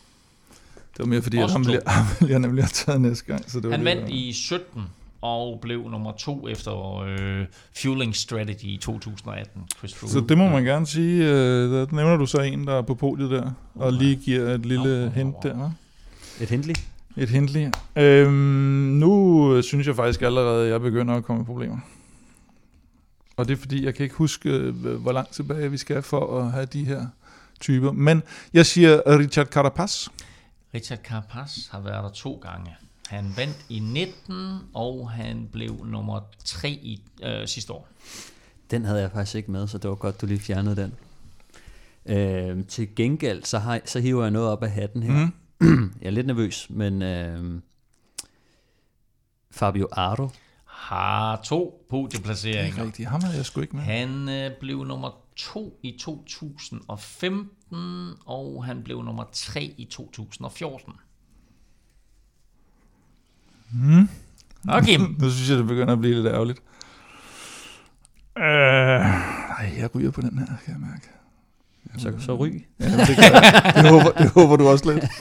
[0.92, 1.70] Det var mere fordi, at ham to.
[1.70, 3.50] vil jeg, ham vil jeg nemlig have taget næste gang.
[3.50, 4.82] Så det var Han vandt i 17
[5.22, 7.46] og blev nummer to efter øh,
[7.82, 9.62] Fueling Strategy i 2018.
[9.78, 10.12] Chris Froome.
[10.12, 11.24] Så det må man gerne sige.
[11.24, 14.66] Øh, der nævner du så en, der er på podiet der, og lige giver et
[14.66, 15.56] lille Nå, hint nå, der.
[15.56, 15.64] nå.
[15.66, 16.42] hva'?
[16.42, 16.74] Et Hindley?
[17.16, 17.72] Et hint lige.
[17.96, 21.78] Øhm, nu øh, synes jeg faktisk allerede, at jeg begynder at komme i problemer.
[23.36, 26.38] Og det er fordi, jeg kan ikke huske, øh, hvor langt tilbage vi skal for
[26.40, 27.06] at have de her
[27.60, 27.92] typer.
[27.92, 28.22] Men
[28.52, 30.08] jeg siger Richard Carapaz.
[30.74, 32.70] Richard Carapaz har været der to gange.
[33.08, 37.88] Han vandt i 19, og han blev nummer 3 i øh, sidste år.
[38.70, 40.94] Den havde jeg faktisk ikke med, så det var godt, du lige fjernede den.
[42.06, 45.12] Øh, til gengæld, så, har, så hiver jeg noget op af hatten her.
[45.12, 45.32] Mm.
[46.00, 47.60] Jeg er lidt nervøs, men øh,
[49.50, 50.28] Fabio Aro,
[50.64, 52.84] Har to podieplaceringer.
[52.84, 53.84] Rigtigt, ham havde jeg sgu ikke med.
[53.84, 60.92] Han øh, blev nummer 2 i 2015, og han blev nummer 3 i 2014.
[63.72, 64.08] Mm.
[64.68, 66.58] Okay, Nu synes jeg, det begynder at blive lidt ærgerligt.
[68.38, 71.08] Øh, ej, jeg ryger på den her, kan jeg mærke.
[71.98, 72.66] Så, så ryg.
[72.80, 73.72] Ja, det, jeg.
[73.76, 75.04] det, håber, det håber du også lidt.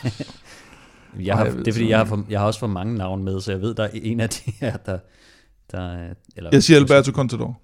[1.19, 2.95] Jeg har, Ej, jeg det er fordi, jeg har, for, jeg har også for mange
[2.95, 4.97] navne med, så jeg ved, der er en af de her, der...
[5.71, 7.59] der er- eller, Jeg siger Alberto Contador.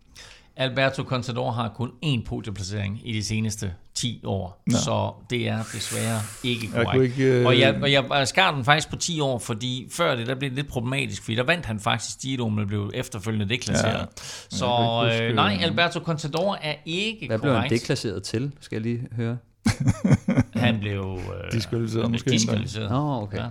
[0.55, 4.77] Alberto Contador har kun én podieplacering i de seneste 10 år, Nå.
[4.77, 7.03] så det er desværre ikke korrekt.
[7.03, 10.15] ikke, øh, Og jeg, og jeg, jeg skar den faktisk på 10 år, fordi før
[10.15, 13.49] det, der blev det lidt problematisk, fordi der vandt han faktisk Giro, men blev efterfølgende
[13.49, 13.99] deklasseret.
[13.99, 14.05] Ja.
[14.49, 14.65] Så
[15.03, 17.81] huske, øh, nej, øh, Alberto Contador er ikke Hvad blev han korrekt.
[17.81, 19.37] deklasseret til, skal jeg lige høre?
[20.53, 22.89] Han blev øh, Diskvalificeret måske diskvalificeret.
[22.91, 23.43] Nå, okay.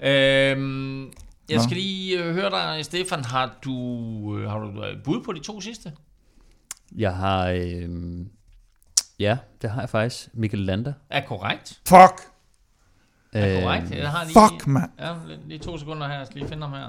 [0.00, 0.50] Ja.
[0.52, 1.02] Øhm,
[1.48, 1.62] jeg Nå.
[1.62, 3.24] skal lige øh, høre dig, Stefan.
[3.24, 3.72] Har du,
[4.38, 4.72] øh, har du
[5.04, 5.92] bud på de to sidste?
[6.96, 7.48] Jeg har...
[7.48, 7.88] Øh,
[9.18, 10.28] ja, det har jeg faktisk.
[10.32, 10.92] Mikkel Lander.
[11.10, 11.80] Er korrekt.
[11.88, 12.20] Fuck!
[13.34, 13.90] Øh, Er korrekt.
[13.90, 14.90] Jeg har lige, Fuck, mand.
[14.98, 15.14] Ja,
[15.46, 16.14] lige, to sekunder her.
[16.18, 16.88] Jeg skal lige finde ham her.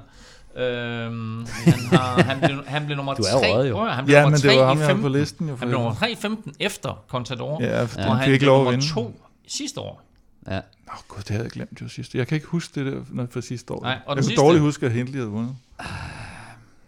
[0.56, 3.54] Øhm, han, har, han, blev, han blev nummer Du er 3.
[3.54, 3.74] røget, jo.
[3.76, 5.02] Prøv at høre, Han blev Ja, nummer men det 3 var ham, jeg havde 15.
[5.12, 5.48] på listen.
[5.50, 7.64] Jo, Han blev nummer 3 i 15 efter Contador.
[7.64, 8.88] Ja, for og han ikke blev nummer vinde.
[8.88, 10.02] 2 sidste år.
[10.48, 10.58] Ja.
[10.58, 12.18] Åh oh, gud, det havde jeg glemt jo sidste.
[12.18, 13.82] Jeg kan ikke huske det der fra sidste år.
[13.82, 15.56] Nej, og jeg kan sidste- dårligt huske, at Hindley havde vundet.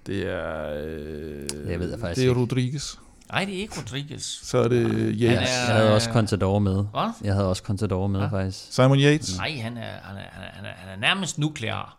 [0.07, 0.73] Det er...
[0.85, 2.79] Øh, Jeg ved jeg faktisk Det er ikke.
[3.31, 4.23] Nej, det er ikke Rodriguez.
[4.23, 4.87] Så er det
[5.21, 5.49] Yates.
[5.49, 6.73] Han Jeg havde også Contador med.
[6.91, 7.11] Hvad?
[7.23, 8.27] Jeg havde også Contador med, Ja.
[8.27, 8.73] faktisk.
[8.73, 9.37] Simon Yates.
[9.37, 11.97] Nej, han er, han er, han er, han er, han er nærmest nuklear.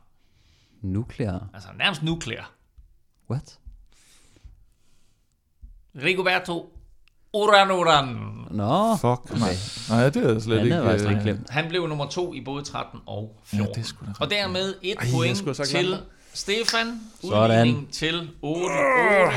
[0.82, 1.48] Nuklear.
[1.54, 2.50] Altså nærmest nuklear.
[3.30, 3.58] What?
[6.04, 6.72] Rigoberto
[7.34, 8.06] Uran Uran.
[8.50, 9.50] Nå, Fuck, nej.
[9.88, 10.76] Nej, det er slet Han ikke...
[10.76, 11.50] jeg faktisk øh, ikke glemt.
[11.50, 13.74] Han blev nummer 2 i både 13 og Ja, 14.
[13.74, 15.36] det er sgu da og dermed et Ej, jeg point
[15.66, 15.96] til.
[16.34, 17.00] Stefan.
[17.20, 17.50] Sådan.
[17.50, 18.62] Udligning til 8.
[18.62, 19.36] 8.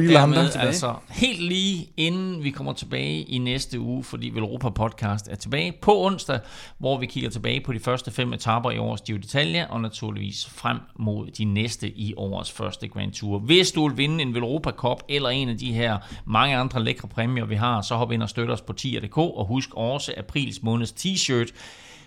[0.00, 0.66] Free Lander Dermed tilbage.
[0.66, 5.72] altså helt lige inden vi kommer tilbage i næste uge, fordi Velropa Podcast er tilbage
[5.82, 6.40] på onsdag,
[6.78, 10.46] hvor vi kigger tilbage på de første fem etaper i årets Giro d'Italia, og naturligvis
[10.46, 13.38] frem mod de næste i årets første Grand Tour.
[13.38, 17.08] Hvis du vil vinde en Velropa Cup eller en af de her mange andre lækre
[17.08, 20.62] præmier, vi har, så hop ind og støt os på 10.dk, og husk også aprils
[20.62, 21.50] måneds t-shirt,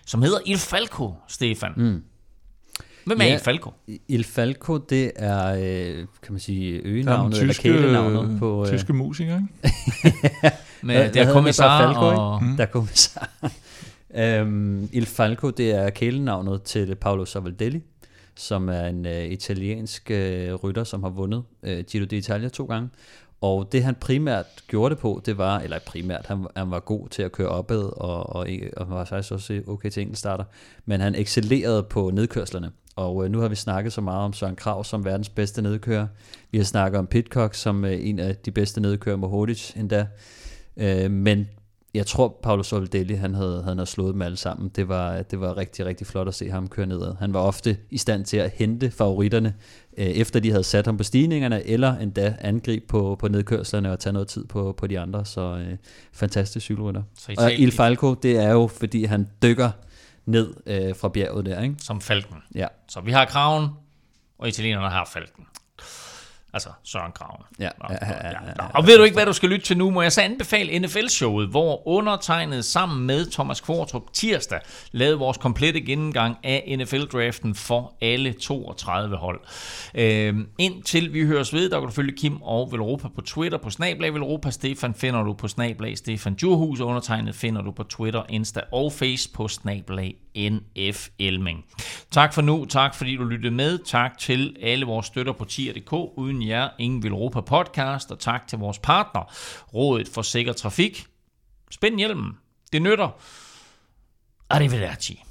[0.06, 1.72] som hedder Il Falco, Stefan.
[1.78, 2.04] Mm.
[3.06, 3.34] Hvem er Ja.
[3.34, 3.72] Il Falco?
[4.08, 8.62] Il Falco, det er, øh, kan man sige, Der øgenavnet eller kælenavnet på...
[8.66, 9.78] øh, tyske musiker, ikke?
[10.82, 11.82] Med, Hvad- der er kommissar?
[11.82, 12.42] Der er Falco, og...
[12.58, 13.30] Der er kommissar.
[14.16, 17.82] øhm, Il Falco, det er kælenavnet til Paolo Savaldelli,
[18.36, 22.90] som er en øh, italiensk øh, rytter, som har vundet øh, Giro d'Italia to gange.
[23.42, 27.10] Og det han primært gjorde det på, det var, eller primært, han, han var god
[27.10, 28.48] til at køre opad, og, og,
[28.78, 30.44] og var faktisk også okay til enkeltstarter,
[30.86, 32.72] men han excellerede på nedkørslerne.
[33.00, 36.08] Og øh, nu har vi snakket så meget om Søren Krav som verdens bedste nedkører.
[36.52, 40.08] Vi har snakket om Pitcock som øh, en af de bedste nedkører med Hodic endda.
[40.78, 41.48] Øh, men
[41.94, 44.70] jeg tror, Paolo Soldelli, han havde, han havde slået dem alle sammen.
[44.76, 47.16] Det var, det var rigtig, rigtig flot at se ham køre nedad.
[47.20, 49.54] Han var ofte i stand til at hente favoritterne,
[49.98, 54.00] øh, efter de havde sat ham på stigningerne, eller endda angribe på, på nedkørslerne og
[54.00, 55.26] tage noget tid på, på de andre.
[55.26, 55.78] Så øh,
[56.14, 57.04] fantastisk cykelrytter.
[57.38, 59.72] Og Il Falco, det er jo, fordi han dykker
[60.30, 61.76] ned øh, fra bjerget der, ikke?
[61.80, 62.44] Som falken.
[62.56, 63.70] Ja, Så vi har kraven,
[64.38, 65.48] og italienerne har falken.
[66.54, 67.44] Altså Søren Kraven.
[67.60, 68.64] Ja, ja, ja, ja, nå.
[68.64, 69.92] ja, Og ved du ikke, hvad du skal lytte til nu?
[69.92, 74.60] Må jeg så anbefale NFL-showet, hvor undertegnet sammen med Thomas Kvartrup tirsdag
[74.92, 79.40] lavede vores komplette gennemgang af NFL-draften for alle 32 hold.
[79.96, 83.70] Øhm, indtil vi høres ved, der kan du følge Kim og Velropa på Twitter på
[83.70, 84.52] Snablag Velropa.
[84.52, 86.80] Stefan finder du på Snablag Stefan Djurhus.
[86.80, 91.66] Undertegnet finder du på Twitter, Insta og Face på Snablag NF Elming.
[92.12, 92.66] Tak for nu.
[92.66, 93.78] Tak fordi du lyttede med.
[93.86, 95.94] Tak til alle vores støtter på tier.dk.
[95.94, 99.22] Uden uden jer ingen vil Europa podcast, og tak til vores partner,
[99.74, 101.08] Rådet for Sikker Trafik.
[101.72, 102.38] Spænd hjelmen,
[102.72, 103.10] det nytter.
[104.50, 105.24] Arrivederci.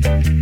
[0.00, 0.37] thank you